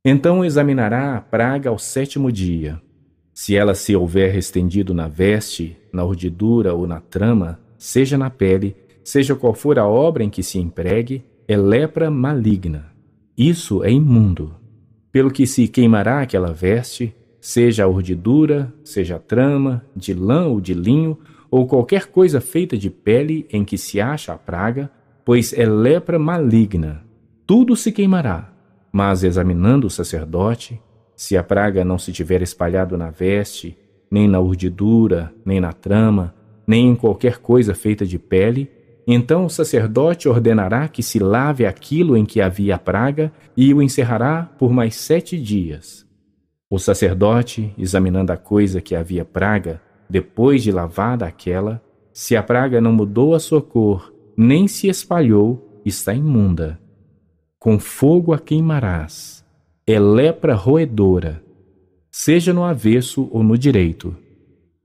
Então 0.04 0.44
examinará 0.44 1.16
a 1.16 1.20
praga 1.20 1.70
ao 1.70 1.78
sétimo 1.78 2.30
dia. 2.30 2.80
Se 3.32 3.56
ela 3.56 3.74
se 3.74 3.94
houver 3.94 4.36
estendido 4.36 4.92
na 4.92 5.08
veste, 5.08 5.76
na 5.92 6.04
urdidura 6.04 6.74
ou 6.74 6.86
na 6.86 7.00
trama, 7.00 7.58
seja 7.78 8.18
na 8.18 8.28
pele, 8.28 8.76
seja 9.04 9.34
qual 9.34 9.54
for 9.54 9.78
a 9.78 9.86
obra 9.86 10.22
em 10.22 10.28
que 10.28 10.42
se 10.42 10.58
empregue, 10.58 11.24
é 11.48 11.56
lepra 11.56 12.10
maligna. 12.10 12.92
Isso 13.36 13.82
é 13.82 13.90
imundo. 13.90 14.59
Pelo 15.12 15.30
que 15.30 15.46
se 15.46 15.66
queimará 15.66 16.22
aquela 16.22 16.52
veste, 16.52 17.14
seja 17.40 17.84
a 17.84 17.88
urdidura, 17.88 18.72
seja 18.84 19.16
a 19.16 19.18
trama, 19.18 19.84
de 19.96 20.14
lã 20.14 20.46
ou 20.46 20.60
de 20.60 20.74
linho, 20.74 21.18
ou 21.50 21.66
qualquer 21.66 22.06
coisa 22.06 22.40
feita 22.40 22.76
de 22.76 22.88
pele 22.88 23.46
em 23.50 23.64
que 23.64 23.76
se 23.76 24.00
acha 24.00 24.32
a 24.32 24.38
praga, 24.38 24.90
pois 25.24 25.52
é 25.52 25.66
lepra 25.66 26.18
maligna. 26.18 27.04
Tudo 27.46 27.74
se 27.74 27.90
queimará. 27.90 28.52
Mas 28.92 29.24
examinando 29.24 29.86
o 29.86 29.90
sacerdote, 29.90 30.80
se 31.16 31.36
a 31.36 31.42
praga 31.42 31.84
não 31.84 31.98
se 31.98 32.12
tiver 32.12 32.42
espalhado 32.42 32.96
na 32.96 33.10
veste, 33.10 33.76
nem 34.10 34.28
na 34.28 34.40
urdidura, 34.40 35.32
nem 35.44 35.60
na 35.60 35.72
trama, 35.72 36.34
nem 36.66 36.88
em 36.88 36.96
qualquer 36.96 37.38
coisa 37.38 37.74
feita 37.74 38.06
de 38.06 38.18
pele, 38.18 38.70
então 39.14 39.46
o 39.46 39.50
sacerdote 39.50 40.28
ordenará 40.28 40.86
que 40.86 41.02
se 41.02 41.18
lave 41.18 41.66
aquilo 41.66 42.16
em 42.16 42.24
que 42.24 42.40
havia 42.40 42.78
praga 42.78 43.32
e 43.56 43.72
o 43.72 43.82
encerrará 43.82 44.44
por 44.58 44.72
mais 44.72 44.94
sete 44.96 45.40
dias. 45.40 46.06
O 46.70 46.78
sacerdote, 46.78 47.74
examinando 47.76 48.32
a 48.32 48.36
coisa 48.36 48.80
que 48.80 48.94
havia 48.94 49.24
praga, 49.24 49.80
depois 50.08 50.62
de 50.62 50.70
lavada 50.70 51.26
aquela, 51.26 51.82
se 52.12 52.36
a 52.36 52.42
praga 52.42 52.80
não 52.80 52.92
mudou 52.92 53.34
a 53.34 53.40
sua 53.40 53.60
cor, 53.62 54.12
nem 54.36 54.68
se 54.68 54.88
espalhou, 54.88 55.80
está 55.84 56.14
imunda. 56.14 56.78
Com 57.58 57.78
fogo 57.78 58.32
a 58.32 58.38
queimarás. 58.38 59.44
É 59.86 59.98
lepra 59.98 60.54
roedora, 60.54 61.42
seja 62.10 62.52
no 62.52 62.62
avesso 62.62 63.28
ou 63.32 63.42
no 63.42 63.58
direito. 63.58 64.14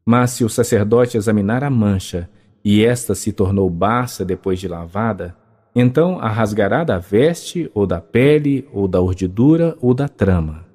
Mas 0.03 0.31
se 0.31 0.43
o 0.43 0.49
sacerdote 0.49 1.17
examinar 1.17 1.63
a 1.63 1.69
mancha, 1.69 2.29
e 2.65 2.83
esta 2.83 3.15
se 3.15 3.31
tornou 3.31 3.69
baça 3.69 4.25
depois 4.25 4.59
de 4.59 4.67
lavada, 4.67 5.33
então 5.73 6.19
a 6.19 6.27
rasgará 6.27 6.83
da 6.83 6.97
veste, 6.97 7.71
ou 7.73 7.87
da 7.87 8.01
pele, 8.01 8.67
ou 8.73 8.87
da 8.87 8.99
urdidura, 8.99 9.77
ou 9.79 9.93
da 9.93 10.09
trama 10.09 10.65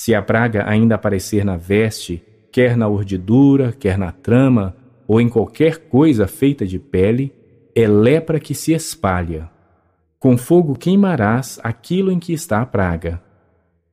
se 0.00 0.14
a 0.14 0.22
praga 0.22 0.66
ainda 0.66 0.94
aparecer 0.94 1.44
na 1.44 1.58
veste, 1.58 2.22
quer 2.50 2.74
na 2.74 2.88
urdidura, 2.88 3.70
quer 3.70 3.98
na 3.98 4.10
trama, 4.10 4.74
ou 5.06 5.20
em 5.20 5.28
qualquer 5.28 5.76
coisa 5.76 6.26
feita 6.26 6.66
de 6.66 6.78
pele, 6.78 7.34
é 7.74 7.86
lepra 7.86 8.40
que 8.40 8.54
se 8.54 8.72
espalha. 8.72 9.50
Com 10.18 10.38
fogo 10.38 10.74
queimarás 10.74 11.60
aquilo 11.62 12.10
em 12.10 12.18
que 12.18 12.32
está 12.32 12.62
a 12.62 12.66
praga. 12.66 13.20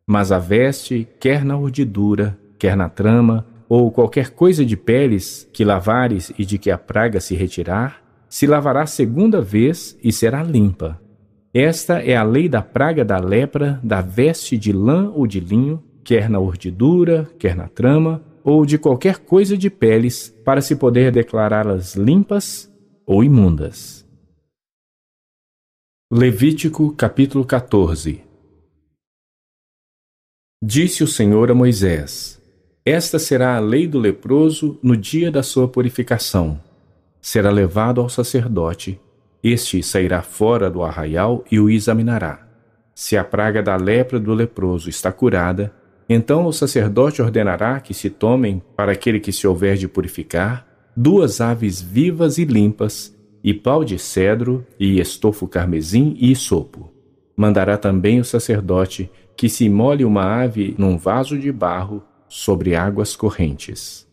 Mas 0.06 0.32
a 0.32 0.40
veste, 0.40 1.06
quer 1.20 1.44
na 1.44 1.58
urdidura, 1.58 2.38
quer 2.58 2.78
na 2.78 2.88
trama, 2.88 3.46
ou 3.70 3.92
qualquer 3.92 4.32
coisa 4.32 4.66
de 4.66 4.78
peles 4.78 5.48
que 5.52 5.66
lavares 5.66 6.32
e 6.38 6.46
de 6.46 6.58
que 6.58 6.72
a 6.72 6.78
praga 6.78 7.20
se 7.20 7.36
retirar, 7.36 8.02
se 8.30 8.48
lavará 8.48 8.86
segunda 8.86 9.42
vez 9.42 9.98
e 10.04 10.12
será 10.12 10.44
limpa. 10.44 11.00
Esta 11.54 12.02
é 12.02 12.16
a 12.16 12.24
lei 12.24 12.48
da 12.48 12.62
praga 12.62 13.04
da 13.04 13.18
lepra, 13.18 13.80
da 13.84 14.02
veste 14.02 14.58
de 14.58 14.72
lã 14.72 15.12
ou 15.12 15.26
de 15.26 15.40
linho, 15.40 15.84
quer 16.04 16.30
na 16.30 16.40
urdidura, 16.40 17.30
quer 17.40 17.56
na 17.56 17.68
trama, 17.68 18.24
ou 18.44 18.66
de 18.66 18.78
qualquer 18.78 19.20
coisa 19.20 19.58
de 19.58 19.70
peles, 19.70 20.30
para 20.46 20.62
se 20.62 20.76
poder 20.76 21.12
declará-las 21.12 21.96
limpas 21.96 22.72
ou 23.06 23.24
imundas. 23.24 24.06
Levítico 26.12 26.94
capítulo 26.96 27.44
14 27.44 28.24
Disse 30.64 31.04
o 31.04 31.08
Senhor 31.08 31.52
a 31.52 31.54
Moisés: 31.54 32.42
Esta 32.90 33.20
será 33.20 33.58
a 33.58 33.60
lei 33.60 33.86
do 33.86 34.00
leproso 34.00 34.80
no 34.82 34.96
dia 34.96 35.30
da 35.30 35.44
sua 35.44 35.68
purificação. 35.68 36.58
Será 37.20 37.52
levado 37.52 38.00
ao 38.00 38.08
sacerdote. 38.08 38.98
Este 39.44 39.84
sairá 39.84 40.22
fora 40.22 40.70
do 40.70 40.82
arraial 40.82 41.44
e 41.52 41.60
o 41.60 41.70
examinará. 41.70 42.48
Se 42.96 43.18
a 43.18 43.26
praga 43.26 43.62
da 43.62 43.76
lepra 43.76 44.18
do 44.18 44.34
leproso 44.34 44.90
está 44.90 45.12
curada, 45.12 45.74
então 46.08 46.46
o 46.46 46.54
sacerdote 46.54 47.22
ordenará 47.22 47.82
que 47.82 47.94
se 47.94 48.10
tomem, 48.10 48.64
para 48.74 48.94
aquele 48.94 49.20
que 49.20 49.34
se 49.34 49.46
houver 49.46 49.76
de 49.76 49.90
purificar, 49.90 50.66
duas 50.96 51.42
aves 51.42 51.82
vivas 51.82 52.38
e 52.38 52.46
limpas, 52.46 53.14
e 53.44 53.54
pau 53.54 53.84
de 53.84 54.00
cedro, 54.00 54.66
e 54.80 54.98
estofo 55.02 55.46
carmesim 55.46 56.16
e 56.18 56.34
sopo. 56.38 56.90
Mandará 57.36 57.78
também 57.78 58.22
o 58.22 58.24
sacerdote 58.24 59.12
que 59.36 59.50
se 59.50 59.68
molhe 59.68 60.06
uma 60.06 60.24
ave 60.42 60.74
num 60.78 60.98
vaso 60.98 61.38
de 61.38 61.52
barro 61.52 62.02
sobre 62.28 62.76
águas 62.76 63.16
correntes. 63.16 64.08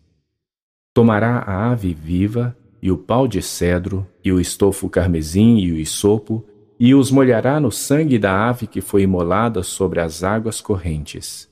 Tomará 0.93 1.39
a 1.39 1.71
ave 1.71 1.93
viva, 1.93 2.57
e 2.81 2.91
o 2.91 2.99
pau 2.99 3.27
de 3.27 3.41
cedro, 3.41 4.07
e 4.23 4.31
o 4.31 4.41
estofo 4.41 4.89
carmesim 4.91 5.59
e 5.59 5.73
o 5.73 5.77
isopo, 5.77 6.45
e 6.79 6.95
os 6.95 7.11
molhará 7.11 7.59
no 7.59 7.73
sangue 7.73 8.19
da 8.19 8.49
ave 8.49 8.67
que 8.67 8.81
foi 8.81 9.03
imolada 9.03 9.63
sobre 9.63 10.01
as 10.01 10.23
águas 10.23 10.61
correntes 10.61 11.49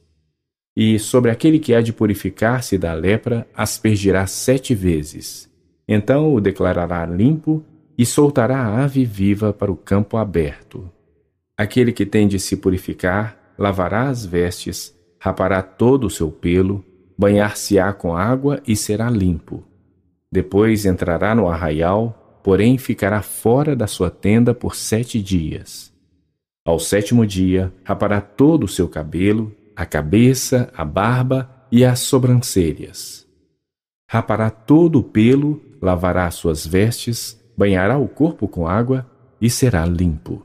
e 0.77 0.99
sobre 0.99 1.31
aquele 1.31 1.59
que 1.59 1.75
há 1.75 1.81
de 1.81 1.93
purificar-se 1.93 2.79
da 2.79 2.95
lepra 2.95 3.47
aspergirá 3.55 4.27
sete 4.27 4.75
vezes. 4.75 5.51
Então 5.87 6.35
o 6.35 6.41
declarará 6.41 7.05
limpo 7.05 7.63
e 7.97 8.07
soltará 8.07 8.59
a 8.59 8.85
ave 8.85 9.05
viva 9.05 9.53
para 9.53 9.71
o 9.71 9.77
campo 9.77 10.17
aberto. 10.17 10.91
Aquele 11.57 11.93
que 11.93 12.07
tem 12.07 12.27
de 12.27 12.39
se 12.39 12.57
purificar 12.57 13.55
lavará 13.59 14.09
as 14.09 14.25
vestes, 14.25 14.97
rapará 15.23 15.63
todo 15.63 16.09
o 16.09 16.11
seu 16.11 16.33
pelo, 16.33 16.85
banhar-se-á 17.17 17.93
com 17.93 18.17
água 18.17 18.61
e 18.67 18.75
será 18.75 19.09
limpo. 19.09 19.63
Depois 20.33 20.85
entrará 20.85 21.33
no 21.33 21.47
arraial, 21.47 22.41
porém 22.43 22.77
ficará 22.77 23.23
fora 23.23 23.77
da 23.77 23.87
sua 23.87 24.11
tenda 24.11 24.53
por 24.53 24.75
sete 24.75 25.23
dias. 25.23 25.93
Ao 26.67 26.77
sétimo 26.77 27.25
dia, 27.25 27.73
rapará 27.85 28.21
todo 28.21 28.65
o 28.65 28.69
seu 28.69 28.89
cabelo 28.89 29.55
a 29.77 29.87
cabeça, 29.87 30.69
a 30.77 30.85
barba 30.85 31.49
e 31.71 31.85
as 31.85 32.01
sobrancelhas. 32.01 33.25
Rapará 34.11 34.51
todo 34.51 34.99
o 34.99 35.05
pelo, 35.05 35.63
lavará 35.81 36.29
suas 36.33 36.67
vestes, 36.67 37.41
banhará 37.57 37.97
o 37.97 38.09
corpo 38.09 38.49
com 38.49 38.67
água 38.67 39.07
e 39.41 39.49
será 39.49 39.87
limpo. 39.87 40.45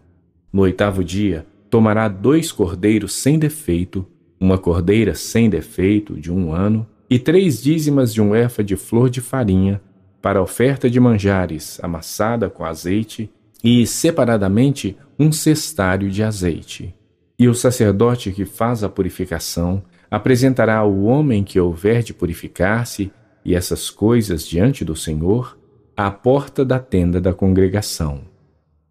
No 0.54 0.62
oitavo 0.62 1.04
dia, 1.04 1.48
tomará 1.68 2.08
dois 2.08 2.52
cordeiros 2.52 3.16
sem 3.16 3.40
defeito, 3.40 4.06
uma 4.40 4.58
cordeira 4.58 5.14
sem 5.16 5.50
defeito 5.50 6.20
de 6.20 6.32
um 6.32 6.54
ano, 6.54 6.88
e 7.10 7.18
três 7.18 7.62
dízimas 7.62 8.14
de 8.14 8.22
um 8.22 8.36
efa 8.36 8.64
de 8.64 8.76
flor 8.76 9.10
de 9.10 9.22
farinha, 9.22 9.82
para 10.22 10.42
oferta 10.42 10.90
de 10.90 11.00
manjares 11.00 11.80
amassada 11.82 12.50
com 12.50 12.66
azeite, 12.66 13.32
e 13.64 13.88
separadamente 13.88 14.98
um 15.18 15.32
cestário 15.32 16.10
de 16.10 16.22
azeite. 16.24 16.94
E 17.40 17.48
o 17.48 17.54
sacerdote 17.54 18.32
que 18.32 18.46
faz 18.46 18.84
a 18.84 18.90
purificação 18.90 19.84
apresentará 20.10 20.78
ao 20.78 21.04
homem 21.04 21.44
que 21.44 21.60
houver 21.60 22.04
de 22.04 22.14
purificar-se 22.14 23.12
e 23.44 23.56
essas 23.56 23.90
coisas 23.90 24.46
diante 24.46 24.84
do 24.84 24.96
Senhor 24.96 25.58
à 25.96 26.12
porta 26.12 26.64
da 26.64 26.80
tenda 26.80 27.20
da 27.20 27.34
congregação. 27.34 28.22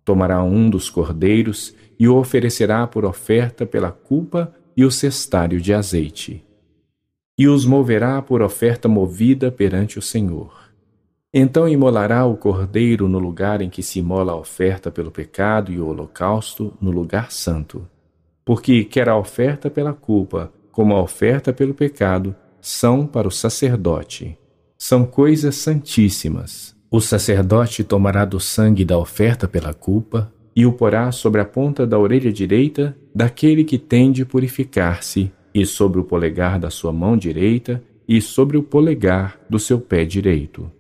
Tomará 0.05 0.43
um 0.43 0.71
dos 0.71 0.89
cordeiros 0.89 1.75
e 1.99 2.09
o 2.09 2.17
oferecerá 2.17 2.87
por 2.87 3.05
oferta 3.05 3.67
pela 3.67 3.91
culpa 3.91 4.55
e 4.77 4.85
o 4.85 4.91
cestário 4.91 5.61
de 5.61 5.73
azeite. 5.73 6.45
E 7.39 7.49
os 7.49 7.65
moverá 7.65 8.21
por 8.21 8.43
oferta 8.43 8.89
movida 8.89 9.51
perante 9.51 9.99
o 9.99 10.03
Senhor. 10.03 10.67
Então 11.33 11.69
imolará 11.69 12.25
o 12.25 12.37
cordeiro 12.37 13.09
no 13.09 13.19
lugar 13.19 13.61
em 13.61 13.69
que 13.69 13.83
se 13.83 13.99
imola 13.99 14.33
a 14.33 14.37
oferta 14.37 14.91
pelo 14.91 15.11
pecado 15.11 15.73
e 15.73 15.79
o 15.79 15.87
holocausto 15.87 16.73
no 16.81 16.91
lugar 16.91 17.31
santo. 17.31 17.87
Porque 18.45 18.85
quer 18.85 19.09
a 19.09 19.19
oferta 19.19 19.69
pela 19.69 19.93
culpa, 19.93 20.53
como 20.71 20.95
a 20.95 21.03
oferta 21.03 21.53
pelo 21.53 21.75
pecado, 21.75 22.35
são 22.61 23.07
para 23.07 23.29
o 23.29 23.31
sacerdote. 23.31 24.39
São 24.79 25.05
coisas 25.05 25.57
santíssimas. 25.57 26.77
O 26.91 27.01
sacerdote 27.01 27.83
tomará 27.83 28.25
do 28.25 28.39
sangue 28.39 28.85
da 28.85 28.97
oferta 28.97 29.49
pela 29.49 29.75
culpa 29.75 30.33
e 30.55 30.65
o 30.65 30.73
porá 30.73 31.13
sobre 31.13 31.41
a 31.41 31.45
ponta 31.45 31.87
da 31.87 31.99
orelha 31.99 32.33
direita 32.33 32.97
daquele 33.17 33.65
que 33.65 33.79
tem 33.79 34.13
de 34.13 34.27
purificar-se, 34.27 35.33
e 35.55 35.65
sobre 35.65 35.99
o 35.99 36.05
polegar 36.05 36.59
da 36.59 36.69
sua 36.69 36.93
mão 36.93 37.17
direita, 37.17 37.83
e 38.07 38.21
sobre 38.21 38.59
o 38.59 38.63
polegar 38.63 39.41
do 39.49 39.59
seu 39.59 39.81
pé 39.81 40.05
direito. 40.05 40.71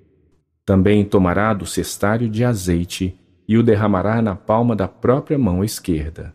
Também 0.62 1.03
tomará 1.03 1.55
do 1.55 1.64
cestário 1.64 2.29
de 2.29 2.44
azeite 2.44 3.18
e 3.49 3.57
o 3.57 3.62
derramará 3.62 4.20
na 4.20 4.35
palma 4.35 4.77
da 4.77 4.87
própria 4.87 5.38
mão 5.38 5.64
esquerda. 5.64 6.35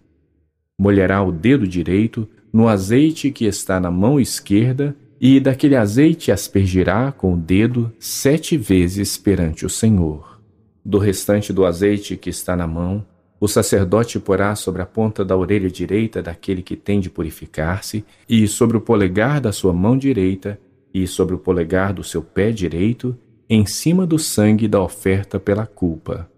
Molhará 0.79 1.21
o 1.21 1.31
dedo 1.31 1.67
direito 1.67 2.27
no 2.51 2.67
azeite 2.67 3.29
que 3.29 3.45
está 3.45 3.79
na 3.79 3.91
mão 3.91 4.19
esquerda 4.19 4.95
e 5.19 5.39
daquele 5.39 5.75
azeite 5.75 6.31
aspergirá 6.31 7.11
com 7.11 7.35
o 7.35 7.37
dedo 7.37 7.93
sete 7.99 8.57
vezes 8.57 9.19
perante 9.19 9.67
o 9.67 9.69
Senhor. 9.69 10.41
Do 10.83 10.97
restante 10.97 11.53
do 11.53 11.63
azeite 11.63 12.17
que 12.17 12.31
está 12.31 12.55
na 12.55 12.65
mão, 12.65 13.05
o 13.41 13.47
sacerdote 13.47 14.19
porá 14.19 14.55
sobre 14.55 14.83
a 14.83 14.85
ponta 14.85 15.25
da 15.25 15.35
orelha 15.35 15.67
direita 15.67 16.21
daquele 16.21 16.61
que 16.61 16.75
tem 16.75 16.99
de 16.99 17.09
purificar-se, 17.09 18.05
e 18.29 18.47
sobre 18.47 18.77
o 18.77 18.81
polegar 18.81 19.41
da 19.41 19.51
sua 19.51 19.73
mão 19.73 19.97
direita, 19.97 20.59
e 20.93 21.07
sobre 21.07 21.33
o 21.33 21.39
polegar 21.39 21.91
do 21.91 22.03
seu 22.03 22.21
pé 22.21 22.51
direito, 22.51 23.17
em 23.49 23.65
cima 23.65 24.05
do 24.05 24.19
sangue 24.19 24.67
da 24.67 24.79
oferta 24.79 25.39
pela 25.39 25.65
culpa. 25.65 26.29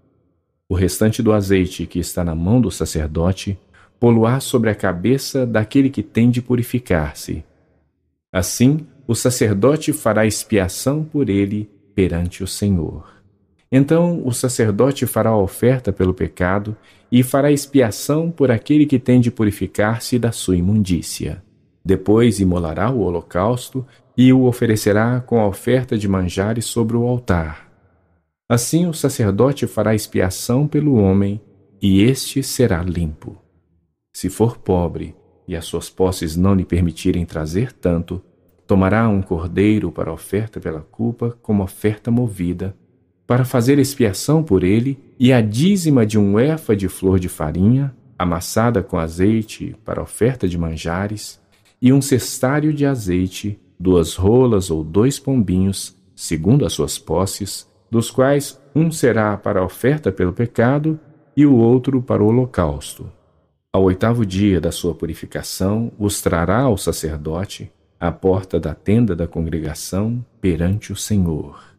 O 0.69 0.75
restante 0.75 1.21
do 1.21 1.33
azeite 1.33 1.85
que 1.85 1.99
está 1.99 2.23
na 2.23 2.33
mão 2.33 2.61
do 2.61 2.71
sacerdote, 2.71 3.59
poluá 3.99 4.39
sobre 4.39 4.69
a 4.69 4.75
cabeça 4.75 5.45
daquele 5.45 5.89
que 5.89 6.03
tem 6.03 6.31
de 6.31 6.41
purificar-se. 6.41 7.43
Assim, 8.31 8.87
o 9.05 9.13
sacerdote 9.13 9.91
fará 9.91 10.25
expiação 10.25 11.03
por 11.03 11.29
ele 11.29 11.69
perante 11.93 12.45
o 12.45 12.47
Senhor. 12.47 13.12
Então 13.75 14.21
o 14.23 14.31
sacerdote 14.31 15.07
fará 15.07 15.31
a 15.31 15.37
oferta 15.37 15.91
pelo 15.91 16.13
pecado 16.13 16.77
e 17.11 17.23
fará 17.23 17.51
expiação 17.51 18.29
por 18.29 18.51
aquele 18.51 18.85
que 18.85 18.99
tem 18.99 19.19
de 19.19 19.31
purificar-se 19.31 20.19
da 20.19 20.31
sua 20.31 20.55
imundícia. 20.55 21.43
Depois 21.83 22.39
imolará 22.39 22.91
o 22.91 22.99
holocausto 22.99 23.83
e 24.15 24.31
o 24.31 24.43
oferecerá 24.43 25.19
com 25.21 25.39
a 25.39 25.47
oferta 25.47 25.97
de 25.97 26.07
manjares 26.07 26.65
sobre 26.65 26.95
o 26.95 27.07
altar. 27.07 27.67
Assim 28.47 28.85
o 28.85 28.93
sacerdote 28.93 29.65
fará 29.65 29.95
expiação 29.95 30.67
pelo 30.67 30.93
homem, 30.93 31.41
e 31.81 32.03
este 32.03 32.43
será 32.43 32.83
limpo. 32.83 33.41
Se 34.15 34.29
for 34.29 34.59
pobre 34.59 35.15
e 35.47 35.55
as 35.55 35.65
suas 35.65 35.89
posses 35.89 36.37
não 36.37 36.53
lhe 36.53 36.63
permitirem 36.63 37.25
trazer 37.25 37.73
tanto, 37.73 38.21
tomará 38.67 39.09
um 39.09 39.21
cordeiro 39.21 39.91
para 39.91 40.13
oferta 40.13 40.59
pela 40.59 40.81
culpa 40.81 41.35
como 41.41 41.63
oferta 41.63 42.11
movida, 42.11 42.75
para 43.25 43.45
fazer 43.45 43.79
expiação 43.79 44.43
por 44.43 44.63
ele, 44.63 44.97
e 45.19 45.31
a 45.31 45.41
dízima 45.41 46.05
de 46.05 46.19
um 46.19 46.39
efa 46.39 46.75
de 46.75 46.87
flor 46.87 47.19
de 47.19 47.29
farinha, 47.29 47.95
amassada 48.17 48.83
com 48.83 48.97
azeite 48.97 49.75
para 49.85 50.01
oferta 50.01 50.47
de 50.47 50.57
manjares, 50.57 51.39
e 51.81 51.91
um 51.91 52.01
cestário 52.01 52.73
de 52.73 52.85
azeite, 52.85 53.59
duas 53.79 54.15
rolas 54.15 54.69
ou 54.69 54.83
dois 54.83 55.19
pombinhos, 55.19 55.95
segundo 56.15 56.65
as 56.65 56.73
suas 56.73 56.97
posses, 56.97 57.67
dos 57.89 58.09
quais 58.09 58.61
um 58.75 58.91
será 58.91 59.37
para 59.37 59.59
a 59.59 59.65
oferta 59.65 60.11
pelo 60.11 60.33
pecado 60.33 60.99
e 61.35 61.45
o 61.45 61.55
outro 61.55 62.01
para 62.01 62.23
o 62.23 62.27
holocausto. 62.27 63.11
Ao 63.71 63.83
oitavo 63.83 64.25
dia 64.25 64.61
da 64.61 64.71
sua 64.71 64.93
purificação, 64.93 65.91
os 65.97 66.21
trará 66.21 66.61
ao 66.61 66.77
sacerdote 66.77 67.71
à 67.99 68.11
porta 68.11 68.59
da 68.59 68.75
tenda 68.75 69.15
da 69.15 69.27
congregação 69.27 70.23
perante 70.39 70.91
o 70.91 70.95
Senhor. 70.95 71.72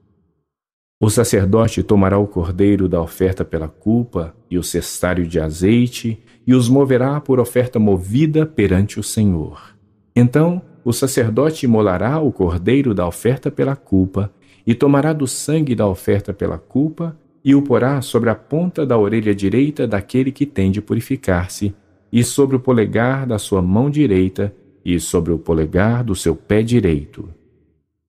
O 1.04 1.10
sacerdote 1.10 1.82
tomará 1.82 2.16
o 2.16 2.26
cordeiro 2.26 2.88
da 2.88 2.98
oferta 2.98 3.44
pela 3.44 3.68
culpa 3.68 4.34
e 4.50 4.56
o 4.56 4.62
cestário 4.62 5.26
de 5.26 5.38
azeite 5.38 6.18
e 6.46 6.54
os 6.54 6.66
moverá 6.66 7.20
por 7.20 7.38
oferta 7.38 7.78
movida 7.78 8.46
perante 8.46 8.98
o 8.98 9.02
Senhor. 9.02 9.76
Então 10.16 10.62
o 10.82 10.94
sacerdote 10.94 11.66
imolará 11.66 12.18
o 12.22 12.32
cordeiro 12.32 12.94
da 12.94 13.06
oferta 13.06 13.50
pela 13.50 13.76
culpa 13.76 14.32
e 14.66 14.74
tomará 14.74 15.12
do 15.12 15.26
sangue 15.26 15.74
da 15.74 15.86
oferta 15.86 16.32
pela 16.32 16.56
culpa 16.56 17.14
e 17.44 17.54
o 17.54 17.60
porá 17.60 18.00
sobre 18.00 18.30
a 18.30 18.34
ponta 18.34 18.86
da 18.86 18.96
orelha 18.96 19.34
direita 19.34 19.86
daquele 19.86 20.32
que 20.32 20.46
tem 20.46 20.70
de 20.70 20.80
purificar-se, 20.80 21.74
e 22.10 22.24
sobre 22.24 22.56
o 22.56 22.60
polegar 22.60 23.26
da 23.26 23.38
sua 23.38 23.60
mão 23.60 23.90
direita, 23.90 24.54
e 24.82 24.98
sobre 24.98 25.34
o 25.34 25.38
polegar 25.38 26.02
do 26.02 26.14
seu 26.14 26.34
pé 26.34 26.62
direito 26.62 27.28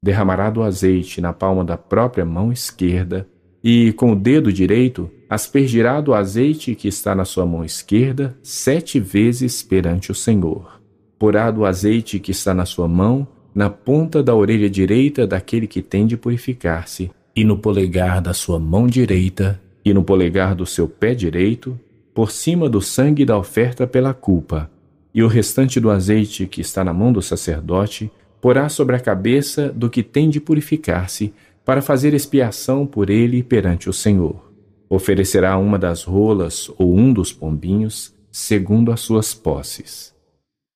derramará 0.05 0.51
do 0.51 0.61
azeite 0.61 1.19
na 1.19 1.33
palma 1.33 1.65
da 1.65 1.79
própria 1.79 2.23
mão 2.23 2.51
esquerda, 2.51 3.27
e 3.63 3.91
com 3.93 4.11
o 4.11 4.15
dedo 4.15 4.53
direito 4.53 5.09
aspergirá 5.27 5.99
do 5.99 6.13
azeite 6.13 6.75
que 6.75 6.87
está 6.87 7.15
na 7.15 7.25
sua 7.25 7.43
mão 7.43 7.65
esquerda 7.65 8.37
sete 8.43 8.99
vezes 8.99 9.63
perante 9.63 10.11
o 10.11 10.15
Senhor. 10.15 10.79
Porá 11.17 11.49
do 11.49 11.65
azeite 11.65 12.19
que 12.19 12.29
está 12.29 12.53
na 12.53 12.65
sua 12.67 12.87
mão 12.87 13.27
na 13.55 13.67
ponta 13.67 14.21
da 14.21 14.35
orelha 14.35 14.69
direita 14.69 15.25
daquele 15.25 15.65
que 15.65 15.81
tem 15.81 16.05
de 16.05 16.15
purificar-se, 16.15 17.09
e 17.35 17.43
no 17.43 17.57
polegar 17.57 18.21
da 18.21 18.31
sua 18.31 18.59
mão 18.59 18.85
direita, 18.85 19.59
e 19.83 19.91
no 19.91 20.03
polegar 20.03 20.53
do 20.53 20.67
seu 20.67 20.87
pé 20.87 21.15
direito, 21.15 21.79
por 22.13 22.29
cima 22.29 22.69
do 22.69 22.79
sangue 22.79 23.25
da 23.25 23.35
oferta 23.35 23.87
pela 23.87 24.13
culpa, 24.13 24.69
e 25.15 25.23
o 25.23 25.27
restante 25.27 25.79
do 25.79 25.89
azeite 25.89 26.45
que 26.45 26.61
está 26.61 26.83
na 26.83 26.93
mão 26.93 27.11
do 27.11 27.23
sacerdote 27.23 28.11
porá 28.45 28.69
sobre 28.69 28.95
a 28.95 28.99
cabeça 28.99 29.69
do 29.69 29.89
que 29.89 30.03
tem 30.03 30.29
de 30.29 30.39
purificar-se, 30.39 31.33
para 31.65 31.81
fazer 31.81 32.13
expiação 32.13 32.85
por 32.85 33.09
ele 33.09 33.41
perante 33.41 33.89
o 33.89 33.93
Senhor. 33.93 34.53
Oferecerá 34.87 35.57
uma 35.57 35.79
das 35.79 36.03
rolas 36.03 36.69
ou 36.77 36.95
um 36.95 37.11
dos 37.11 37.33
pombinhos, 37.33 38.13
segundo 38.31 38.91
as 38.91 38.99
suas 38.99 39.33
posses. 39.33 40.13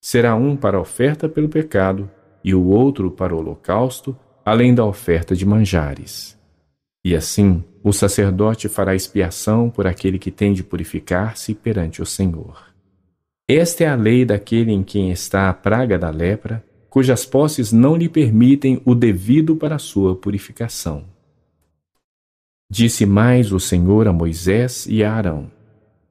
Será 0.01 0.35
um 0.35 0.55
para 0.55 0.81
oferta 0.81 1.29
pelo 1.29 1.47
pecado 1.47 2.09
e 2.43 2.55
o 2.55 2.65
outro 2.65 3.11
para 3.11 3.35
o 3.35 3.37
holocausto, 3.37 4.17
além 4.43 4.73
da 4.73 4.83
oferta 4.83 5.35
de 5.35 5.45
manjares. 5.45 6.35
E 7.05 7.15
assim, 7.15 7.63
o 7.83 7.93
sacerdote 7.93 8.67
fará 8.67 8.95
expiação 8.95 9.69
por 9.69 9.85
aquele 9.85 10.17
que 10.17 10.31
tem 10.31 10.53
de 10.53 10.63
purificar-se 10.63 11.53
perante 11.53 12.01
o 12.01 12.05
Senhor. 12.07 12.63
Esta 13.47 13.83
é 13.83 13.87
a 13.87 13.95
lei 13.95 14.25
daquele 14.25 14.71
em 14.71 14.81
quem 14.81 15.11
está 15.11 15.51
a 15.51 15.53
praga 15.53 15.99
da 15.99 16.09
lepra 16.09 16.67
cujas 16.89 17.25
posses 17.25 17.71
não 17.71 17.95
lhe 17.95 18.09
permitem 18.09 18.81
o 18.83 18.95
devido 18.95 19.55
para 19.55 19.77
sua 19.77 20.15
purificação. 20.15 21.03
Disse 22.69 23.05
mais 23.05 23.51
o 23.51 23.59
Senhor 23.59 24.07
a 24.07 24.13
Moisés 24.13 24.85
e 24.89 25.03
a 25.03 25.13
Arão: 25.13 25.51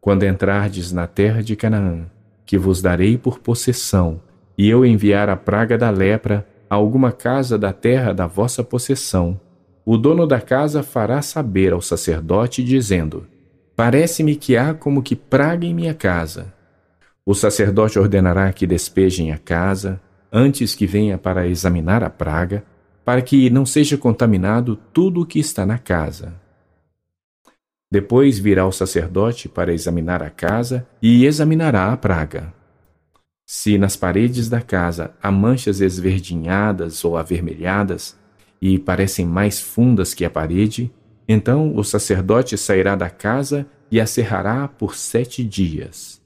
Quando 0.00 0.24
entrardes 0.24 0.92
na 0.92 1.06
terra 1.06 1.42
de 1.42 1.56
Canaã, 1.56 2.06
que 2.44 2.56
vos 2.56 2.80
darei 2.80 3.18
por 3.18 3.38
possessão, 3.38 4.20
e 4.56 4.68
eu 4.68 4.84
enviar 4.84 5.28
a 5.28 5.36
praga 5.36 5.78
da 5.78 5.90
lepra 5.90 6.46
a 6.68 6.74
alguma 6.74 7.12
casa 7.12 7.56
da 7.56 7.72
terra 7.72 8.12
da 8.12 8.26
vossa 8.26 8.64
possessão, 8.64 9.40
o 9.84 9.96
dono 9.96 10.26
da 10.26 10.40
casa 10.40 10.82
fará 10.82 11.22
saber 11.22 11.72
ao 11.72 11.80
sacerdote, 11.80 12.62
dizendo: 12.62 13.26
Parece-me 13.76 14.34
que 14.34 14.56
há 14.56 14.74
como 14.74 15.02
que 15.02 15.14
praga 15.14 15.64
em 15.64 15.72
minha 15.72 15.94
casa. 15.94 16.52
O 17.24 17.34
sacerdote 17.34 17.98
ordenará 17.98 18.52
que 18.52 18.66
despejem 18.66 19.32
a 19.32 19.38
casa, 19.38 20.00
antes 20.32 20.74
que 20.74 20.86
venha 20.86 21.18
para 21.18 21.46
examinar 21.46 22.02
a 22.02 22.10
praga, 22.10 22.64
para 23.04 23.22
que 23.22 23.48
não 23.50 23.64
seja 23.64 23.96
contaminado 23.96 24.76
tudo 24.92 25.22
o 25.22 25.26
que 25.26 25.38
está 25.38 25.64
na 25.64 25.78
casa. 25.78 26.34
Depois 27.90 28.38
virá 28.38 28.66
o 28.66 28.72
sacerdote 28.72 29.48
para 29.48 29.72
examinar 29.72 30.22
a 30.22 30.28
casa 30.28 30.86
e 31.00 31.24
examinará 31.24 31.90
a 31.90 31.96
praga. 31.96 32.52
Se 33.46 33.78
nas 33.78 33.96
paredes 33.96 34.50
da 34.50 34.60
casa 34.60 35.14
há 35.22 35.30
manchas 35.30 35.80
esverdinhadas 35.80 37.02
ou 37.02 37.16
avermelhadas 37.16 38.14
e 38.60 38.78
parecem 38.78 39.24
mais 39.24 39.58
fundas 39.58 40.12
que 40.12 40.22
a 40.22 40.28
parede, 40.28 40.92
então 41.26 41.74
o 41.74 41.82
sacerdote 41.82 42.58
sairá 42.58 42.94
da 42.94 43.08
casa 43.08 43.66
e 43.90 43.98
a 43.98 44.06
cerrará 44.06 44.68
por 44.68 44.94
sete 44.94 45.42
dias. 45.42 46.20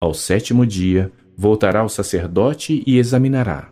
Ao 0.00 0.12
sétimo 0.12 0.66
dia, 0.66 1.12
voltará 1.40 1.84
o 1.84 1.88
sacerdote 1.88 2.82
e 2.84 2.98
examinará. 2.98 3.68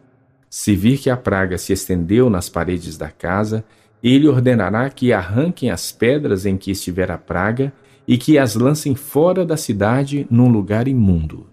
Se 0.48 0.76
vir 0.76 0.98
que 0.98 1.10
a 1.10 1.16
praga 1.16 1.58
se 1.58 1.72
estendeu 1.72 2.30
nas 2.30 2.48
paredes 2.48 2.96
da 2.96 3.10
casa, 3.10 3.64
ele 4.00 4.28
ordenará 4.28 4.88
que 4.88 5.12
arranquem 5.12 5.68
as 5.68 5.90
pedras 5.90 6.46
em 6.46 6.56
que 6.56 6.70
estiver 6.70 7.10
a 7.10 7.18
praga 7.18 7.72
e 8.06 8.16
que 8.16 8.38
as 8.38 8.54
lancem 8.54 8.94
fora 8.94 9.44
da 9.44 9.56
cidade 9.56 10.28
num 10.30 10.48
lugar 10.48 10.86
imundo. 10.86 11.48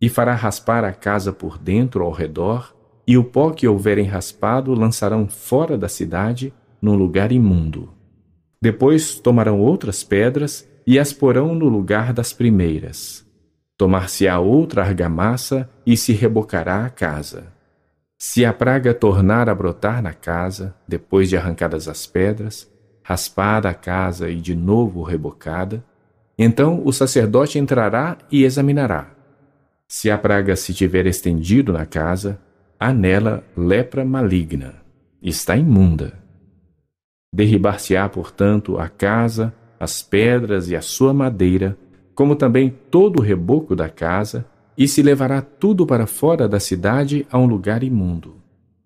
E 0.00 0.08
fará 0.08 0.34
raspar 0.34 0.84
a 0.84 0.92
casa 0.92 1.32
por 1.32 1.56
dentro 1.56 2.02
ao 2.02 2.10
redor, 2.10 2.74
e 3.06 3.16
o 3.16 3.22
pó 3.22 3.50
que 3.50 3.68
houverem 3.68 4.06
raspado 4.06 4.74
lançarão 4.74 5.28
fora 5.28 5.78
da 5.78 5.88
cidade 5.88 6.52
num 6.80 6.96
lugar 6.96 7.30
imundo. 7.30 7.88
Depois 8.60 9.14
tomarão 9.14 9.60
outras 9.60 10.02
pedras 10.02 10.68
e 10.84 10.98
as 10.98 11.12
porão 11.12 11.54
no 11.54 11.68
lugar 11.68 12.12
das 12.12 12.32
primeiras. 12.32 13.21
Tomar-se-á 13.82 14.38
outra 14.38 14.84
argamassa 14.84 15.68
e 15.84 15.96
se 15.96 16.12
rebocará 16.12 16.86
a 16.86 16.88
casa. 16.88 17.52
Se 18.16 18.44
a 18.44 18.52
praga 18.52 18.94
tornar 18.94 19.48
a 19.48 19.54
brotar 19.56 20.00
na 20.00 20.12
casa, 20.12 20.72
depois 20.86 21.28
de 21.28 21.36
arrancadas 21.36 21.88
as 21.88 22.06
pedras, 22.06 22.70
raspada 23.02 23.68
a 23.68 23.74
casa 23.74 24.30
e 24.30 24.36
de 24.36 24.54
novo 24.54 25.02
rebocada, 25.02 25.84
então 26.38 26.80
o 26.84 26.92
sacerdote 26.92 27.58
entrará 27.58 28.18
e 28.30 28.44
examinará. 28.44 29.10
Se 29.88 30.12
a 30.12 30.16
praga 30.16 30.54
se 30.54 30.72
tiver 30.72 31.06
estendido 31.06 31.72
na 31.72 31.84
casa, 31.84 32.38
há 32.78 32.92
nela 32.92 33.42
lepra 33.56 34.04
maligna, 34.04 34.76
está 35.20 35.56
imunda. 35.56 36.12
Derribar-se-á, 37.34 38.08
portanto, 38.08 38.78
a 38.78 38.88
casa, 38.88 39.52
as 39.80 40.02
pedras 40.02 40.70
e 40.70 40.76
a 40.76 40.80
sua 40.80 41.12
madeira, 41.12 41.76
como 42.22 42.36
também 42.36 42.72
todo 42.88 43.18
o 43.18 43.20
reboco 43.20 43.74
da 43.74 43.88
casa, 43.88 44.46
e 44.78 44.86
se 44.86 45.02
levará 45.02 45.42
tudo 45.42 45.84
para 45.84 46.06
fora 46.06 46.48
da 46.48 46.60
cidade 46.60 47.26
a 47.32 47.36
um 47.36 47.46
lugar 47.46 47.82
imundo. 47.82 48.36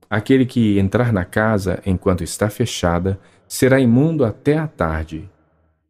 Aquele 0.09 0.47
que 0.47 0.79
entrar 0.79 1.13
na 1.13 1.23
casa 1.23 1.83
enquanto 1.85 2.25
está 2.25 2.49
fechada 2.49 3.21
será 3.47 3.79
imundo 3.79 4.25
até 4.25 4.57
a 4.57 4.67
tarde. 4.67 5.29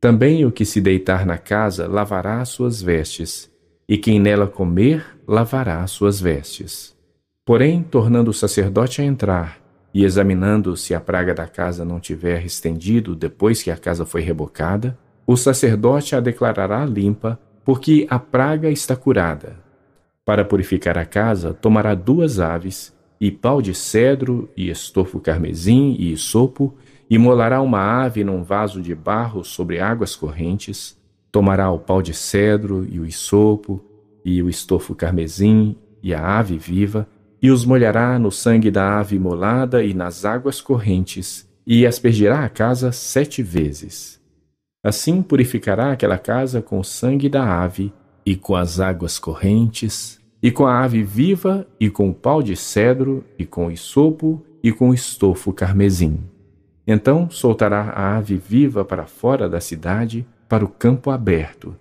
Também 0.00 0.44
o 0.44 0.50
que 0.50 0.64
se 0.64 0.80
deitar 0.80 1.24
na 1.24 1.38
casa 1.38 1.86
lavará 1.86 2.40
as 2.40 2.48
suas 2.48 2.82
vestes, 2.82 3.48
e 3.88 3.96
quem 3.96 4.18
nela 4.18 4.48
comer 4.48 5.06
lavará 5.24 5.84
as 5.84 5.92
suas 5.92 6.20
vestes. 6.20 6.96
Porém, 7.44 7.80
tornando 7.80 8.32
o 8.32 8.34
sacerdote 8.34 9.00
a 9.00 9.04
entrar, 9.04 9.60
e 9.94 10.04
examinando 10.04 10.76
se 10.76 10.96
a 10.96 11.00
praga 11.00 11.32
da 11.32 11.46
casa 11.46 11.84
não 11.84 12.00
tiver 12.00 12.44
estendido 12.44 13.14
depois 13.14 13.62
que 13.62 13.70
a 13.70 13.76
casa 13.76 14.04
foi 14.04 14.22
rebocada, 14.22 14.98
o 15.26 15.36
sacerdote 15.36 16.14
a 16.14 16.20
declarará 16.20 16.84
limpa, 16.84 17.38
porque 17.64 18.06
a 18.08 18.18
praga 18.18 18.70
está 18.70 18.94
curada. 18.94 19.56
Para 20.24 20.44
purificar 20.44 20.96
a 20.96 21.04
casa, 21.04 21.52
tomará 21.52 21.94
duas 21.94 22.38
aves, 22.38 22.94
e 23.20 23.30
pau 23.30 23.60
de 23.60 23.74
cedro, 23.74 24.48
e 24.56 24.70
estofo 24.70 25.18
carmesim, 25.18 25.96
e 25.98 26.12
isopo, 26.12 26.76
e 27.08 27.18
molará 27.18 27.60
uma 27.60 28.04
ave 28.04 28.22
num 28.22 28.42
vaso 28.42 28.80
de 28.80 28.94
barro 28.94 29.42
sobre 29.44 29.80
águas 29.80 30.14
correntes. 30.14 30.96
Tomará 31.32 31.70
o 31.70 31.78
pau 31.78 32.00
de 32.00 32.14
cedro, 32.14 32.86
e 32.88 33.00
o 33.00 33.06
isopo, 33.06 33.84
e 34.24 34.42
o 34.42 34.48
estofo 34.48 34.94
carmesim, 34.94 35.76
e 36.02 36.14
a 36.14 36.38
ave 36.38 36.56
viva, 36.56 37.08
e 37.42 37.50
os 37.50 37.64
molhará 37.64 38.18
no 38.18 38.30
sangue 38.30 38.70
da 38.70 38.98
ave 38.98 39.18
molada 39.18 39.82
e 39.82 39.92
nas 39.92 40.24
águas 40.24 40.60
correntes, 40.60 41.48
e 41.66 41.84
aspergirá 41.84 42.44
a 42.44 42.48
casa 42.48 42.92
sete 42.92 43.42
vezes. 43.42 44.15
Assim 44.86 45.20
purificará 45.20 45.90
aquela 45.90 46.16
casa 46.16 46.62
com 46.62 46.78
o 46.78 46.84
sangue 46.84 47.28
da 47.28 47.60
ave, 47.60 47.92
e 48.24 48.36
com 48.36 48.54
as 48.54 48.78
águas 48.78 49.18
correntes, 49.18 50.20
e 50.40 50.52
com 50.52 50.64
a 50.64 50.80
ave 50.84 51.02
viva, 51.02 51.66
e 51.80 51.90
com 51.90 52.08
o 52.08 52.14
pau 52.14 52.40
de 52.40 52.54
cedro, 52.54 53.24
e 53.36 53.44
com 53.44 53.66
o 53.66 53.72
isopo, 53.72 54.40
e 54.62 54.70
com 54.70 54.90
o 54.90 54.94
estofo 54.94 55.52
carmesim. 55.52 56.20
Então 56.86 57.28
soltará 57.28 57.90
a 57.96 58.16
ave 58.16 58.36
viva 58.36 58.84
para 58.84 59.06
fora 59.06 59.48
da 59.48 59.60
cidade, 59.60 60.24
para 60.48 60.64
o 60.64 60.68
campo 60.68 61.10
aberto. 61.10 61.74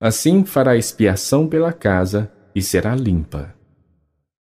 Assim 0.00 0.46
fará 0.46 0.78
expiação 0.78 1.46
pela 1.46 1.74
casa, 1.74 2.32
e 2.54 2.62
será 2.62 2.96
limpa. 2.96 3.54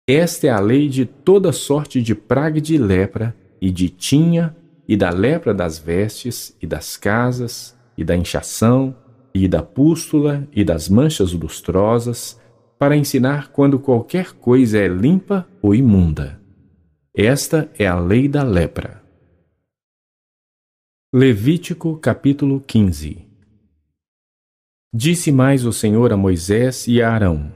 Esta 0.07 0.47
é 0.47 0.51
a 0.51 0.61
lei 0.61 0.88
de 0.88 1.05
toda 1.05 1.51
sorte 1.51 2.01
de 2.01 2.14
praga 2.14 2.61
de 2.61 2.79
lepra, 2.79 3.35
e 3.61 3.73
de 3.73 3.88
tinha, 3.88 4.55
e 4.92 4.96
da 4.96 5.09
lepra 5.09 5.55
das 5.55 5.78
vestes, 5.78 6.55
e 6.61 6.66
das 6.66 6.98
casas, 6.98 7.74
e 7.96 8.05
da 8.05 8.14
inchação, 8.14 8.94
e 9.33 9.48
da 9.48 9.62
pústula 9.62 10.46
e 10.52 10.62
das 10.62 10.87
manchas 10.87 11.33
lustrosas, 11.33 12.38
para 12.78 12.94
ensinar 12.94 13.52
quando 13.52 13.78
qualquer 13.78 14.35
coisa 14.35 14.76
é 14.76 14.88
limpa 14.88 15.48
ou 15.62 15.74
imunda. 15.74 16.38
Esta 17.16 17.72
é 17.78 17.87
a 17.87 17.98
lei 17.98 18.28
da 18.28 18.42
lepra. 18.42 19.02
Levítico 21.11 21.96
capítulo 21.96 22.61
15 22.61 23.26
Disse 24.94 25.33
mais 25.33 25.64
o 25.64 25.72
Senhor 25.72 26.12
a 26.12 26.18
Moisés 26.18 26.87
e 26.87 27.00
a 27.00 27.11
Arão: 27.11 27.50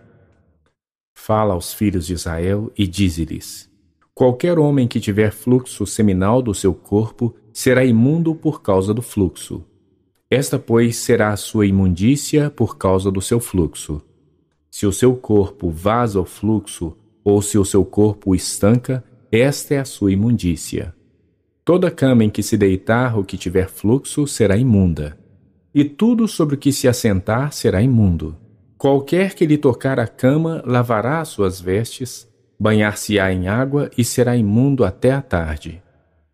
Fala 1.14 1.53
aos 1.53 1.75
filhos 1.75 2.07
de 2.07 2.14
Israel 2.14 2.72
e 2.79 2.87
dize-lhes: 2.87 3.70
Qualquer 4.16 4.59
homem 4.59 4.88
que 4.88 4.98
tiver 4.98 5.31
fluxo 5.31 5.87
seminal 5.87 6.42
do 6.42 6.52
seu 6.52 6.74
corpo 6.74 7.37
será 7.52 7.85
imundo 7.85 8.35
por 8.35 8.61
causa 8.62 8.92
do 8.92 9.00
fluxo 9.00 9.64
esta, 10.31 10.59
pois, 10.59 10.96
será 10.96 11.31
a 11.31 11.37
sua 11.37 11.66
imundícia 11.66 12.50
por 12.50 12.76
causa 12.76 13.11
do 13.12 13.20
seu 13.20 13.38
fluxo. 13.38 14.02
Se 14.68 14.85
o 14.87 14.92
seu 14.92 15.14
corpo 15.14 15.70
vaza 15.70 16.20
o 16.20 16.24
fluxo, 16.24 16.96
ou 17.24 17.40
se 17.40 17.57
o 17.57 17.64
seu 17.64 17.85
corpo 17.85 18.35
estanca, 18.35 19.05
esta 19.31 19.74
é 19.74 19.79
a 19.79 19.85
sua 19.85 20.12
imundícia. 20.12 20.94
Toda 21.64 21.90
cama 21.90 22.24
em 22.24 22.31
que 22.31 22.42
se 22.42 22.57
deitar 22.57 23.18
o 23.18 23.24
que 23.24 23.37
tiver 23.37 23.68
fluxo 23.68 24.26
será 24.26 24.57
imunda, 24.57 25.16
e 25.72 25.85
tudo 25.85 26.26
sobre 26.26 26.57
o 26.57 26.59
que 26.59 26.72
se 26.72 26.88
assentar 26.88 27.52
será 27.52 27.81
imundo. 27.81 28.37
Qualquer 28.76 29.35
que 29.35 29.46
lhe 29.46 29.57
tocar 29.57 30.00
a 30.00 30.07
cama 30.07 30.62
lavará 30.66 31.20
as 31.20 31.29
suas 31.29 31.61
vestes, 31.61 32.29
banhar-se-á 32.59 33.33
em 33.33 33.49
água 33.49 33.90
e 33.97 34.05
será 34.05 34.37
imundo 34.37 34.85
até 34.85 35.12
a 35.12 35.23
tarde. 35.23 35.83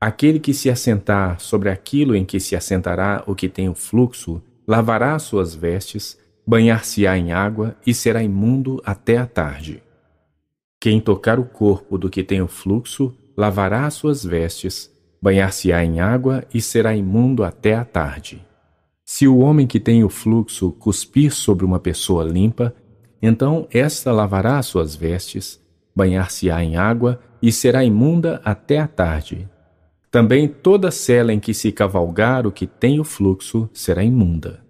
Aquele 0.00 0.40
que 0.40 0.52
se 0.52 0.68
assentar 0.68 1.40
sobre 1.40 1.68
aquilo 1.70 2.16
em 2.16 2.24
que 2.24 2.40
se 2.40 2.56
assentará 2.56 3.22
o 3.26 3.34
que 3.34 3.48
tem 3.48 3.68
o 3.68 3.74
fluxo, 3.74 4.42
lavará 4.66 5.18
suas 5.18 5.54
vestes, 5.54 6.18
banhar-se-á 6.46 7.16
em 7.16 7.32
água 7.32 7.76
e 7.86 7.94
será 7.94 8.22
imundo 8.22 8.82
até 8.84 9.18
a 9.18 9.26
tarde. 9.26 9.82
Quem 10.80 11.00
tocar 11.00 11.38
o 11.38 11.44
corpo 11.44 11.96
do 11.96 12.10
que 12.10 12.24
tem 12.24 12.42
o 12.42 12.48
fluxo, 12.48 13.14
lavará 13.36 13.88
suas 13.90 14.24
vestes, 14.24 14.90
banhar-se-á 15.22 15.84
em 15.84 16.00
água 16.00 16.44
e 16.52 16.60
será 16.60 16.96
imundo 16.96 17.44
até 17.44 17.74
a 17.76 17.84
tarde. 17.84 18.44
Se 19.04 19.28
o 19.28 19.38
homem 19.38 19.68
que 19.68 19.78
tem 19.78 20.02
o 20.02 20.08
fluxo 20.08 20.72
cuspir 20.72 21.32
sobre 21.32 21.64
uma 21.64 21.78
pessoa 21.78 22.24
limpa, 22.24 22.74
então 23.20 23.68
esta 23.70 24.10
lavará 24.10 24.60
suas 24.62 24.96
vestes, 24.96 25.61
banhar-se-á 25.94 26.62
em 26.62 26.76
água 26.76 27.20
e 27.40 27.50
será 27.52 27.84
imunda 27.84 28.40
até 28.44 28.78
a 28.78 28.86
tarde. 28.86 29.48
Também 30.10 30.46
toda 30.46 30.90
cela 30.90 31.32
em 31.32 31.40
que 31.40 31.54
se 31.54 31.72
cavalgar 31.72 32.46
o 32.46 32.52
que 32.52 32.66
tem 32.66 33.00
o 33.00 33.04
fluxo 33.04 33.68
será 33.72 34.04
imunda. 34.04 34.60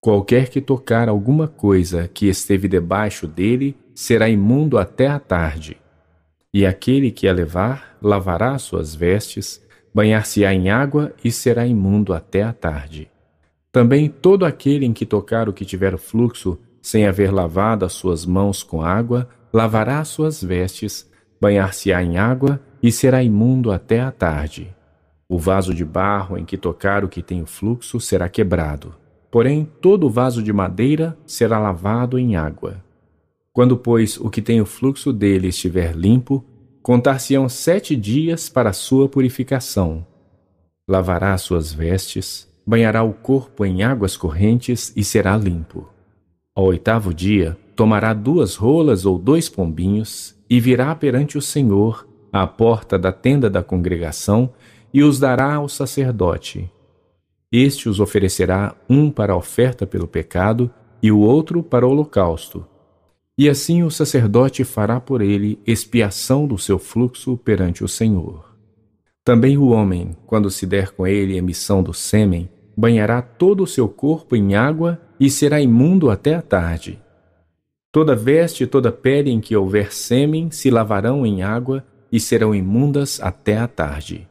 Qualquer 0.00 0.48
que 0.48 0.60
tocar 0.60 1.08
alguma 1.08 1.48
coisa 1.48 2.06
que 2.06 2.28
esteve 2.28 2.68
debaixo 2.68 3.26
dele 3.26 3.76
será 3.94 4.28
imundo 4.28 4.78
até 4.78 5.08
a 5.08 5.18
tarde. 5.18 5.76
E 6.52 6.64
aquele 6.64 7.10
que 7.10 7.26
a 7.26 7.32
levar 7.32 7.96
lavará 8.00 8.56
suas 8.58 8.94
vestes, 8.94 9.60
banhar-se-á 9.92 10.54
em 10.54 10.70
água 10.70 11.12
e 11.24 11.32
será 11.32 11.66
imundo 11.66 12.12
até 12.12 12.42
a 12.42 12.52
tarde. 12.52 13.10
Também 13.72 14.08
todo 14.08 14.44
aquele 14.44 14.86
em 14.86 14.92
que 14.92 15.04
tocar 15.04 15.48
o 15.48 15.52
que 15.52 15.64
tiver 15.64 15.94
o 15.94 15.98
fluxo, 15.98 16.58
sem 16.80 17.06
haver 17.06 17.32
lavado 17.32 17.84
as 17.84 17.92
suas 17.92 18.24
mãos 18.24 18.62
com 18.62 18.82
água, 18.82 19.28
lavará 19.52 20.04
suas 20.04 20.42
vestes, 20.42 21.10
banhar-se-á 21.40 22.02
em 22.02 22.18
água 22.18 22.60
e 22.82 22.92
será 22.92 23.22
imundo 23.22 23.70
até 23.70 24.00
a 24.00 24.10
tarde. 24.10 24.74
O 25.28 25.38
vaso 25.38 25.74
de 25.74 25.84
barro 25.84 26.38
em 26.38 26.44
que 26.44 26.56
tocar 26.56 27.04
o 27.04 27.08
que 27.08 27.22
tem 27.22 27.42
o 27.42 27.46
fluxo 27.46 28.00
será 28.00 28.28
quebrado, 28.28 28.94
porém 29.30 29.68
todo 29.80 30.06
o 30.06 30.10
vaso 30.10 30.42
de 30.42 30.52
madeira 30.52 31.16
será 31.26 31.58
lavado 31.58 32.18
em 32.18 32.36
água. 32.36 32.82
Quando, 33.52 33.76
pois, 33.76 34.18
o 34.18 34.30
que 34.30 34.40
tem 34.40 34.60
o 34.60 34.66
fluxo 34.66 35.12
dele 35.12 35.48
estiver 35.48 35.94
limpo, 35.94 36.44
contar-se-ão 36.82 37.48
sete 37.48 37.96
dias 37.96 38.48
para 38.48 38.72
sua 38.72 39.08
purificação. 39.08 40.06
Lavará 40.86 41.36
suas 41.36 41.72
vestes, 41.72 42.48
banhará 42.66 43.02
o 43.02 43.12
corpo 43.12 43.64
em 43.64 43.82
águas 43.82 44.16
correntes 44.16 44.92
e 44.96 45.04
será 45.04 45.36
limpo. 45.36 45.88
Ao 46.54 46.64
oitavo 46.64 47.12
dia, 47.12 47.56
tomará 47.78 48.12
duas 48.12 48.56
rolas 48.56 49.06
ou 49.06 49.16
dois 49.16 49.48
pombinhos 49.48 50.34
e 50.50 50.58
virá 50.58 50.92
perante 50.96 51.38
o 51.38 51.40
Senhor 51.40 52.08
à 52.32 52.44
porta 52.44 52.98
da 52.98 53.12
tenda 53.12 53.48
da 53.48 53.62
congregação 53.62 54.50
e 54.92 55.04
os 55.04 55.20
dará 55.20 55.54
ao 55.54 55.68
sacerdote. 55.68 56.68
Este 57.52 57.88
os 57.88 58.00
oferecerá 58.00 58.74
um 58.90 59.12
para 59.12 59.32
a 59.32 59.36
oferta 59.36 59.86
pelo 59.86 60.08
pecado 60.08 60.68
e 61.00 61.12
o 61.12 61.20
outro 61.20 61.62
para 61.62 61.86
o 61.86 61.90
holocausto. 61.90 62.66
E 63.38 63.48
assim 63.48 63.84
o 63.84 63.92
sacerdote 63.92 64.64
fará 64.64 64.98
por 64.98 65.22
ele 65.22 65.60
expiação 65.64 66.48
do 66.48 66.58
seu 66.58 66.80
fluxo 66.80 67.36
perante 67.36 67.84
o 67.84 67.88
Senhor. 67.88 68.56
Também 69.22 69.56
o 69.56 69.68
homem, 69.68 70.16
quando 70.26 70.50
se 70.50 70.66
der 70.66 70.90
com 70.90 71.06
ele 71.06 71.36
emissão 71.36 71.80
do 71.80 71.94
sêmen, 71.94 72.50
banhará 72.76 73.22
todo 73.22 73.62
o 73.62 73.68
seu 73.68 73.88
corpo 73.88 74.34
em 74.34 74.56
água 74.56 75.00
e 75.20 75.30
será 75.30 75.60
imundo 75.60 76.10
até 76.10 76.34
a 76.34 76.42
tarde. 76.42 76.98
Toda 77.90 78.14
veste 78.14 78.64
e 78.64 78.66
toda 78.66 78.92
pele 78.92 79.30
em 79.30 79.40
que 79.40 79.56
houver 79.56 79.94
sêmen 79.94 80.50
se 80.50 80.70
lavarão 80.70 81.24
em 81.24 81.42
água 81.42 81.86
e 82.12 82.20
serão 82.20 82.54
imundas 82.54 83.18
até 83.22 83.56
a 83.56 83.66
tarde. 83.66 84.28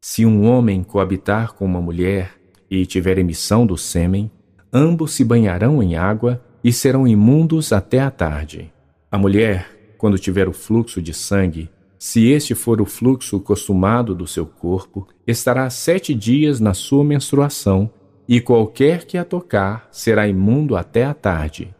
Se 0.00 0.26
um 0.26 0.44
homem 0.50 0.82
coabitar 0.82 1.54
com 1.54 1.64
uma 1.64 1.80
mulher 1.80 2.34
e 2.68 2.84
tiver 2.84 3.18
emissão 3.18 3.64
do 3.64 3.76
sêmen, 3.76 4.28
ambos 4.72 5.12
se 5.12 5.24
banharão 5.24 5.80
em 5.80 5.94
água 5.94 6.42
e 6.64 6.72
serão 6.72 7.06
imundos 7.06 7.72
até 7.72 8.00
a 8.00 8.10
tarde. 8.10 8.72
A 9.10 9.16
mulher, 9.16 9.94
quando 9.96 10.18
tiver 10.18 10.48
o 10.48 10.52
fluxo 10.52 11.00
de 11.00 11.14
sangue, 11.14 11.70
se 11.96 12.28
este 12.28 12.54
for 12.56 12.80
o 12.80 12.86
fluxo 12.86 13.38
costumado 13.38 14.14
do 14.16 14.26
seu 14.26 14.46
corpo, 14.46 15.06
estará 15.26 15.68
sete 15.70 16.12
dias 16.14 16.58
na 16.58 16.74
sua 16.74 17.04
menstruação, 17.04 17.90
e 18.26 18.40
qualquer 18.40 19.04
que 19.04 19.18
a 19.18 19.24
tocar 19.24 19.88
será 19.90 20.26
imundo 20.26 20.76
até 20.76 21.04
a 21.04 21.12
tarde. 21.12 21.74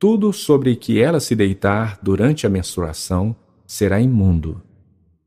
Tudo 0.00 0.32
sobre 0.32 0.76
que 0.76 0.98
ela 0.98 1.20
se 1.20 1.36
deitar 1.36 1.98
durante 2.02 2.46
a 2.46 2.48
menstruação 2.50 3.36
será 3.66 4.00
imundo 4.00 4.62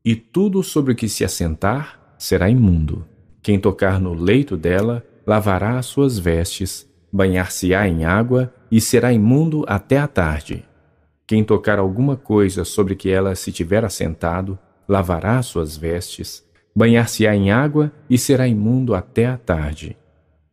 e 0.04 0.16
tudo 0.16 0.64
sobre 0.64 0.96
que 0.96 1.08
se 1.08 1.24
assentar 1.24 2.16
será 2.18 2.50
imundo. 2.50 3.06
Quem 3.40 3.56
tocar 3.56 4.00
no 4.00 4.12
leito 4.12 4.56
dela 4.56 5.06
lavará 5.24 5.78
as 5.78 5.86
suas 5.86 6.18
vestes, 6.18 6.90
banhar-se-á 7.12 7.86
em 7.86 8.04
água 8.04 8.52
e 8.68 8.80
será 8.80 9.12
imundo 9.12 9.64
até 9.68 9.96
a 9.96 10.08
tarde. 10.08 10.64
Quem 11.24 11.44
tocar 11.44 11.78
alguma 11.78 12.16
coisa 12.16 12.64
sobre 12.64 12.96
que 12.96 13.08
ela 13.08 13.36
se 13.36 13.52
tiver 13.52 13.84
assentado, 13.84 14.58
lavará 14.88 15.38
as 15.38 15.46
suas 15.46 15.76
vestes, 15.76 16.44
banhar-se-á 16.74 17.32
em 17.36 17.52
água 17.52 17.92
e 18.10 18.18
será 18.18 18.48
imundo 18.48 18.92
até 18.92 19.26
a 19.26 19.38
tarde. 19.38 19.96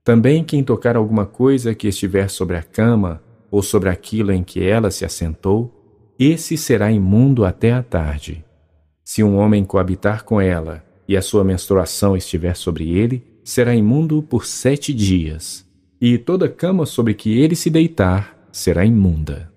Também 0.03 0.43
quem 0.43 0.63
tocar 0.63 0.95
alguma 0.95 1.25
coisa 1.25 1.73
que 1.73 1.87
estiver 1.87 2.29
sobre 2.29 2.55
a 2.55 2.61
cama 2.61 3.19
ou 3.51 3.61
sobre 3.61 3.89
aquilo 3.89 4.31
em 4.31 4.41
que 4.41 4.63
ela 4.63 4.89
se 4.89 5.03
assentou, 5.03 5.77
esse 6.17 6.55
será 6.55 6.89
imundo 6.91 7.43
até 7.43 7.73
a 7.73 7.83
tarde. 7.83 8.45
Se 9.03 9.21
um 9.21 9.35
homem 9.35 9.65
coabitar 9.65 10.23
com 10.23 10.39
ela 10.39 10.83
e 11.07 11.17
a 11.17 11.21
sua 11.21 11.43
menstruação 11.43 12.15
estiver 12.15 12.55
sobre 12.55 12.89
ele, 12.89 13.21
será 13.43 13.75
imundo 13.75 14.23
por 14.23 14.45
sete 14.45 14.93
dias, 14.93 15.67
e 15.99 16.17
toda 16.17 16.47
cama 16.47 16.85
sobre 16.85 17.13
que 17.13 17.37
ele 17.37 17.55
se 17.55 17.69
deitar 17.69 18.37
será 18.51 18.85
imunda. 18.85 19.51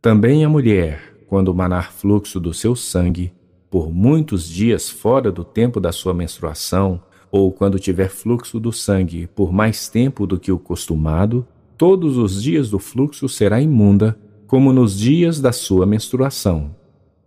Também 0.00 0.44
a 0.44 0.48
mulher, 0.48 1.14
quando 1.28 1.54
manar 1.54 1.92
fluxo 1.92 2.40
do 2.40 2.52
seu 2.52 2.74
sangue, 2.74 3.32
por 3.70 3.92
muitos 3.92 4.48
dias 4.48 4.88
fora 4.88 5.30
do 5.30 5.44
tempo 5.44 5.78
da 5.78 5.92
sua 5.92 6.14
menstruação, 6.14 7.02
ou 7.30 7.52
quando 7.52 7.78
tiver 7.78 8.08
fluxo 8.08 8.58
do 8.58 8.72
sangue 8.72 9.26
por 9.26 9.52
mais 9.52 9.88
tempo 9.88 10.26
do 10.26 10.40
que 10.40 10.50
o 10.50 10.58
costumado, 10.58 11.46
todos 11.78 12.16
os 12.16 12.42
dias 12.42 12.68
do 12.68 12.80
fluxo 12.80 13.28
será 13.28 13.60
imunda, 13.60 14.18
como 14.48 14.72
nos 14.72 14.98
dias 14.98 15.40
da 15.40 15.52
sua 15.52 15.86
menstruação. 15.86 16.74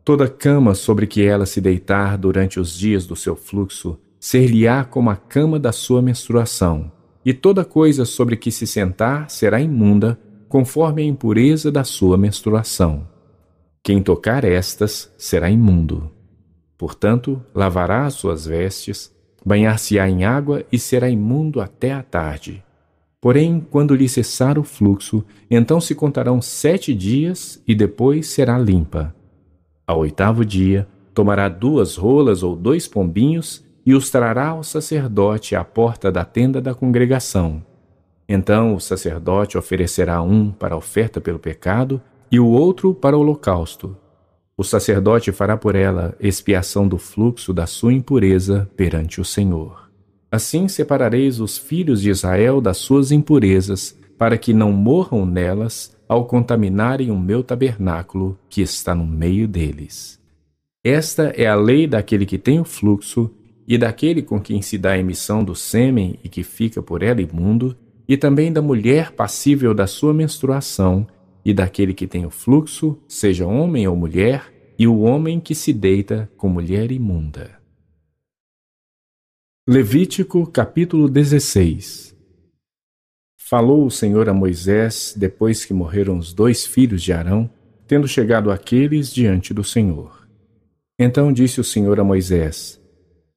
Toda 0.03 0.27
cama 0.27 0.75
sobre 0.75 1.07
que 1.07 1.23
ela 1.23 1.45
se 1.45 1.61
deitar 1.61 2.17
durante 2.17 2.59
os 2.59 2.77
dias 2.77 3.05
do 3.07 3.15
seu 3.15 3.35
fluxo 3.35 3.97
ser-lhe-á 4.19 4.83
como 4.83 5.09
a 5.09 5.15
cama 5.15 5.57
da 5.57 5.71
sua 5.71 6.01
menstruação, 6.01 6.91
e 7.25 7.33
toda 7.33 7.63
coisa 7.63 8.03
sobre 8.03 8.35
que 8.35 8.51
se 8.51 8.67
sentar 8.67 9.29
será 9.29 9.61
imunda, 9.61 10.19
conforme 10.49 11.01
a 11.01 11.05
impureza 11.05 11.71
da 11.71 11.85
sua 11.85 12.17
menstruação. 12.17 13.07
Quem 13.81 14.03
tocar 14.03 14.43
estas 14.43 15.11
será 15.17 15.49
imundo. 15.49 16.11
Portanto, 16.77 17.41
lavará 17.55 18.05
as 18.05 18.15
suas 18.15 18.45
vestes, 18.45 19.15
banhar-se-á 19.45 20.09
em 20.09 20.25
água 20.25 20.65
e 20.71 20.77
será 20.77 21.09
imundo 21.09 21.61
até 21.61 21.93
a 21.93 22.03
tarde. 22.03 22.63
Porém, 23.21 23.65
quando 23.69 23.95
lhe 23.95 24.09
cessar 24.09 24.59
o 24.59 24.63
fluxo, 24.63 25.23
então 25.49 25.79
se 25.79 25.95
contarão 25.95 26.41
sete 26.41 26.93
dias 26.93 27.61
e 27.67 27.73
depois 27.73 28.27
será 28.27 28.57
limpa 28.57 29.15
ao 29.91 29.99
oitavo 29.99 30.45
dia, 30.45 30.87
tomará 31.13 31.49
duas 31.49 31.97
rolas 31.97 32.43
ou 32.43 32.55
dois 32.55 32.87
pombinhos 32.87 33.61
e 33.85 33.93
os 33.93 34.09
trará 34.09 34.47
ao 34.47 34.63
sacerdote 34.63 35.53
à 35.53 35.65
porta 35.65 36.09
da 36.09 36.23
tenda 36.23 36.61
da 36.61 36.73
congregação. 36.73 37.61
Então 38.27 38.73
o 38.73 38.79
sacerdote 38.79 39.57
oferecerá 39.57 40.21
um 40.21 40.49
para 40.49 40.77
oferta 40.77 41.19
pelo 41.19 41.39
pecado 41.39 42.01
e 42.31 42.39
o 42.39 42.47
outro 42.47 42.93
para 42.93 43.17
o 43.17 43.19
holocausto. 43.19 43.97
O 44.55 44.63
sacerdote 44.63 45.31
fará 45.33 45.57
por 45.57 45.75
ela 45.75 46.15
expiação 46.21 46.87
do 46.87 46.97
fluxo 46.97 47.53
da 47.53 47.67
sua 47.67 47.91
impureza 47.91 48.69
perante 48.77 49.19
o 49.19 49.25
Senhor. 49.25 49.80
Assim 50.31 50.69
separareis 50.69 51.41
os 51.41 51.57
filhos 51.57 52.01
de 52.01 52.09
Israel 52.09 52.61
das 52.61 52.77
suas 52.77 53.11
impurezas, 53.11 53.99
para 54.17 54.37
que 54.37 54.53
não 54.53 54.71
morram 54.71 55.25
nelas 55.25 55.93
ao 56.07 56.25
contaminarem 56.25 57.11
o 57.11 57.19
meu 57.19 57.43
tabernáculo 57.43 58.39
que 58.49 58.61
está 58.61 58.95
no 58.95 59.05
meio 59.05 59.45
deles. 59.45 60.19
Esta 60.83 61.33
é 61.35 61.47
a 61.47 61.55
lei 61.55 61.85
daquele 61.85 62.25
que 62.25 62.37
tem 62.37 62.59
o 62.59 62.63
fluxo, 62.63 63.29
e 63.67 63.77
daquele 63.77 64.21
com 64.21 64.39
quem 64.39 64.61
se 64.61 64.77
dá 64.77 64.91
a 64.91 64.97
emissão 64.97 65.43
do 65.43 65.53
sêmen 65.53 66.17
e 66.23 66.29
que 66.29 66.43
fica 66.43 66.81
por 66.81 67.03
ela 67.03 67.21
imundo, 67.21 67.75
e 68.07 68.15
também 68.15 68.51
da 68.51 68.61
mulher 68.61 69.11
passível 69.11 69.73
da 69.73 69.85
sua 69.85 70.13
menstruação, 70.13 71.05
e 71.43 71.53
daquele 71.53 71.93
que 71.93 72.07
tem 72.07 72.25
o 72.25 72.29
fluxo, 72.29 72.97
seja 73.07 73.45
homem 73.45 73.87
ou 73.87 73.95
mulher, 73.95 74.51
e 74.77 74.87
o 74.87 75.01
homem 75.01 75.39
que 75.39 75.53
se 75.53 75.73
deita 75.73 76.29
com 76.37 76.47
mulher 76.47 76.91
imunda. 76.91 77.60
Levítico 79.69 80.47
capítulo 80.47 81.07
16 81.07 82.17
Falou 83.37 83.85
o 83.85 83.91
Senhor 83.91 84.27
a 84.27 84.33
Moisés 84.33 85.13
depois 85.15 85.63
que 85.63 85.71
morreram 85.71 86.17
os 86.17 86.33
dois 86.33 86.65
filhos 86.65 87.03
de 87.03 87.13
Arão, 87.13 87.47
tendo 87.85 88.07
chegado 88.07 88.49
aqueles 88.49 89.13
diante 89.13 89.53
do 89.53 89.63
Senhor. 89.63 90.27
Então 90.97 91.31
disse 91.31 91.61
o 91.61 91.63
Senhor 91.63 91.99
a 91.99 92.03
Moisés: 92.03 92.81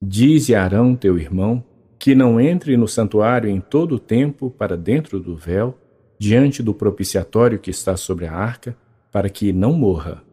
Dize 0.01 0.55
a 0.55 0.65
Arão, 0.65 0.97
teu 0.97 1.19
irmão, 1.19 1.63
que 1.99 2.15
não 2.15 2.41
entre 2.41 2.75
no 2.75 2.89
santuário 2.89 3.51
em 3.51 3.61
todo 3.61 3.97
o 3.97 4.01
tempo 4.01 4.49
para 4.49 4.79
dentro 4.79 5.21
do 5.21 5.37
véu, 5.37 5.79
diante 6.19 6.63
do 6.63 6.73
propiciatório 6.73 7.59
que 7.59 7.69
está 7.69 7.99
sobre 7.99 8.25
a 8.25 8.33
arca, 8.33 8.75
para 9.13 9.29
que 9.29 9.53
não 9.53 9.75
morra, 9.75 10.25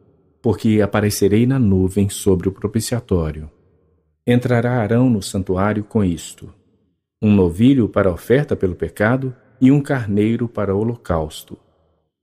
porque 0.41 0.79
aparecerei 0.81 1.45
na 1.45 1.59
nuvem 1.59 2.07
sobre 2.07 2.47
o 2.47 2.51
propiciatório. 2.53 3.51
Entrará 4.25 4.73
Arão 4.73 5.09
no 5.09 5.21
santuário 5.21 5.83
com 5.83 6.03
isto: 6.03 6.53
um 7.21 7.33
novilho 7.33 7.89
para 7.89 8.11
oferta 8.11 8.55
pelo 8.55 8.75
pecado 8.75 9.35
e 9.59 9.71
um 9.71 9.81
carneiro 9.81 10.47
para 10.47 10.75
holocausto. 10.75 11.57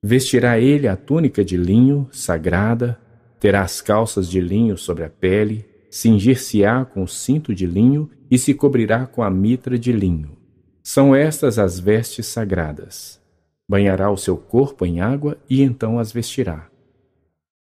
Vestirá 0.02 0.60
ele 0.60 0.86
a 0.86 0.96
túnica 0.96 1.44
de 1.44 1.56
linho 1.56 2.08
sagrada, 2.12 3.00
terá 3.40 3.62
as 3.62 3.80
calças 3.80 4.30
de 4.30 4.40
linho 4.40 4.78
sobre 4.78 5.02
a 5.02 5.10
pele, 5.10 5.66
cingir-se-á 5.90 6.84
com 6.84 7.02
o 7.02 7.08
cinto 7.08 7.52
de 7.52 7.66
linho 7.66 8.08
e 8.30 8.38
se 8.38 8.54
cobrirá 8.54 9.04
com 9.06 9.22
a 9.22 9.30
mitra 9.30 9.76
de 9.76 9.90
linho. 9.90 10.36
São 10.84 11.16
estas 11.16 11.58
as 11.58 11.80
vestes 11.80 12.26
sagradas. 12.26 13.20
Banhará 13.68 14.08
o 14.10 14.16
seu 14.16 14.36
corpo 14.36 14.86
em 14.86 15.00
água 15.00 15.36
e 15.50 15.62
então 15.62 15.98
as 15.98 16.12
vestirá. 16.12 16.68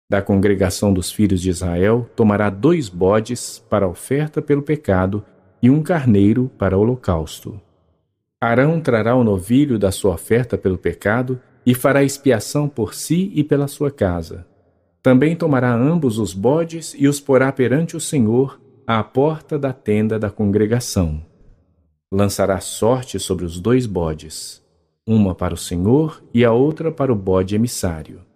Da 0.10 0.22
congregação 0.22 0.94
dos 0.94 1.12
filhos 1.12 1.42
de 1.42 1.50
Israel 1.50 2.10
tomará 2.16 2.50
dois 2.50 2.88
bodes 2.88 3.60
para 3.70 3.88
oferta 3.88 4.42
pelo 4.42 4.62
pecado 4.62 5.24
e 5.62 5.70
um 5.70 5.84
carneiro 5.84 6.50
para 6.58 6.78
holocausto. 6.78 7.60
Arão 8.40 8.80
trará 8.80 9.16
o 9.16 9.24
novilho 9.24 9.78
da 9.78 9.92
sua 9.92 10.14
oferta 10.14 10.58
pelo 10.58 10.78
pecado 10.78 11.42
e 11.66 11.74
fará 11.74 12.04
expiação 12.04 12.70
por 12.70 12.94
si 12.94 13.34
e 13.36 13.44
pela 13.44 13.68
sua 13.68 13.92
casa. 13.92 14.48
Também 15.04 15.36
tomará 15.36 15.74
ambos 15.74 16.20
os 16.20 16.34
bodes 16.34 16.96
e 16.98 17.08
os 17.08 17.20
porá 17.20 17.52
perante 17.52 17.98
o 17.98 18.00
Senhor 18.00 18.62
à 18.86 19.04
porta 19.04 19.60
da 19.60 19.74
tenda 19.74 20.18
da 20.18 20.30
congregação. 20.30 21.22
Lançará 22.10 22.62
sorte 22.62 23.20
sobre 23.20 23.44
os 23.44 23.60
dois 23.60 23.86
bodes, 23.86 24.64
uma 25.06 25.36
para 25.36 25.54
o 25.54 25.58
Senhor 25.58 26.24
e 26.34 26.46
a 26.46 26.54
outra 26.54 26.94
para 26.94 27.12
o 27.12 27.16
bode 27.16 27.56
emissário. 27.56 28.27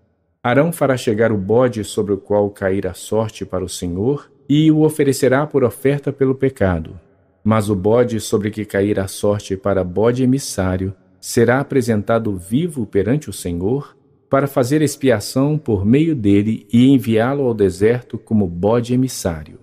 Arão 0.43 0.71
fará 0.71 0.97
chegar 0.97 1.31
o 1.31 1.37
bode 1.37 1.83
sobre 1.83 2.13
o 2.13 2.17
qual 2.17 2.49
cair 2.49 2.87
a 2.87 2.95
sorte 2.95 3.45
para 3.45 3.63
o 3.63 3.69
Senhor 3.69 4.31
e 4.49 4.71
o 4.71 4.81
oferecerá 4.81 5.45
por 5.45 5.63
oferta 5.63 6.11
pelo 6.11 6.33
pecado. 6.33 6.99
Mas 7.43 7.69
o 7.69 7.75
bode 7.75 8.19
sobre 8.19 8.49
que 8.49 8.65
cair 8.65 8.99
a 8.99 9.07
sorte 9.07 9.55
para 9.55 9.83
bode 9.83 10.23
emissário 10.23 10.95
será 11.19 11.59
apresentado 11.59 12.35
vivo 12.35 12.87
perante 12.87 13.29
o 13.29 13.33
Senhor 13.33 13.95
para 14.31 14.47
fazer 14.47 14.81
expiação 14.81 15.59
por 15.59 15.85
meio 15.85 16.15
dele 16.15 16.65
e 16.73 16.89
enviá-lo 16.89 17.43
ao 17.43 17.53
deserto 17.53 18.17
como 18.17 18.47
bode 18.47 18.95
emissário. 18.95 19.59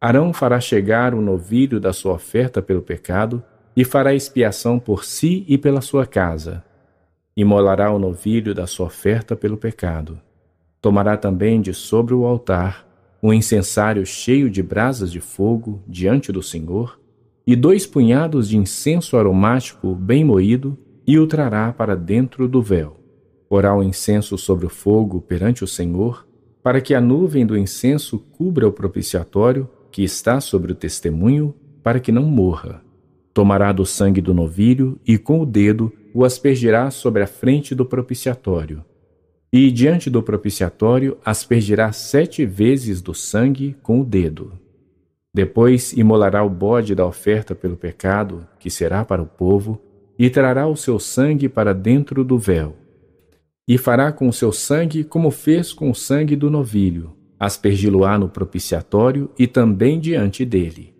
Arão 0.00 0.32
fará 0.32 0.58
chegar 0.58 1.12
o 1.12 1.20
novilho 1.20 1.78
da 1.78 1.92
sua 1.92 2.14
oferta 2.14 2.62
pelo 2.62 2.80
pecado 2.80 3.44
e 3.76 3.84
fará 3.84 4.14
expiação 4.14 4.78
por 4.78 5.04
si 5.04 5.44
e 5.46 5.58
pela 5.58 5.82
sua 5.82 6.06
casa. 6.06 6.64
Imolará 7.36 7.92
o 7.92 7.98
novilho 7.98 8.54
da 8.54 8.64
sua 8.64 8.86
oferta 8.86 9.34
pelo 9.34 9.56
pecado. 9.56 10.20
Tomará 10.80 11.16
também 11.16 11.60
de 11.60 11.74
sobre 11.74 12.14
o 12.14 12.24
altar 12.24 12.86
um 13.20 13.32
incensário 13.32 14.04
cheio 14.06 14.50
de 14.50 14.62
brasas 14.62 15.10
de 15.10 15.18
fogo 15.18 15.82
diante 15.88 16.30
do 16.30 16.42
Senhor 16.42 17.00
e 17.46 17.56
dois 17.56 17.86
punhados 17.86 18.48
de 18.48 18.56
incenso 18.56 19.16
aromático 19.16 19.94
bem 19.94 20.24
moído 20.24 20.78
e 21.06 21.18
o 21.18 21.26
trará 21.26 21.72
para 21.72 21.96
dentro 21.96 22.46
do 22.46 22.62
véu. 22.62 23.00
Porá 23.48 23.74
o 23.74 23.82
incenso 23.82 24.38
sobre 24.38 24.66
o 24.66 24.70
fogo 24.70 25.20
perante 25.20 25.64
o 25.64 25.66
Senhor, 25.66 26.26
para 26.62 26.80
que 26.80 26.94
a 26.94 27.00
nuvem 27.00 27.44
do 27.44 27.58
incenso 27.58 28.18
cubra 28.18 28.68
o 28.68 28.72
propiciatório 28.72 29.68
que 29.90 30.02
está 30.02 30.40
sobre 30.40 30.72
o 30.72 30.74
testemunho, 30.74 31.54
para 31.82 31.98
que 31.98 32.12
não 32.12 32.22
morra. 32.22 32.82
Tomará 33.32 33.72
do 33.72 33.84
sangue 33.84 34.20
do 34.20 34.32
novilho 34.32 34.98
e 35.06 35.18
com 35.18 35.40
o 35.40 35.46
dedo 35.46 35.92
o 36.14 36.24
aspergirá 36.24 36.92
sobre 36.92 37.24
a 37.24 37.26
frente 37.26 37.74
do 37.74 37.84
propiciatório. 37.84 38.84
E 39.52 39.70
diante 39.72 40.08
do 40.08 40.22
propiciatório 40.22 41.18
aspergirá 41.24 41.90
sete 41.90 42.46
vezes 42.46 43.02
do 43.02 43.12
sangue 43.12 43.76
com 43.82 44.00
o 44.00 44.04
dedo. 44.04 44.52
Depois 45.34 45.92
imolará 45.92 46.44
o 46.44 46.48
bode 46.48 46.94
da 46.94 47.04
oferta 47.04 47.56
pelo 47.56 47.76
pecado, 47.76 48.46
que 48.60 48.70
será 48.70 49.04
para 49.04 49.20
o 49.20 49.26
povo, 49.26 49.80
e 50.16 50.30
trará 50.30 50.68
o 50.68 50.76
seu 50.76 51.00
sangue 51.00 51.48
para 51.48 51.74
dentro 51.74 52.22
do 52.22 52.38
véu. 52.38 52.76
E 53.66 53.76
fará 53.76 54.12
com 54.12 54.28
o 54.28 54.32
seu 54.32 54.52
sangue 54.52 55.02
como 55.02 55.32
fez 55.32 55.72
com 55.72 55.90
o 55.90 55.94
sangue 55.94 56.36
do 56.36 56.48
novilho, 56.48 57.12
aspergi-lo-á 57.40 58.16
no 58.16 58.28
propiciatório 58.28 59.28
e 59.36 59.48
também 59.48 59.98
diante 59.98 60.44
dele. 60.44 60.93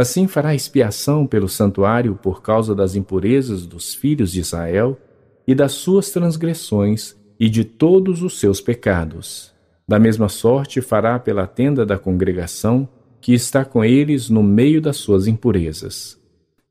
Assim 0.00 0.26
fará 0.26 0.54
expiação 0.54 1.26
pelo 1.26 1.46
santuário 1.46 2.14
por 2.14 2.40
causa 2.40 2.74
das 2.74 2.94
impurezas 2.94 3.66
dos 3.66 3.94
filhos 3.94 4.32
de 4.32 4.40
Israel 4.40 4.98
e 5.46 5.54
das 5.54 5.72
suas 5.72 6.08
transgressões 6.08 7.14
e 7.38 7.50
de 7.50 7.64
todos 7.64 8.22
os 8.22 8.40
seus 8.40 8.62
pecados. 8.62 9.52
Da 9.86 9.98
mesma 9.98 10.30
sorte 10.30 10.80
fará 10.80 11.18
pela 11.18 11.46
tenda 11.46 11.84
da 11.84 11.98
congregação, 11.98 12.88
que 13.20 13.34
está 13.34 13.62
com 13.62 13.84
eles 13.84 14.30
no 14.30 14.42
meio 14.42 14.80
das 14.80 14.96
suas 14.96 15.26
impurezas. 15.26 16.18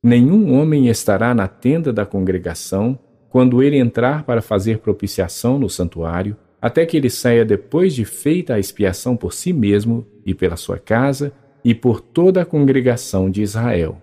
Nenhum 0.02 0.60
homem 0.60 0.88
estará 0.88 1.36
na 1.36 1.48
tenda 1.48 1.94
da 1.94 2.08
congregação 2.08 2.98
quando 3.30 3.62
ele 3.62 3.78
entrar 3.78 4.24
para 4.24 4.42
fazer 4.42 4.80
propiciação 4.80 5.60
no 5.60 5.70
santuário, 5.70 6.36
até 6.60 6.84
que 6.84 6.98
ele 6.98 7.12
saia 7.12 7.46
depois 7.46 7.94
de 7.94 8.06
feita 8.06 8.56
a 8.56 8.60
expiação 8.60 9.16
por 9.16 9.34
si 9.34 9.54
mesmo 9.54 10.04
e 10.26 10.34
pela 10.34 10.56
sua 10.56 10.80
casa 10.80 11.32
e 11.70 11.76
por 11.76 12.02
toda 12.02 12.42
a 12.42 12.46
congregação 12.46 13.30
de 13.30 13.44
Israel. 13.44 14.02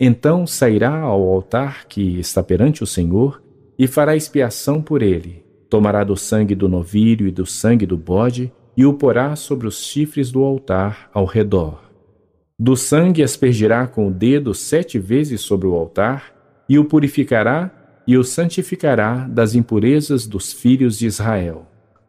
Então 0.00 0.48
sairá 0.48 0.98
ao 0.98 1.22
altar 1.22 1.86
que 1.86 2.18
está 2.18 2.42
perante 2.42 2.82
o 2.82 2.86
Senhor 2.88 3.40
e 3.78 3.86
fará 3.86 4.16
expiação 4.16 4.82
por 4.82 5.00
ele. 5.00 5.44
Tomará 5.70 6.02
do 6.02 6.16
sangue 6.16 6.56
do 6.56 6.68
novilho 6.68 7.28
e 7.28 7.30
do 7.30 7.46
sangue 7.46 7.86
do 7.86 7.96
bode 7.96 8.52
e 8.76 8.84
o 8.84 8.94
porá 8.94 9.36
sobre 9.36 9.68
os 9.68 9.84
chifres 9.84 10.32
do 10.32 10.42
altar 10.42 11.08
ao 11.14 11.24
redor. 11.24 11.84
Do 12.58 12.76
sangue 12.76 13.22
aspergirá 13.22 13.86
com 13.86 14.08
o 14.08 14.10
dedo 14.10 14.52
sete 14.52 14.98
vezes 14.98 15.40
sobre 15.40 15.68
o 15.68 15.74
altar, 15.76 16.34
e 16.68 16.80
o 16.80 16.84
purificará 16.84 17.70
e 18.08 18.18
o 18.18 18.24
santificará 18.24 19.28
das 19.28 19.54
impurezas 19.54 20.26
dos 20.26 20.52
filhos 20.52 20.98
de 20.98 21.06
Israel. 21.06 21.64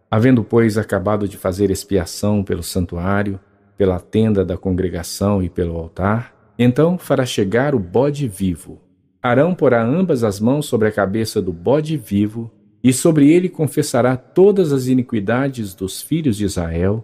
Havendo, 0.10 0.44
pois, 0.44 0.80
acabado 0.80 1.28
de 1.28 1.38
fazer 1.38 1.70
expiação 1.70 2.44
pelo 2.44 2.64
santuário, 2.64 3.40
pela 3.78 4.00
tenda 4.00 4.46
da 4.46 4.58
congregação 4.58 5.44
e 5.44 5.50
pelo 5.50 5.78
altar, 5.78 6.34
então 6.58 6.98
fará 6.98 7.26
chegar 7.26 7.76
o 7.76 7.80
bode 7.80 8.28
vivo. 8.28 8.82
Arão 9.22 9.56
porá 9.56 9.84
ambas 9.84 10.24
as 10.24 10.40
mãos 10.40 10.68
sobre 10.68 10.88
a 10.88 10.92
cabeça 10.92 11.42
do 11.42 11.52
bode 11.52 11.98
vivo, 11.98 12.52
e 12.84 12.94
sobre 12.94 13.34
ele 13.34 13.50
confessará 13.50 14.16
todas 14.16 14.72
as 14.72 14.86
iniquidades 14.86 15.74
dos 15.74 16.04
filhos 16.04 16.38
de 16.38 16.46
Israel, 16.46 17.04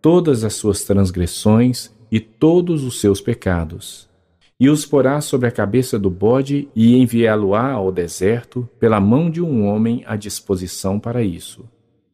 todas 0.00 0.42
as 0.42 0.54
suas 0.54 0.82
transgressões 0.82 1.94
e 2.10 2.18
todos 2.18 2.82
os 2.82 3.00
seus 3.00 3.20
pecados. 3.20 4.10
E 4.58 4.68
os 4.68 4.84
porá 4.84 5.20
sobre 5.20 5.46
a 5.46 5.52
cabeça 5.52 5.96
do 5.96 6.10
bode 6.10 6.68
e 6.74 6.96
enviá-lo-á 6.96 7.70
ao 7.70 7.92
deserto 7.92 8.68
pela 8.80 9.00
mão 9.00 9.30
de 9.30 9.40
um 9.40 9.64
homem 9.64 10.02
à 10.06 10.16
disposição 10.16 10.98
para 10.98 11.22
isso. 11.22 11.64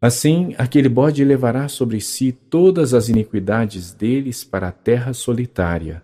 Assim, 0.00 0.54
aquele 0.56 0.88
bode 0.88 1.24
levará 1.24 1.66
sobre 1.66 2.00
si 2.00 2.30
todas 2.30 2.94
as 2.94 3.08
iniquidades 3.08 3.92
deles 3.92 4.44
para 4.44 4.68
a 4.68 4.72
terra 4.72 5.12
solitária, 5.12 6.02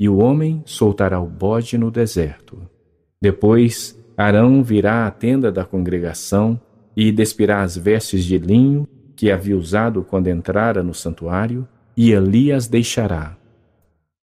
e 0.00 0.08
o 0.08 0.16
homem 0.18 0.62
soltará 0.64 1.20
o 1.20 1.26
bode 1.26 1.76
no 1.76 1.90
deserto. 1.90 2.58
Depois, 3.20 3.98
Arão 4.16 4.62
virá 4.62 5.06
à 5.06 5.10
tenda 5.10 5.52
da 5.52 5.64
congregação 5.64 6.58
e 6.96 7.12
despirá 7.12 7.62
as 7.62 7.76
vestes 7.76 8.24
de 8.24 8.38
linho 8.38 8.88
que 9.14 9.30
havia 9.30 9.56
usado 9.56 10.02
quando 10.02 10.28
entrara 10.28 10.82
no 10.82 10.94
santuário, 10.94 11.66
e 11.96 12.14
ali 12.14 12.52
as 12.52 12.66
deixará. 12.66 13.36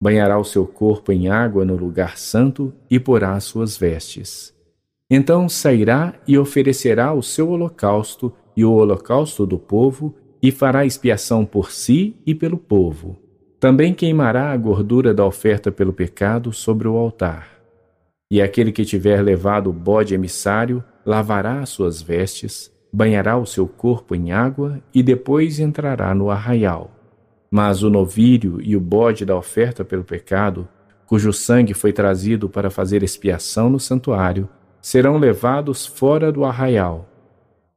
Banhará 0.02 0.38
o 0.38 0.44
seu 0.44 0.66
corpo 0.66 1.12
em 1.12 1.30
água 1.30 1.64
no 1.64 1.76
lugar 1.76 2.18
santo 2.18 2.74
e 2.90 3.00
porá 3.00 3.34
as 3.34 3.44
suas 3.46 3.78
vestes. 3.78 4.54
Então 5.10 5.48
sairá 5.48 6.14
e 6.28 6.38
oferecerá 6.38 7.14
o 7.14 7.22
seu 7.22 7.50
holocausto 7.50 8.34
e 8.56 8.66
o 8.66 8.74
holocausto 8.74 9.46
do 9.46 9.58
povo, 9.58 10.16
e 10.42 10.52
fará 10.52 10.86
expiação 10.86 11.46
por 11.46 11.72
si 11.72 12.16
e 12.26 12.34
pelo 12.34 12.58
povo. 12.58 13.20
Também 13.60 13.94
queimará 13.94 14.52
a 14.52 14.58
gordura 14.58 15.14
da 15.14 15.24
oferta 15.24 15.72
pelo 15.72 15.94
pecado 15.94 16.52
sobre 16.52 16.88
o 16.88 16.98
altar. 16.98 17.62
E 18.30 18.42
aquele 18.42 18.72
que 18.72 18.84
tiver 18.84 19.22
levado 19.22 19.70
o 19.70 19.74
bode 19.74 20.16
emissário 20.16 20.84
lavará 21.06 21.60
as 21.60 21.70
suas 21.70 22.02
vestes, 22.02 22.72
banhará 22.92 23.38
o 23.38 23.46
seu 23.46 23.68
corpo 23.68 24.16
em 24.16 24.32
água 24.32 24.82
e 24.94 25.04
depois 25.04 25.60
entrará 25.60 26.16
no 26.16 26.30
arraial. 26.32 26.90
Mas 27.52 27.84
o 27.84 27.90
novilho 27.90 28.60
e 28.62 28.76
o 28.76 28.82
bode 28.82 29.26
da 29.26 29.36
oferta 29.36 29.86
pelo 29.86 30.04
pecado, 30.04 30.68
cujo 31.06 31.32
sangue 31.34 31.74
foi 31.74 31.92
trazido 31.94 32.50
para 32.50 32.70
fazer 32.70 33.04
expiação 33.04 33.70
no 33.70 33.80
santuário, 33.80 34.50
serão 34.82 35.18
levados 35.18 35.86
fora 35.86 36.32
do 36.32 36.44
arraial. 36.46 37.11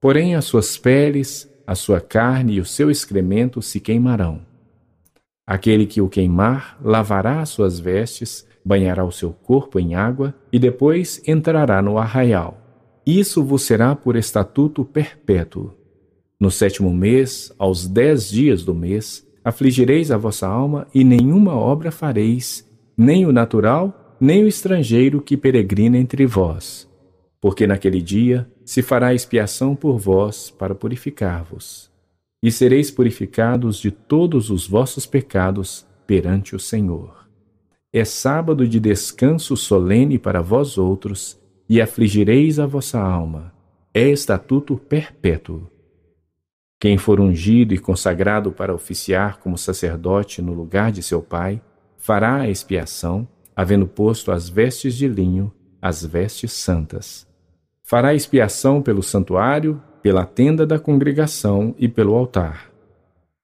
Porém, 0.05 0.35
as 0.35 0.45
suas 0.45 0.77
peles, 0.77 1.51
a 1.67 1.75
sua 1.75 1.99
carne 1.99 2.57
e 2.57 2.61
o 2.61 2.65
seu 2.67 2.91
excremento 2.91 3.63
se 3.63 3.81
queimarão. 3.81 4.43
Aquele 5.47 5.87
que 5.87 6.03
o 6.03 6.11
queimar 6.11 6.79
lavará 6.85 7.41
as 7.41 7.49
suas 7.49 7.81
vestes, 7.81 8.47
banhará 8.63 9.03
o 9.03 9.11
seu 9.11 9.31
corpo 9.33 9.81
em 9.81 9.95
água 9.95 10.35
e 10.53 10.59
depois 10.59 11.27
entrará 11.27 11.81
no 11.81 11.97
arraial. 11.97 12.61
Isso 13.07 13.43
vos 13.43 13.63
será 13.63 13.97
por 13.97 14.15
estatuto 14.15 14.85
perpétuo. 14.85 15.73
No 16.39 16.51
sétimo 16.51 16.93
mês, 16.93 17.51
aos 17.59 17.89
dez 17.89 18.29
dias 18.29 18.63
do 18.63 18.75
mês, 18.75 19.27
afligireis 19.43 20.11
a 20.11 20.19
vossa 20.19 20.47
alma 20.47 20.87
e 20.95 21.03
nenhuma 21.03 21.57
obra 21.57 21.91
fareis, 21.91 22.63
nem 22.95 23.25
o 23.25 23.33
natural, 23.33 24.19
nem 24.21 24.45
o 24.45 24.49
estrangeiro 24.49 25.23
que 25.23 25.35
peregrina 25.35 25.97
entre 25.97 26.27
vós. 26.27 26.87
Porque 27.41 27.67
naquele 27.67 28.03
dia 28.03 28.47
se 28.65 28.83
fará 28.83 29.13
expiação 29.13 29.77
por 29.77 29.99
vós 29.99 30.51
para 30.51 30.75
purificar-vos, 30.75 31.91
e 32.43 32.51
sereis 32.51 32.91
purificados 32.91 33.79
de 33.79 33.91
todos 33.91 34.51
os 34.51 34.67
vossos 34.67 35.07
pecados 35.07 35.87
perante 36.07 36.57
o 36.57 36.61
Senhor. 36.61 37.29
É 37.93 38.05
sábado 38.05 38.67
de 38.67 38.81
descanso 38.81 39.57
solene 39.57 40.19
para 40.19 40.43
vós 40.43 40.77
outros, 40.79 41.41
e 41.69 41.81
afligireis 41.81 42.59
a 42.59 42.67
vossa 42.67 43.01
alma. 43.01 43.55
É 43.93 44.09
estatuto 44.09 44.77
perpétuo. 44.77 45.71
Quem 46.81 46.99
for 46.99 47.21
ungido 47.21 47.73
e 47.73 47.79
consagrado 47.79 48.53
para 48.53 48.75
oficiar 48.75 49.39
como 49.39 49.57
sacerdote 49.57 50.43
no 50.43 50.53
lugar 50.53 50.93
de 50.93 51.03
seu 51.03 51.23
pai, 51.23 51.63
fará 51.97 52.41
a 52.41 52.51
expiação, 52.51 53.27
havendo 53.57 53.87
posto 53.87 54.31
as 54.31 54.49
vestes 54.49 54.95
de 54.95 55.09
linho, 55.09 55.53
as 55.81 56.05
vestes 56.05 56.53
santas. 56.53 57.27
Fará 57.87 58.15
expiação 58.15 58.81
pelo 58.81 59.03
santuário, 59.03 59.81
pela 60.03 60.25
tenda 60.25 60.67
da 60.67 60.79
congregação 60.79 61.75
e 61.79 61.87
pelo 61.87 62.15
altar. 62.15 62.73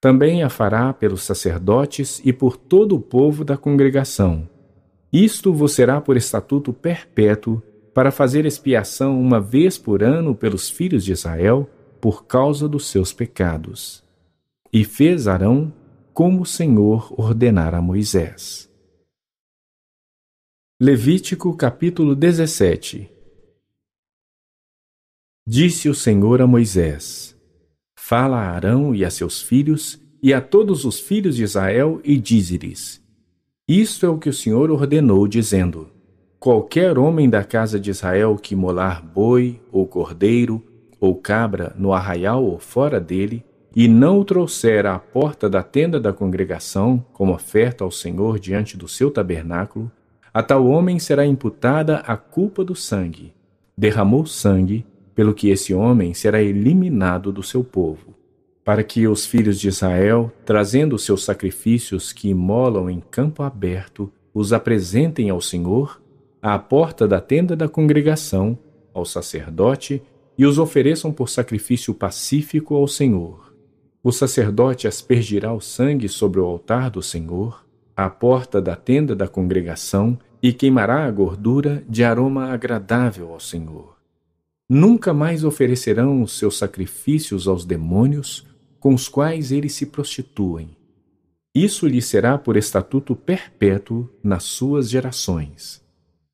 Também 0.00 0.42
a 0.42 0.48
fará 0.48 0.94
pelos 0.94 1.22
sacerdotes 1.22 2.22
e 2.24 2.32
por 2.32 2.56
todo 2.56 2.96
o 2.96 3.00
povo 3.00 3.44
da 3.44 3.58
congregação. 3.58 4.48
Isto 5.12 5.52
vos 5.52 5.74
será 5.74 6.00
por 6.00 6.16
estatuto 6.16 6.72
perpétuo, 6.72 7.62
para 7.92 8.10
fazer 8.10 8.46
expiação 8.46 9.20
uma 9.20 9.40
vez 9.40 9.76
por 9.76 10.02
ano 10.02 10.34
pelos 10.34 10.70
filhos 10.70 11.04
de 11.04 11.12
Israel, 11.12 11.68
por 12.00 12.24
causa 12.24 12.66
dos 12.66 12.86
seus 12.86 13.12
pecados. 13.12 14.02
E 14.72 14.84
fez 14.84 15.28
Arão 15.28 15.70
como 16.14 16.42
o 16.42 16.46
Senhor 16.46 17.12
ordenara 17.20 17.76
a 17.76 17.82
Moisés. 17.82 18.70
Levítico 20.80 21.54
capítulo 21.54 22.14
17 22.14 23.19
Disse 25.52 25.88
o 25.88 25.94
Senhor 25.96 26.40
a 26.40 26.46
Moisés: 26.46 27.36
Fala 27.98 28.36
a 28.36 28.50
Arão 28.50 28.94
e 28.94 29.04
a 29.04 29.10
seus 29.10 29.42
filhos 29.42 30.00
e 30.22 30.32
a 30.32 30.40
todos 30.40 30.84
os 30.84 31.00
filhos 31.00 31.34
de 31.34 31.42
Israel 31.42 32.00
e 32.04 32.16
dize-lhes: 32.16 33.02
Isto 33.66 34.06
é 34.06 34.08
o 34.08 34.16
que 34.16 34.28
o 34.28 34.32
Senhor 34.32 34.70
ordenou, 34.70 35.26
dizendo: 35.26 35.88
Qualquer 36.38 36.96
homem 36.96 37.28
da 37.28 37.42
casa 37.42 37.80
de 37.80 37.90
Israel 37.90 38.36
que 38.36 38.54
molar 38.54 39.04
boi, 39.04 39.60
ou 39.72 39.88
cordeiro, 39.88 40.62
ou 41.00 41.16
cabra 41.16 41.74
no 41.76 41.92
arraial 41.92 42.44
ou 42.44 42.60
fora 42.60 43.00
dele, 43.00 43.44
e 43.74 43.88
não 43.88 44.20
o 44.20 44.24
trouxer 44.24 44.86
à 44.86 45.00
porta 45.00 45.50
da 45.50 45.64
tenda 45.64 45.98
da 45.98 46.12
congregação, 46.12 47.04
como 47.12 47.34
oferta 47.34 47.82
ao 47.82 47.90
Senhor 47.90 48.38
diante 48.38 48.76
do 48.76 48.86
seu 48.86 49.10
tabernáculo, 49.10 49.90
a 50.32 50.44
tal 50.44 50.64
homem 50.68 51.00
será 51.00 51.26
imputada 51.26 51.96
a 52.06 52.16
culpa 52.16 52.64
do 52.64 52.76
sangue. 52.76 53.34
Derramou 53.76 54.24
sangue, 54.26 54.86
pelo 55.20 55.34
que 55.34 55.50
esse 55.50 55.74
homem 55.74 56.14
será 56.14 56.40
eliminado 56.40 57.30
do 57.30 57.42
seu 57.42 57.62
povo, 57.62 58.14
para 58.64 58.82
que 58.82 59.06
os 59.06 59.26
filhos 59.26 59.60
de 59.60 59.68
Israel, 59.68 60.32
trazendo 60.46 60.98
seus 60.98 61.26
sacrifícios 61.26 62.10
que 62.10 62.30
imolam 62.30 62.88
em 62.88 63.02
campo 63.10 63.42
aberto, 63.42 64.10
os 64.32 64.50
apresentem 64.50 65.28
ao 65.28 65.38
Senhor, 65.38 66.00
à 66.40 66.58
porta 66.58 67.06
da 67.06 67.20
tenda 67.20 67.54
da 67.54 67.68
congregação, 67.68 68.58
ao 68.94 69.04
sacerdote, 69.04 70.02
e 70.38 70.46
os 70.46 70.58
ofereçam 70.58 71.12
por 71.12 71.28
sacrifício 71.28 71.92
pacífico 71.92 72.74
ao 72.74 72.88
Senhor. 72.88 73.54
O 74.02 74.10
sacerdote 74.12 74.88
aspergirá 74.88 75.52
o 75.52 75.60
sangue 75.60 76.08
sobre 76.08 76.40
o 76.40 76.46
altar 76.46 76.88
do 76.88 77.02
Senhor, 77.02 77.62
à 77.94 78.08
porta 78.08 78.58
da 78.58 78.74
tenda 78.74 79.14
da 79.14 79.28
congregação, 79.28 80.18
e 80.42 80.50
queimará 80.50 81.04
a 81.04 81.10
gordura 81.10 81.84
de 81.86 82.02
aroma 82.02 82.46
agradável 82.46 83.34
ao 83.34 83.38
Senhor. 83.38 83.99
Nunca 84.72 85.12
mais 85.12 85.42
oferecerão 85.42 86.22
os 86.22 86.38
seus 86.38 86.56
sacrifícios 86.56 87.48
aos 87.48 87.64
demônios 87.64 88.46
com 88.78 88.94
os 88.94 89.08
quais 89.08 89.50
eles 89.50 89.72
se 89.72 89.86
prostituem. 89.86 90.76
Isso 91.52 91.88
lhe 91.88 92.00
será 92.00 92.38
por 92.38 92.56
estatuto 92.56 93.16
perpétuo 93.16 94.08
nas 94.22 94.44
suas 94.44 94.88
gerações. 94.88 95.82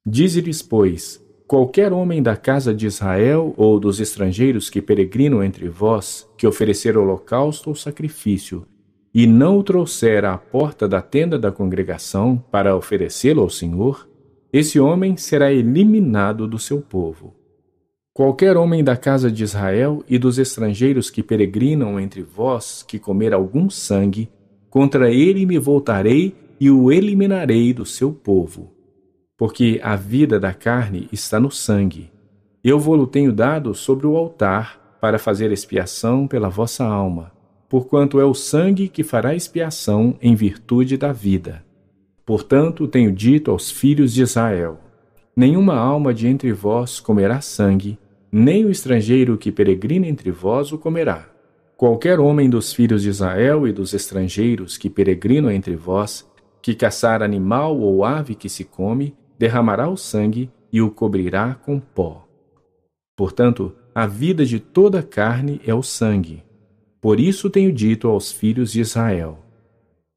Dize-lhes, 0.06 0.60
pois, 0.60 1.18
qualquer 1.46 1.94
homem 1.94 2.22
da 2.22 2.36
casa 2.36 2.74
de 2.74 2.86
Israel 2.86 3.54
ou 3.56 3.80
dos 3.80 4.00
estrangeiros 4.00 4.68
que 4.68 4.82
peregrinam 4.82 5.42
entre 5.42 5.66
vós, 5.70 6.28
que 6.36 6.46
oferecer 6.46 6.98
holocausto 6.98 7.70
ou 7.70 7.74
sacrifício, 7.74 8.66
e 9.14 9.26
não 9.26 9.58
o 9.58 9.62
trouxer 9.62 10.26
à 10.26 10.36
porta 10.36 10.86
da 10.86 11.00
tenda 11.00 11.38
da 11.38 11.50
congregação 11.50 12.36
para 12.50 12.76
oferecê-lo 12.76 13.40
ao 13.40 13.48
Senhor, 13.48 14.06
esse 14.52 14.78
homem 14.78 15.16
será 15.16 15.50
eliminado 15.50 16.46
do 16.46 16.58
seu 16.58 16.82
povo. 16.82 17.35
Qualquer 18.16 18.56
homem 18.56 18.82
da 18.82 18.96
casa 18.96 19.30
de 19.30 19.44
Israel 19.44 20.02
e 20.08 20.16
dos 20.16 20.38
estrangeiros 20.38 21.10
que 21.10 21.22
peregrinam 21.22 22.00
entre 22.00 22.22
vós 22.22 22.82
que 22.82 22.98
comer 22.98 23.34
algum 23.34 23.68
sangue, 23.68 24.30
contra 24.70 25.10
ele 25.10 25.44
me 25.44 25.58
voltarei 25.58 26.34
e 26.58 26.70
o 26.70 26.90
eliminarei 26.90 27.74
do 27.74 27.84
seu 27.84 28.10
povo. 28.14 28.72
Porque 29.36 29.78
a 29.82 29.96
vida 29.96 30.40
da 30.40 30.54
carne 30.54 31.10
está 31.12 31.38
no 31.38 31.50
sangue. 31.50 32.10
Eu 32.64 32.78
vou-lo 32.78 33.06
tenho 33.06 33.34
dado 33.34 33.74
sobre 33.74 34.06
o 34.06 34.16
altar 34.16 34.96
para 34.98 35.18
fazer 35.18 35.52
expiação 35.52 36.26
pela 36.26 36.48
vossa 36.48 36.86
alma, 36.86 37.32
porquanto 37.68 38.18
é 38.18 38.24
o 38.24 38.32
sangue 38.32 38.88
que 38.88 39.04
fará 39.04 39.34
expiação 39.34 40.16
em 40.22 40.34
virtude 40.34 40.96
da 40.96 41.12
vida. 41.12 41.62
Portanto, 42.24 42.88
tenho 42.88 43.12
dito 43.12 43.50
aos 43.50 43.70
filhos 43.70 44.14
de 44.14 44.22
Israel: 44.22 44.80
Nenhuma 45.36 45.76
alma 45.76 46.14
de 46.14 46.26
entre 46.26 46.50
vós 46.50 46.98
comerá 46.98 47.42
sangue, 47.42 47.98
nem 48.38 48.66
o 48.66 48.70
estrangeiro 48.70 49.38
que 49.38 49.50
peregrina 49.50 50.06
entre 50.06 50.30
vós 50.30 50.70
o 50.70 50.76
comerá. 50.76 51.26
Qualquer 51.74 52.20
homem 52.20 52.50
dos 52.50 52.70
filhos 52.70 53.02
de 53.02 53.08
Israel 53.08 53.66
e 53.66 53.72
dos 53.72 53.94
estrangeiros 53.94 54.76
que 54.76 54.90
peregrinam 54.90 55.50
entre 55.50 55.74
vós, 55.74 56.30
que 56.60 56.74
caçar 56.74 57.22
animal 57.22 57.80
ou 57.80 58.04
ave 58.04 58.34
que 58.34 58.50
se 58.50 58.62
come, 58.62 59.14
derramará 59.38 59.88
o 59.88 59.96
sangue 59.96 60.50
e 60.70 60.82
o 60.82 60.90
cobrirá 60.90 61.54
com 61.54 61.80
pó. 61.80 62.28
Portanto, 63.16 63.72
a 63.94 64.06
vida 64.06 64.44
de 64.44 64.60
toda 64.60 65.02
carne 65.02 65.58
é 65.66 65.74
o 65.74 65.82
sangue. 65.82 66.44
Por 67.00 67.18
isso 67.18 67.48
tenho 67.48 67.72
dito 67.72 68.06
aos 68.06 68.30
filhos 68.30 68.70
de 68.70 68.82
Israel: 68.82 69.38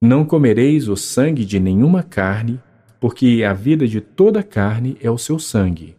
Não 0.01 0.25
comereis 0.25 0.89
o 0.89 0.97
sangue 0.97 1.45
de 1.45 1.57
nenhuma 1.57 2.03
carne, 2.03 2.59
porque 2.99 3.45
a 3.47 3.53
vida 3.53 3.87
de 3.87 4.01
toda 4.01 4.43
carne 4.43 4.97
é 5.01 5.09
o 5.09 5.17
seu 5.17 5.39
sangue. 5.39 5.95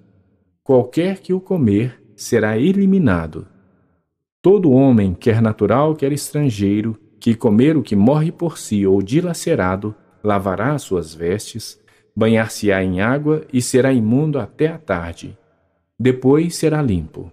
Qualquer 0.62 1.20
que 1.20 1.32
o 1.32 1.40
comer, 1.40 1.99
será 2.20 2.58
eliminado. 2.58 3.48
Todo 4.42 4.72
homem, 4.72 5.14
quer 5.14 5.40
natural, 5.40 5.96
quer 5.96 6.12
estrangeiro, 6.12 7.00
que 7.18 7.34
comer 7.34 7.78
o 7.78 7.82
que 7.82 7.96
morre 7.96 8.30
por 8.30 8.58
si 8.58 8.86
ou 8.86 9.00
dilacerado, 9.00 9.94
lavará 10.22 10.74
as 10.74 10.82
suas 10.82 11.14
vestes, 11.14 11.80
banhar-se-á 12.14 12.84
em 12.84 13.00
água 13.00 13.46
e 13.50 13.62
será 13.62 13.90
imundo 13.90 14.38
até 14.38 14.68
a 14.68 14.76
tarde. 14.76 15.36
Depois 15.98 16.56
será 16.56 16.82
limpo. 16.82 17.32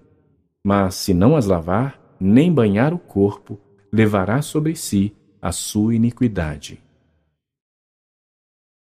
Mas 0.65 0.95
se 0.95 1.13
não 1.13 1.35
as 1.35 1.45
lavar, 1.45 1.99
nem 2.17 2.51
banhar 2.51 2.93
o 2.93 2.97
corpo, 2.97 3.59
levará 3.91 4.41
sobre 4.41 4.73
si 4.73 5.13
a 5.41 5.51
sua 5.51 5.95
iniquidade. 5.95 6.81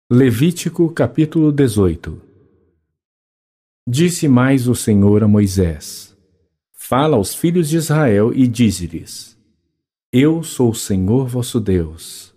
Levítico 0.09 0.89
capítulo 0.93 1.51
18 1.51 2.28
Disse 3.91 4.27
mais 4.27 4.67
o 4.67 4.75
Senhor 4.75 5.23
a 5.23 5.27
Moisés: 5.27 6.15
Fala 6.71 7.17
aos 7.17 7.33
filhos 7.33 7.67
de 7.67 7.77
Israel 7.77 8.31
e 8.31 8.47
dize-lhes: 8.47 9.35
Eu 10.13 10.43
sou 10.43 10.69
o 10.69 10.75
Senhor 10.75 11.27
vosso 11.27 11.59
Deus. 11.59 12.31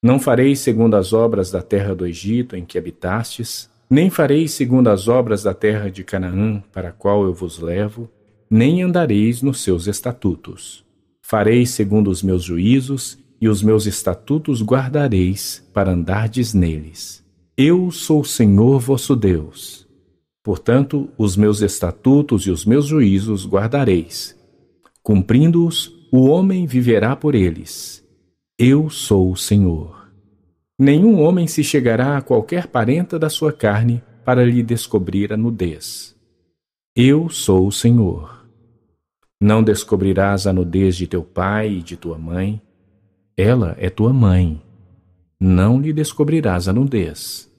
Não 0.00 0.20
farei 0.20 0.54
segundo 0.54 0.94
as 0.94 1.12
obras 1.12 1.50
da 1.50 1.60
terra 1.60 1.92
do 1.92 2.06
Egito 2.06 2.54
em 2.54 2.64
que 2.64 2.78
habitastes, 2.78 3.68
nem 3.90 4.10
farei 4.10 4.46
segundo 4.46 4.90
as 4.90 5.08
obras 5.08 5.42
da 5.42 5.52
terra 5.52 5.90
de 5.90 6.04
Canaã, 6.04 6.62
para 6.72 6.90
a 6.90 6.92
qual 6.92 7.24
eu 7.24 7.34
vos 7.34 7.58
levo, 7.58 8.08
nem 8.48 8.80
andareis 8.80 9.42
nos 9.42 9.60
seus 9.60 9.88
estatutos. 9.88 10.84
Farei 11.20 11.66
segundo 11.66 12.12
os 12.12 12.22
meus 12.22 12.44
juízos, 12.44 13.18
e 13.40 13.48
os 13.48 13.60
meus 13.60 13.86
estatutos 13.86 14.62
guardareis, 14.62 15.68
para 15.74 15.90
andardes 15.90 16.54
neles. 16.54 17.24
Eu 17.56 17.90
sou 17.90 18.20
o 18.20 18.24
Senhor 18.24 18.78
vosso 18.78 19.16
Deus 19.16 19.81
Portanto, 20.42 21.08
os 21.16 21.36
meus 21.36 21.62
estatutos 21.62 22.46
e 22.46 22.50
os 22.50 22.64
meus 22.64 22.86
juízos 22.86 23.46
guardareis. 23.46 24.36
Cumprindo-os, 25.02 25.92
o 26.10 26.26
homem 26.26 26.66
viverá 26.66 27.14
por 27.14 27.34
eles. 27.34 28.04
Eu 28.58 28.90
sou 28.90 29.30
o 29.30 29.36
Senhor. 29.36 30.10
Nenhum 30.78 31.20
homem 31.20 31.46
se 31.46 31.62
chegará 31.62 32.16
a 32.16 32.22
qualquer 32.22 32.66
parenta 32.66 33.18
da 33.18 33.30
sua 33.30 33.52
carne 33.52 34.02
para 34.24 34.44
lhe 34.44 34.62
descobrir 34.62 35.32
a 35.32 35.36
nudez. 35.36 36.16
Eu 36.94 37.28
sou 37.28 37.66
o 37.66 37.72
Senhor. 37.72 38.46
Não 39.40 39.62
descobrirás 39.62 40.46
a 40.46 40.52
nudez 40.52 40.96
de 40.96 41.06
teu 41.06 41.22
pai 41.22 41.74
e 41.74 41.82
de 41.82 41.96
tua 41.96 42.18
mãe. 42.18 42.60
Ela 43.36 43.74
é 43.78 43.88
tua 43.90 44.12
mãe. 44.12 44.62
Não 45.40 45.80
lhe 45.80 45.92
descobrirás 45.92 46.68
a 46.68 46.72
nudez. 46.72 47.51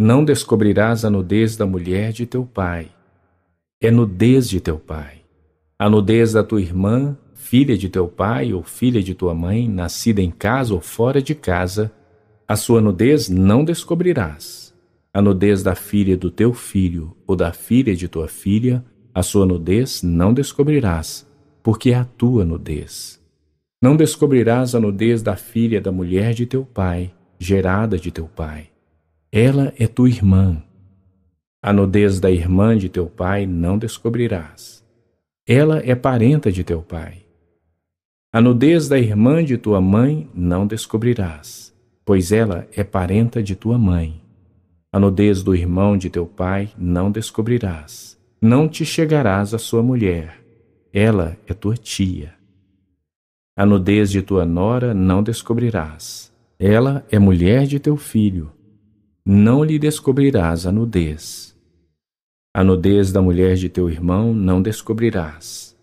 Não 0.00 0.24
descobrirás 0.24 1.04
a 1.04 1.10
nudez 1.10 1.56
da 1.56 1.66
mulher 1.66 2.12
de 2.12 2.24
teu 2.24 2.46
pai. 2.46 2.86
É 3.80 3.90
nudez 3.90 4.48
de 4.48 4.60
teu 4.60 4.78
pai. 4.78 5.22
A 5.76 5.90
nudez 5.90 6.34
da 6.34 6.44
tua 6.44 6.60
irmã, 6.60 7.18
filha 7.34 7.76
de 7.76 7.88
teu 7.88 8.06
pai 8.06 8.52
ou 8.52 8.62
filha 8.62 9.02
de 9.02 9.12
tua 9.12 9.34
mãe, 9.34 9.68
nascida 9.68 10.22
em 10.22 10.30
casa 10.30 10.72
ou 10.72 10.80
fora 10.80 11.20
de 11.20 11.34
casa, 11.34 11.90
a 12.46 12.54
sua 12.54 12.80
nudez 12.80 13.28
não 13.28 13.64
descobrirás. 13.64 14.72
A 15.12 15.20
nudez 15.20 15.64
da 15.64 15.74
filha 15.74 16.16
do 16.16 16.30
teu 16.30 16.54
filho 16.54 17.16
ou 17.26 17.34
da 17.34 17.52
filha 17.52 17.96
de 17.96 18.06
tua 18.06 18.28
filha, 18.28 18.84
a 19.12 19.24
sua 19.24 19.44
nudez 19.44 20.00
não 20.04 20.32
descobrirás, 20.32 21.26
porque 21.60 21.90
é 21.90 21.96
a 21.96 22.04
tua 22.04 22.44
nudez. 22.44 23.20
Não 23.82 23.96
descobrirás 23.96 24.76
a 24.76 24.80
nudez 24.80 25.22
da 25.22 25.34
filha 25.34 25.80
da 25.80 25.90
mulher 25.90 26.34
de 26.34 26.46
teu 26.46 26.64
pai, 26.64 27.10
gerada 27.40 27.98
de 27.98 28.12
teu 28.12 28.26
pai 28.28 28.68
ela 29.30 29.74
é 29.78 29.86
tua 29.86 30.08
irmã. 30.08 30.62
A 31.62 31.70
nudez 31.72 32.18
da 32.18 32.30
irmã 32.30 32.76
de 32.76 32.88
teu 32.88 33.06
pai 33.06 33.46
não 33.46 33.76
descobrirás. 33.76 34.82
Ela 35.46 35.82
é 35.84 35.94
parenta 35.94 36.50
de 36.50 36.64
teu 36.64 36.80
pai. 36.80 37.26
A 38.32 38.40
nudez 38.40 38.88
da 38.88 38.98
irmã 38.98 39.44
de 39.44 39.58
tua 39.58 39.80
mãe 39.80 40.30
não 40.34 40.66
descobrirás, 40.66 41.74
pois 42.04 42.32
ela 42.32 42.66
é 42.74 42.82
parenta 42.82 43.42
de 43.42 43.54
tua 43.54 43.78
mãe. 43.78 44.22
A 44.90 44.98
nudez 44.98 45.42
do 45.42 45.54
irmão 45.54 45.98
de 45.98 46.08
teu 46.08 46.26
pai 46.26 46.70
não 46.78 47.10
descobrirás. 47.10 48.18
Não 48.40 48.68
te 48.68 48.84
chegarás 48.84 49.52
à 49.52 49.58
sua 49.58 49.82
mulher, 49.82 50.42
ela 50.92 51.36
é 51.46 51.52
tua 51.52 51.74
tia. 51.74 52.34
A 53.56 53.66
nudez 53.66 54.10
de 54.10 54.22
tua 54.22 54.46
nora 54.46 54.94
não 54.94 55.22
descobrirás. 55.22 56.32
Ela 56.58 57.04
é 57.10 57.18
mulher 57.18 57.66
de 57.66 57.78
teu 57.78 57.96
filho. 57.96 58.52
Não 59.30 59.62
lhe 59.62 59.78
descobrirás 59.78 60.64
a 60.64 60.72
nudez. 60.72 61.54
A 62.54 62.64
nudez 62.64 63.12
da 63.12 63.20
mulher 63.20 63.56
de 63.56 63.68
teu 63.68 63.90
irmão 63.90 64.32
não 64.32 64.62
descobrirás. 64.62 65.76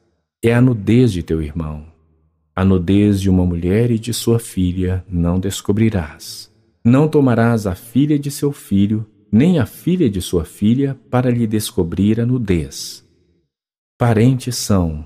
É 0.43 0.51
a 0.51 0.59
nudez 0.59 1.13
de 1.13 1.21
teu 1.21 1.43
irmão. 1.43 1.85
A 2.55 2.65
nudez 2.65 3.21
de 3.21 3.29
uma 3.29 3.45
mulher 3.45 3.91
e 3.91 3.99
de 3.99 4.15
sua 4.15 4.39
filha 4.39 5.05
não 5.07 5.39
descobrirás. 5.39 6.51
Não 6.83 7.07
tomarás 7.07 7.67
a 7.67 7.75
filha 7.75 8.17
de 8.17 8.31
seu 8.31 8.51
filho, 8.51 9.05
nem 9.31 9.59
a 9.59 9.67
filha 9.67 10.09
de 10.09 10.21
sua 10.21 10.43
filha, 10.43 10.97
para 11.11 11.29
lhe 11.29 11.45
descobrir 11.45 12.19
a 12.19 12.25
nudez. 12.25 13.07
Parentes 13.95 14.55
são, 14.55 15.05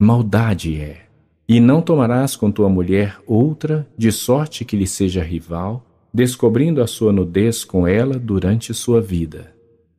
maldade 0.00 0.80
é. 0.80 1.06
E 1.48 1.58
não 1.58 1.82
tomarás 1.82 2.36
com 2.36 2.52
tua 2.52 2.68
mulher 2.68 3.18
outra, 3.26 3.84
de 3.98 4.12
sorte 4.12 4.64
que 4.64 4.76
lhe 4.76 4.86
seja 4.86 5.24
rival, 5.24 5.87
descobrindo 6.18 6.82
a 6.82 6.86
sua 6.88 7.12
nudez 7.12 7.62
com 7.62 7.86
ela 7.86 8.18
durante 8.18 8.74
sua 8.74 9.00
vida. 9.00 9.52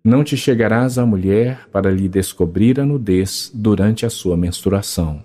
Não 0.04 0.22
te 0.22 0.36
chegarás 0.36 0.98
à 0.98 1.06
mulher 1.06 1.70
para 1.72 1.90
lhe 1.90 2.10
descobrir 2.10 2.78
a 2.78 2.86
nudez 2.86 3.50
durante 3.54 4.06
a 4.06 4.10
sua 4.10 4.36
menstruação. 4.36 5.24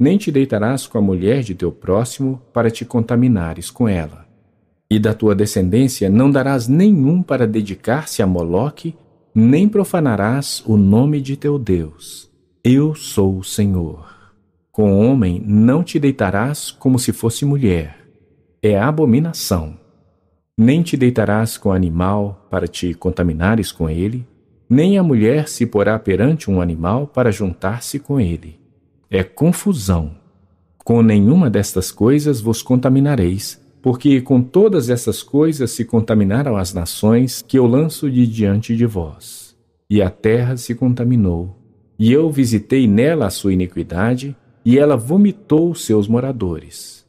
Nem 0.00 0.16
te 0.16 0.32
deitarás 0.32 0.86
com 0.86 0.96
a 0.96 1.02
mulher 1.02 1.42
de 1.42 1.54
teu 1.54 1.70
próximo 1.70 2.40
para 2.50 2.70
te 2.70 2.82
contaminares 2.82 3.70
com 3.70 3.86
ela. 3.86 4.24
E 4.90 4.98
da 4.98 5.12
tua 5.12 5.34
descendência 5.34 6.08
não 6.08 6.30
darás 6.30 6.66
nenhum 6.66 7.22
para 7.22 7.46
dedicar-se 7.46 8.22
a 8.22 8.26
Moloque, 8.26 8.94
nem 9.34 9.68
profanarás 9.68 10.62
o 10.64 10.78
nome 10.78 11.20
de 11.20 11.36
teu 11.36 11.58
Deus. 11.58 12.30
Eu 12.64 12.94
sou 12.94 13.36
o 13.36 13.44
Senhor. 13.44 14.10
Com 14.70 14.98
homem 14.98 15.42
não 15.46 15.84
te 15.84 15.98
deitarás 15.98 16.70
como 16.70 16.98
se 16.98 17.12
fosse 17.12 17.44
mulher. 17.44 17.98
É 18.62 18.78
abominação. 18.78 19.81
Nem 20.62 20.80
te 20.80 20.96
deitarás 20.96 21.58
com 21.58 21.72
animal 21.72 22.46
para 22.48 22.68
te 22.68 22.94
contaminares 22.94 23.72
com 23.72 23.90
ele, 23.90 24.24
nem 24.70 24.96
a 24.96 25.02
mulher 25.02 25.48
se 25.48 25.66
porá 25.66 25.98
perante 25.98 26.48
um 26.48 26.60
animal 26.60 27.08
para 27.08 27.32
juntar-se 27.32 27.98
com 27.98 28.20
ele. 28.20 28.60
É 29.10 29.24
confusão. 29.24 30.12
Com 30.84 31.02
nenhuma 31.02 31.50
destas 31.50 31.90
coisas 31.90 32.40
vos 32.40 32.62
contaminareis, 32.62 33.60
porque 33.82 34.20
com 34.20 34.40
todas 34.40 34.88
essas 34.88 35.20
coisas 35.20 35.72
se 35.72 35.84
contaminaram 35.84 36.56
as 36.56 36.72
nações 36.72 37.42
que 37.42 37.58
eu 37.58 37.66
lanço 37.66 38.08
de 38.08 38.24
diante 38.24 38.76
de 38.76 38.86
vós. 38.86 39.56
E 39.90 40.00
a 40.00 40.10
terra 40.10 40.56
se 40.56 40.76
contaminou, 40.76 41.58
e 41.98 42.12
eu 42.12 42.30
visitei 42.30 42.86
nela 42.86 43.26
a 43.26 43.30
sua 43.30 43.52
iniquidade, 43.52 44.36
e 44.64 44.78
ela 44.78 44.96
vomitou 44.96 45.72
os 45.72 45.84
seus 45.84 46.06
moradores. 46.06 47.01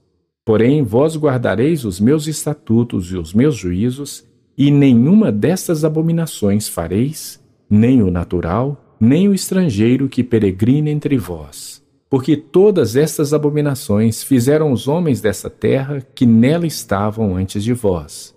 Porém, 0.45 0.83
vós 0.83 1.15
guardareis 1.15 1.85
os 1.85 1.99
meus 1.99 2.27
estatutos 2.27 3.11
e 3.11 3.17
os 3.17 3.33
meus 3.33 3.55
juízos, 3.55 4.25
e 4.57 4.69
nenhuma 4.69 5.31
destas 5.31 5.85
abominações 5.85 6.67
fareis, 6.67 7.41
nem 7.69 8.03
o 8.03 8.11
natural, 8.11 8.95
nem 8.99 9.27
o 9.27 9.33
estrangeiro 9.33 10.09
que 10.09 10.23
peregrina 10.23 10.89
entre 10.89 11.17
vós. 11.17 11.81
Porque 12.09 12.37
todas 12.37 12.95
estas 12.95 13.33
abominações 13.33 14.21
fizeram 14.21 14.71
os 14.71 14.87
homens 14.87 15.19
dessa 15.19 15.49
terra 15.49 16.05
que 16.13 16.25
nela 16.25 16.67
estavam 16.67 17.35
antes 17.35 17.63
de 17.63 17.73
vós. 17.73 18.35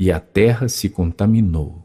E 0.00 0.10
a 0.10 0.18
terra 0.18 0.68
se 0.68 0.88
contaminou. 0.88 1.84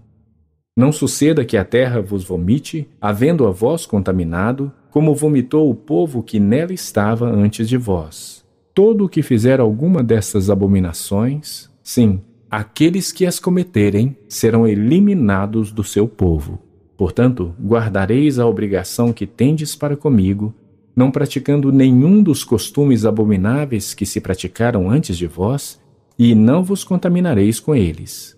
Não 0.76 0.92
suceda 0.92 1.46
que 1.46 1.56
a 1.56 1.64
terra 1.64 2.02
vos 2.02 2.24
vomite, 2.24 2.90
havendo 3.00 3.46
a 3.46 3.52
vós 3.52 3.86
contaminado, 3.86 4.72
como 4.90 5.14
vomitou 5.14 5.70
o 5.70 5.76
povo 5.76 6.24
que 6.24 6.40
nela 6.40 6.74
estava 6.74 7.30
antes 7.30 7.70
de 7.70 7.78
vós. 7.78 8.43
Todo 8.74 9.06
o 9.06 9.10
que 9.10 9.22
fizer 9.22 9.60
alguma 9.60 10.02
destas 10.02 10.50
abominações, 10.50 11.70
sim, 11.84 12.22
aqueles 12.50 13.12
que 13.12 13.26
as 13.26 13.40
cometerem 13.40 14.18
serão 14.28 14.68
eliminados 14.68 15.72
do 15.72 15.84
seu 15.84 16.08
povo. 16.08 16.60
Portanto, 16.98 17.54
guardareis 17.64 18.40
a 18.40 18.48
obrigação 18.48 19.14
que 19.14 19.28
tendes 19.28 19.76
para 19.76 19.96
comigo, 19.96 20.54
não 20.96 21.12
praticando 21.12 21.72
nenhum 21.72 22.24
dos 22.24 22.44
costumes 22.44 23.06
abomináveis 23.06 23.94
que 23.94 24.08
se 24.08 24.20
praticaram 24.20 24.90
antes 24.90 25.18
de 25.18 25.28
vós, 25.28 25.80
e 26.18 26.34
não 26.34 26.64
vos 26.64 26.84
contaminareis 26.84 27.60
com 27.60 27.76
eles. 27.76 28.36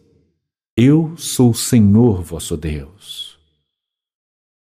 Eu 0.76 1.14
sou 1.16 1.52
o 1.52 1.56
Senhor 1.56 2.22
vosso 2.22 2.58
Deus. 2.58 3.24